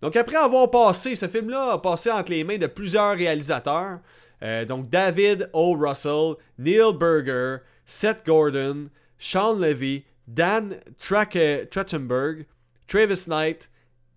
[0.00, 3.98] Donc après avoir passé, ce film-là a passé entre les mains de plusieurs réalisateurs.
[4.42, 5.74] Euh, donc David O.
[5.74, 12.46] Russell, Neil Berger, Seth Gordon, Sean Levy, Dan Trachtenberg,
[12.88, 13.68] Travis Knight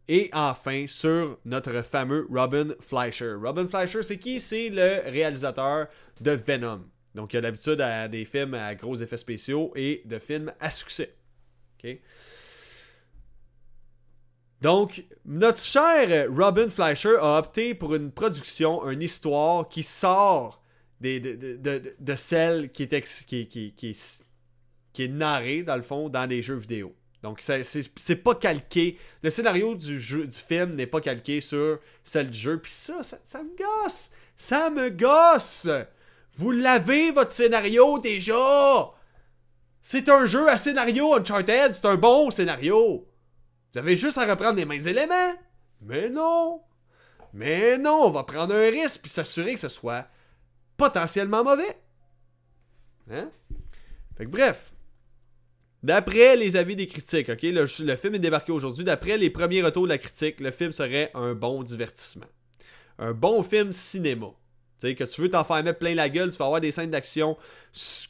[0.08, 3.34] et enfin sur notre fameux Robin Fleischer.
[3.34, 4.40] Robin Fleischer, c'est qui?
[4.40, 5.88] C'est le réalisateur
[6.22, 6.82] de Venom.
[7.14, 10.70] Donc il a l'habitude à des films à gros effets spéciaux et de films à
[10.70, 11.16] succès.
[11.84, 11.98] OK?
[14.66, 20.60] Donc, notre cher Robin Fleischer a opté pour une production, une histoire qui sort
[21.02, 23.76] de, celle qui est, qui, qui,
[24.92, 26.96] qui, est narrée, dans le fond, dans des jeux vidéo.
[27.22, 28.98] Donc, c'est pas calqué.
[29.22, 32.58] Le scénario du, jeu, du film n'est pas calqué sur celle du jeu.
[32.58, 34.10] Puis ça, ça, ça, me gosse.
[34.36, 35.70] Ça me gosse.
[36.34, 38.92] Vous l'avez, votre scénario, déjà.
[39.84, 41.72] C'est un jeu à scénario Uncharted.
[41.72, 43.06] C'est un bon scénario.
[43.76, 45.34] Vous avez juste à reprendre les mêmes éléments.
[45.82, 46.62] Mais non.
[47.34, 50.08] Mais non, on va prendre un risque puis s'assurer que ce soit
[50.78, 51.78] potentiellement mauvais.
[53.12, 53.30] Hein?
[54.18, 54.74] Fait que bref.
[55.84, 58.86] D'après les avis des critiques, ok, le, film est débarqué aujourd'hui.
[58.86, 62.28] D'après les premiers retours de la critique, le film serait un bon divertissement.
[62.98, 64.28] Un bon film cinéma.
[64.80, 66.72] Tu sais, que tu veux t'en faire mettre plein la gueule, tu vas avoir des
[66.72, 67.36] scènes d'action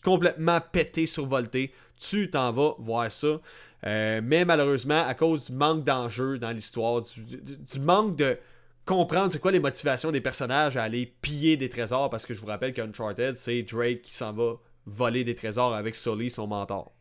[0.03, 1.73] complètement pétées, survoltées.
[1.97, 3.39] Tu t'en vas voir ça.
[3.85, 8.37] Euh, mais malheureusement, à cause du manque d'enjeu dans l'histoire, du, manque de
[8.85, 12.41] comprendre c'est quoi les motivations des personnages à aller piller des trésors, parce que je
[12.41, 14.55] vous rappelle qu'Uncharted, c'est Drake qui s'en va
[14.85, 16.93] voler des trésors avec Sully, son mentor.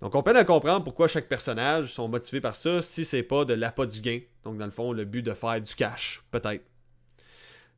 [0.00, 3.44] Donc on peine à comprendre pourquoi chaque personnage sont motivés par ça si c'est pas
[3.44, 4.20] de l'appât du gain.
[4.44, 6.64] Donc dans le fond, le but de faire du cash, peut-être.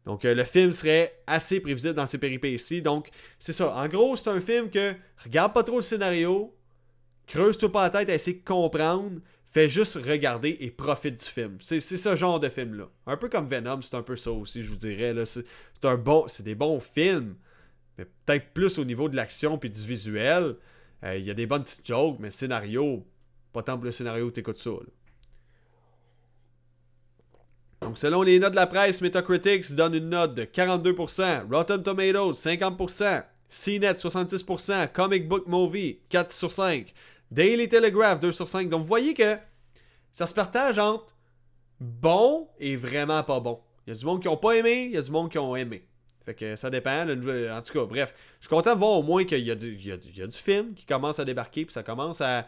[0.06, 2.82] Donc euh, le film serait assez prévisible dans ses péripéties.
[2.82, 3.74] Donc c'est ça.
[3.76, 6.54] En gros, c'est un film que regarde pas trop le scénario,
[7.26, 9.20] Creuse-toi pas la tête à essayer de comprendre.
[9.50, 11.58] Fais juste regarder et profite du film.
[11.60, 12.88] C'est ce genre de film-là.
[13.06, 15.14] Un peu comme Venom, c'est un peu ça aussi, je vous dirais.
[15.26, 15.44] C'est
[15.96, 17.36] bon, des bons films,
[17.96, 20.56] mais peut-être plus au niveau de l'action puis du visuel.
[21.04, 23.06] Euh, il y a des bonnes petites jokes, mais scénario,
[23.52, 24.70] pas tant pour le scénario, t'écoutes ça.
[27.82, 32.32] Donc, selon les notes de la presse, Metacritic donne une note de 42%, Rotten Tomatoes
[32.32, 36.94] 50%, CNET 66%, Comic Book Movie 4 sur 5,
[37.34, 38.68] Daily Telegraph 2 sur 5.
[38.68, 39.36] Donc vous voyez que
[40.12, 41.16] ça se partage entre
[41.80, 43.60] bon et vraiment pas bon.
[43.84, 45.38] Il y a du monde qui n'ont pas aimé, il y a du monde qui
[45.38, 45.84] ont aimé.
[46.24, 47.02] Fait que ça dépend.
[47.02, 49.76] En tout cas, bref, je suis content de voir au moins qu'il y, a du,
[50.30, 52.46] film qui commence à débarquer, puis ça commence à,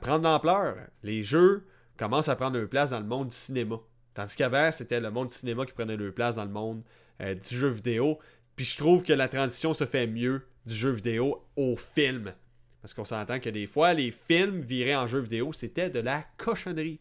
[0.00, 0.76] prendre l'ampleur.
[1.04, 1.64] Les jeux
[1.96, 3.76] commencent à prendre leur place dans le monde du cinéma.
[4.14, 6.82] Tandis qu'avant, c'était le monde du cinéma qui prenait leur place dans le monde
[7.20, 8.18] euh, du jeu vidéo.
[8.56, 12.34] Puis je trouve que la transition se fait mieux du jeu vidéo au film.
[12.82, 16.24] Parce qu'on s'entend que des fois, les films virés en jeu vidéo, c'était de la
[16.36, 17.00] cochonnerie.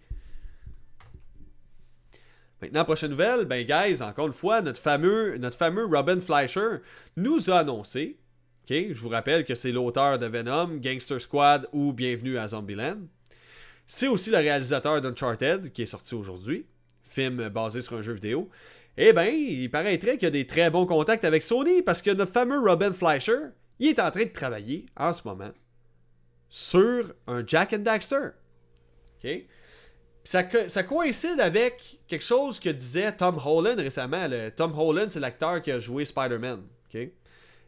[2.62, 6.78] Maintenant, prochaine nouvelle, ben guys, encore une fois, notre fameux, notre fameux Robin Fleischer
[7.16, 8.18] nous a annoncé,
[8.64, 12.98] ok, je vous rappelle que c'est l'auteur de Venom, Gangster Squad ou Bienvenue à Zombieland.
[13.86, 16.66] C'est aussi le réalisateur d'Uncharted, qui est sorti aujourd'hui,
[17.04, 18.50] film basé sur un jeu vidéo.
[18.98, 22.10] Eh bien, il paraîtrait qu'il y a des très bons contacts avec Sony, parce que
[22.10, 25.52] notre fameux Robin Fleischer, il est en train de travailler en ce moment
[26.50, 28.30] sur un Jack and Daxter.
[30.24, 34.28] Ça, ça, coïncide avec quelque chose que disait Tom Holland récemment.
[34.56, 36.64] Tom Holland, c'est l'acteur qui a joué Spider-Man.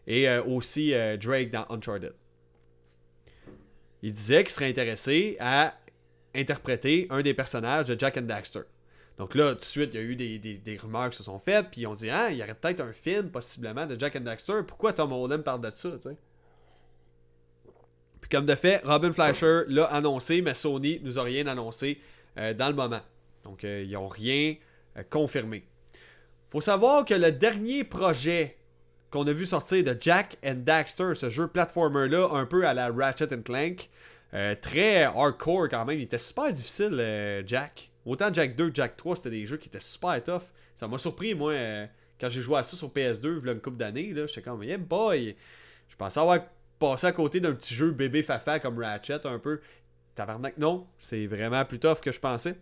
[0.07, 2.13] Et euh, aussi euh, Drake dans Uncharted.
[4.01, 5.75] Il disait qu'il serait intéressé à
[6.33, 8.61] interpréter un des personnages de Jack and Daxter.
[9.17, 11.39] Donc là, tout de suite, il y a eu des, des, rumeurs qui se sont
[11.39, 14.21] faites, puis on dit Ah, il y aurait peut-être un film, possiblement, de Jack and
[14.21, 14.61] Daxter.
[14.65, 16.09] Pourquoi Tom Holland parle de ça, tu
[18.31, 21.99] comme de fait, Robin Fleischer l'a annoncé, mais Sony nous a rien annoncé
[22.37, 23.01] euh, dans le moment.
[23.43, 24.55] Donc, euh, ils n'ont rien
[24.97, 25.65] euh, confirmé.
[26.49, 28.57] Faut savoir que le dernier projet
[29.11, 32.89] qu'on a vu sortir de Jack and Daxter, ce jeu platformer-là, un peu à la
[32.91, 33.89] Ratchet and Clank,
[34.61, 35.97] très hardcore quand même.
[35.97, 37.89] Il était super difficile, Jack.
[38.05, 40.43] Autant Jack 2 que Jack 3, c'était des jeux qui étaient super tough.
[40.75, 41.53] Ça m'a surpris, moi,
[42.21, 44.13] quand j'ai joué à ça sur PS2, il y a une couple d'années.
[44.15, 45.35] J'étais comme, yeah boy!
[45.87, 46.39] Je pensais avoir
[46.79, 49.59] passé à côté d'un petit jeu bébé fafa comme Ratchet un peu.
[50.15, 50.87] Tabarnak, non.
[50.97, 52.55] C'est vraiment plus tough que je pensais.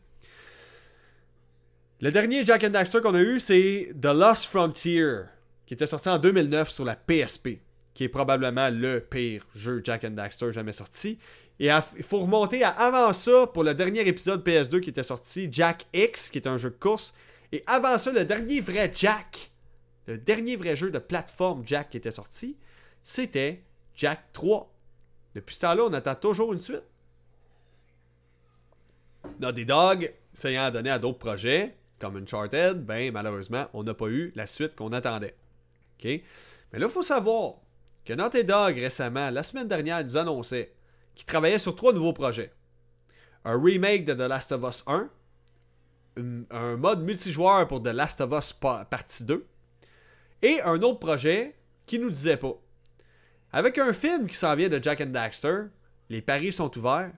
[1.99, 5.21] Le dernier Jack and Daxter qu'on a eu, c'est The Lost Frontier,
[5.65, 7.59] qui était sorti en 2009 sur la PSP,
[7.95, 11.17] qui est probablement le pire jeu Jack and Daxter jamais sorti.
[11.59, 15.49] Et il faut remonter à avant ça pour le dernier épisode PS2 qui était sorti,
[15.51, 17.15] Jack X, qui est un jeu de course.
[17.51, 19.49] Et avant ça, le dernier vrai Jack,
[20.05, 22.57] le dernier vrai jeu de plateforme Jack qui était sorti,
[23.03, 23.63] c'était
[23.97, 24.71] Jack 3.
[25.35, 26.83] Depuis ce temps-là, on attend toujours une suite.
[29.39, 34.31] Naughty Dog, s'ayant donné à d'autres projets, comme Uncharted, ben malheureusement, on n'a pas eu
[34.35, 35.35] la suite qu'on attendait.
[36.03, 36.21] Mais
[36.73, 37.55] là, il faut savoir
[38.05, 40.73] que Naughty Dog récemment, la semaine dernière, nous annonçait
[41.15, 42.53] qu'il travaillait sur trois nouveaux projets.
[43.43, 45.09] Un remake de The Last of Us 1,
[46.51, 49.45] un mode multijoueur pour The Last of Us partie 2,
[50.43, 51.55] et un autre projet
[51.85, 52.53] qui nous disait pas.
[53.51, 55.63] Avec un film qui s'en vient de Jack and Daxter,
[56.09, 57.13] les paris sont ouverts.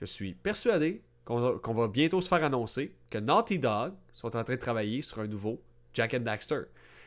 [0.00, 4.54] Je suis persuadé qu'on va, bientôt se faire annoncer que Naughty Dog sont en train
[4.54, 6.62] de travailler sur un nouveau Jack and Daxter.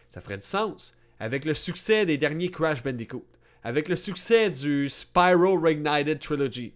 [0.07, 3.25] Ça ferait du sens avec le succès des derniers Crash Bandicoot,
[3.63, 6.73] avec le succès du Spyro Reignited Trilogy.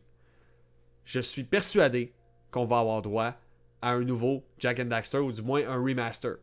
[1.05, 2.13] Je suis persuadé
[2.51, 3.35] qu'on va avoir droit
[3.81, 6.37] à un nouveau Jack and Daxter ou du moins un remaster.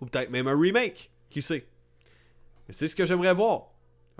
[0.00, 1.66] Ou peut-être même un remake, qui sait?
[2.66, 3.69] Mais c'est ce que j'aimerais voir.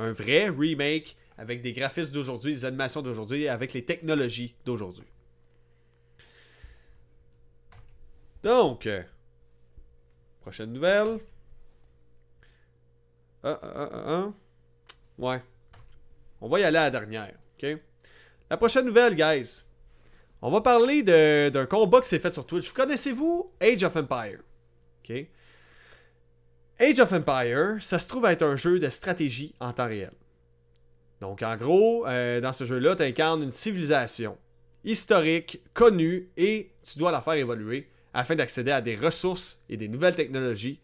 [0.01, 5.05] Un vrai remake avec des graphismes d'aujourd'hui, des animations d'aujourd'hui, avec les technologies d'aujourd'hui.
[8.43, 8.89] Donc,
[10.41, 11.19] prochaine nouvelle.
[15.19, 15.43] Ouais.
[16.41, 17.77] On va y aller à la dernière, ok?
[18.49, 19.65] La prochaine nouvelle, guys.
[20.41, 22.73] On va parler d'un combat qui s'est fait sur Twitch.
[22.73, 24.41] Connaissez-vous Age of Empire?
[25.05, 25.27] Ok?
[26.81, 30.13] Age of Empire, ça se trouve être un jeu de stratégie en temps réel.
[31.21, 34.39] Donc, en gros, euh, dans ce jeu-là, tu incarnes une civilisation
[34.83, 39.89] historique, connue, et tu dois la faire évoluer afin d'accéder à des ressources et des
[39.89, 40.81] nouvelles technologies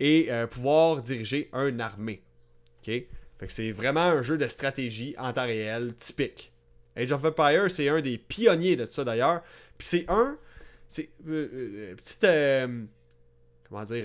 [0.00, 2.22] et euh, pouvoir diriger une armée.
[2.86, 3.04] OK?
[3.48, 6.52] c'est vraiment un jeu de stratégie en temps réel typique.
[6.94, 9.42] Age of Empires, c'est un des pionniers de ça d'ailleurs.
[9.78, 10.36] Puis c'est un.
[10.88, 11.08] C'est.
[11.26, 12.26] Euh, petite.
[13.68, 14.04] Comment dire.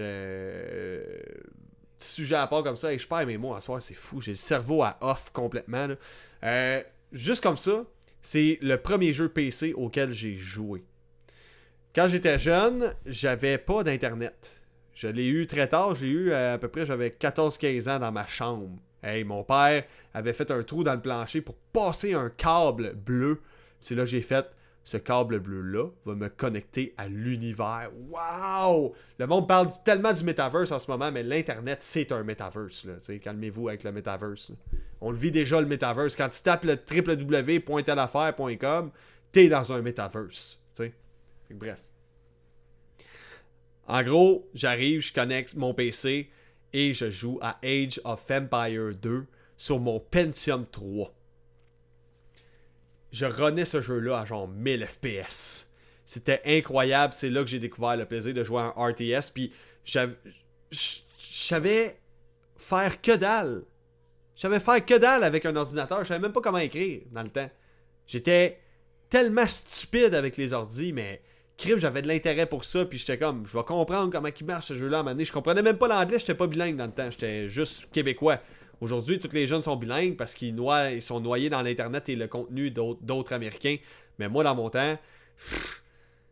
[1.97, 2.93] petit sujet à part comme ça.
[2.93, 4.21] Et je perds mes mots à soir, c'est fou.
[4.21, 5.87] J'ai le cerveau à off complètement.
[7.11, 7.83] juste comme ça,
[8.21, 10.83] c'est le premier jeu PC auquel j'ai joué.
[11.93, 14.61] Quand j'étais jeune, j'avais pas d'internet.
[14.95, 18.25] Je l'ai eu très tard, j'ai eu à, peu près j'avais 14-15 ans dans ma
[18.25, 18.79] chambre.
[19.03, 19.83] Hey, mon père
[20.13, 23.41] avait fait un trou dans le plancher pour passer un câble bleu.
[23.81, 24.45] C'est là que j'ai fait
[24.83, 27.89] ce câble bleu-là va me connecter à l'univers.
[28.09, 28.93] Waouh!
[29.17, 32.87] Le monde parle tellement du metaverse en ce moment, mais l'Internet, c'est un metaverse.
[33.21, 34.51] Calmez-vous avec le metaverse.
[34.99, 36.15] On le vit déjà, le metaverse.
[36.15, 38.91] Quand tu tapes le www.telaffaire.com,
[39.31, 40.59] t'es dans un metaverse.
[41.49, 41.79] Bref.
[43.87, 46.29] En gros, j'arrive, je connecte mon PC
[46.71, 49.25] et je joue à Age of Empire 2
[49.57, 51.13] sur mon Pentium 3.
[53.13, 55.71] Je renais ce jeu-là à genre 1000 FPS.
[56.03, 59.53] C'était incroyable, c'est là que j'ai découvert le plaisir de jouer en RTS, puis
[59.85, 60.17] j'avais
[62.57, 63.63] faire que dalle.
[64.35, 67.29] J'avais faire que dalle avec un ordinateur, je savais même pas comment écrire dans le
[67.29, 67.49] temps.
[68.07, 68.59] J'étais
[69.09, 71.21] tellement stupide avec les ordis, mais
[71.55, 74.69] crime, j'avais de l'intérêt pour ça, puis j'étais comme, je vais comprendre comment il marche
[74.69, 77.11] ce jeu-là à un Je comprenais même pas l'anglais, j'étais pas bilingue dans le temps,
[77.11, 78.39] j'étais juste québécois.
[78.83, 80.59] Aujourd'hui, tous les jeunes sont bilingues parce qu'ils
[80.91, 83.77] ils sont noyés dans l'Internet et le contenu d'autres Américains.
[84.19, 84.99] Mais moi, dans mon temps,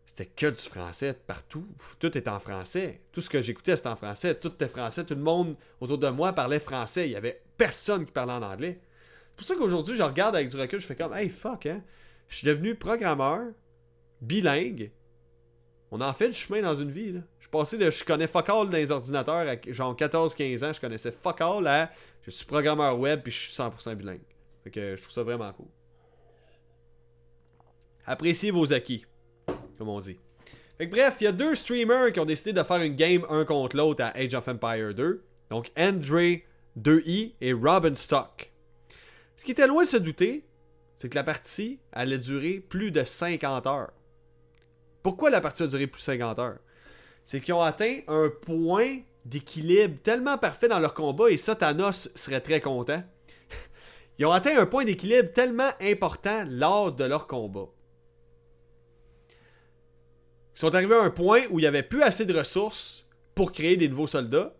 [0.05, 1.65] c'était que du français partout.
[1.97, 2.99] Tout était en français.
[3.13, 4.35] Tout ce que j'écoutais, c'était en français.
[4.35, 5.05] Tout était français.
[5.05, 7.07] Tout le monde autour de moi parlait français.
[7.07, 8.81] Il y avait personne qui parlait en anglais.
[8.81, 11.81] C'est pour ça qu'aujourd'hui, je regarde avec du recul, je fais comme, hey, fuck, hein.
[12.27, 13.53] Je suis devenu programmeur,
[14.19, 14.91] bilingue,
[15.89, 17.13] on en fait du chemin dans une vie.
[17.13, 17.21] Là.
[17.51, 21.11] Passé de je connais fuck all dans les ordinateurs à genre 14-15 ans, je connaissais
[21.11, 21.91] fuck all à
[22.23, 24.21] je suis programmeur web puis je suis 100% bilingue.
[24.63, 25.67] Fait que je trouve ça vraiment cool.
[28.05, 29.05] Appréciez vos acquis,
[29.77, 30.17] comme on dit.
[30.77, 33.25] Fait que bref, il y a deux streamers qui ont décidé de faire une game
[33.29, 35.23] un contre l'autre à Age of Empire 2.
[35.49, 36.41] Donc Andre
[36.79, 38.51] 2i et Robin Stock.
[39.35, 40.45] Ce qui était loin de se douter,
[40.95, 43.91] c'est que la partie allait durer plus de 50 heures.
[45.03, 46.59] Pourquoi la partie a duré plus de 50 heures?
[47.31, 52.09] C'est qu'ils ont atteint un point d'équilibre tellement parfait dans leur combat, et ça, Thanos
[52.13, 53.01] serait très content.
[54.19, 57.69] Ils ont atteint un point d'équilibre tellement important lors de leur combat.
[60.55, 63.53] Ils sont arrivés à un point où il n'y avait plus assez de ressources pour
[63.53, 64.53] créer des nouveaux soldats,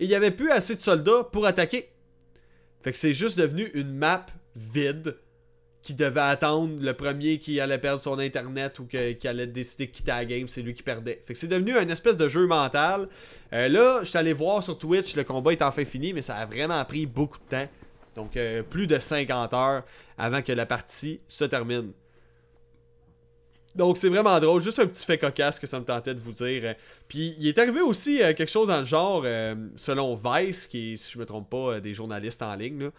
[0.00, 1.92] et il n'y avait plus assez de soldats pour attaquer.
[2.80, 4.24] Fait que c'est juste devenu une map
[4.54, 5.18] vide
[5.86, 9.92] qui devait attendre le premier qui allait perdre son internet ou qui allait décider de
[9.92, 11.22] quitter la game, c'est lui qui perdait.
[11.24, 13.08] Fait que c'est devenu un espèce de jeu mental.
[13.52, 16.34] Euh, là, je suis allé voir sur Twitch, le combat est enfin fini, mais ça
[16.34, 17.68] a vraiment pris beaucoup de temps.
[18.16, 19.84] Donc euh, plus de 50 heures
[20.18, 21.92] avant que la partie se termine.
[23.76, 26.32] Donc c'est vraiment drôle, juste un petit fait cocasse que ça me tentait de vous
[26.32, 26.74] dire.
[27.06, 29.24] Puis il est arrivé aussi euh, quelque chose dans le genre,
[29.76, 32.90] selon Vice, qui est, si je me trompe pas, des journalistes en ligne,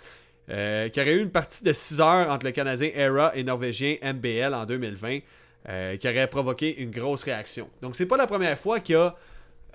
[0.50, 3.98] euh, qui aurait eu une partie de 6 heures entre le Canadien ERA et Norvégien
[4.02, 5.20] MBL en 2020,
[5.68, 7.70] euh, qui aurait provoqué une grosse réaction.
[7.82, 9.16] Donc c'est pas la première fois qu'il y a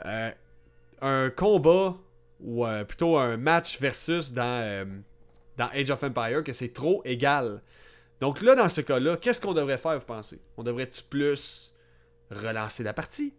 [0.06, 0.30] euh,
[1.02, 1.96] un combat
[2.40, 5.02] ou plutôt un match versus dans,
[5.58, 7.60] Age of Empire que c'est trop égal.
[8.20, 10.40] Donc là, dans ce cas-là, qu'est-ce qu'on devrait faire, vous pensez?
[10.56, 11.72] On devrait-tu plus
[12.30, 13.32] relancer la partie?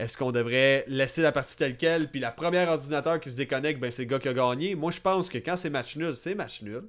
[0.00, 3.78] Est-ce qu'on devrait laisser la partie telle quelle, puis la première ordinateur qui se déconnecte,
[3.78, 4.74] ben c'est le gars qui a gagné?
[4.74, 6.84] Moi, je pense que quand c'est match nul, c'est match nul.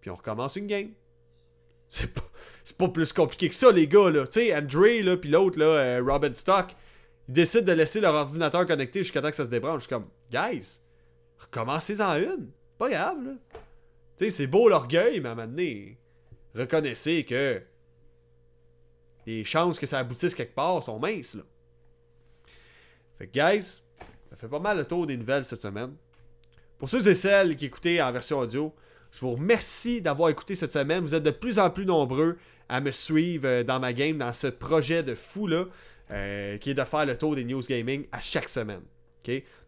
[0.00, 0.90] Puis on recommence une game.
[1.88, 2.22] C'est pas,
[2.78, 4.26] pas plus compliqué que ça, les gars, là.
[4.26, 6.68] Tu sais, Andre, là, puis l'autre, là, euh, Robin Stock,
[7.28, 9.82] ils décident de laisser leur ordinateur connecté jusqu'à temps que ça se débranche.
[9.82, 10.78] Je suis comme, guys,
[11.38, 12.50] recommencez-en une.
[12.78, 13.32] Pas grave, là.
[14.16, 15.98] Tu c'est beau l'orgueil, mais à un moment donné,
[16.54, 17.60] reconnaissez que
[19.26, 21.42] les chances que ça aboutisse quelque part sont minces, là.
[23.18, 23.82] Fait que, guys,
[24.30, 25.94] ça fait pas mal le tour des nouvelles cette semaine.
[26.78, 28.74] Pour ceux et celles qui écoutaient en version audio,
[29.10, 31.02] je vous remercie d'avoir écouté cette semaine.
[31.02, 32.36] Vous êtes de plus en plus nombreux
[32.68, 35.64] à me suivre euh, dans ma game, dans ce projet de fou là,
[36.10, 38.82] euh, qui est de faire le tour des news gaming à chaque semaine.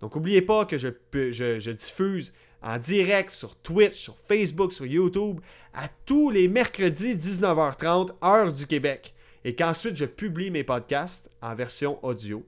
[0.01, 5.41] Donc n'oubliez pas que je, diffuse en direct sur Twitch, sur Facebook, sur YouTube
[5.75, 9.15] à tous les mercredis 19h30 heure du Québec.
[9.45, 12.45] Et qu'ensuite je publie mes podcasts en version audio.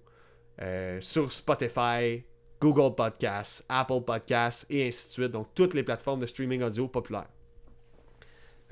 [0.63, 2.23] Euh, sur Spotify,
[2.61, 5.33] Google Podcasts, Apple Podcasts et ainsi de suite.
[5.33, 7.29] Donc, toutes les plateformes de streaming audio populaires.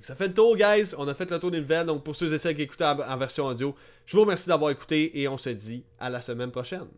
[0.03, 0.95] ça fait le tour, guys.
[0.99, 1.87] On a fait le tour des nouvelles.
[1.87, 3.75] Donc, pour ceux et celles qui écoutent en version audio,
[4.05, 6.89] je vous remercie d'avoir écouté et on se dit à la semaine prochaine.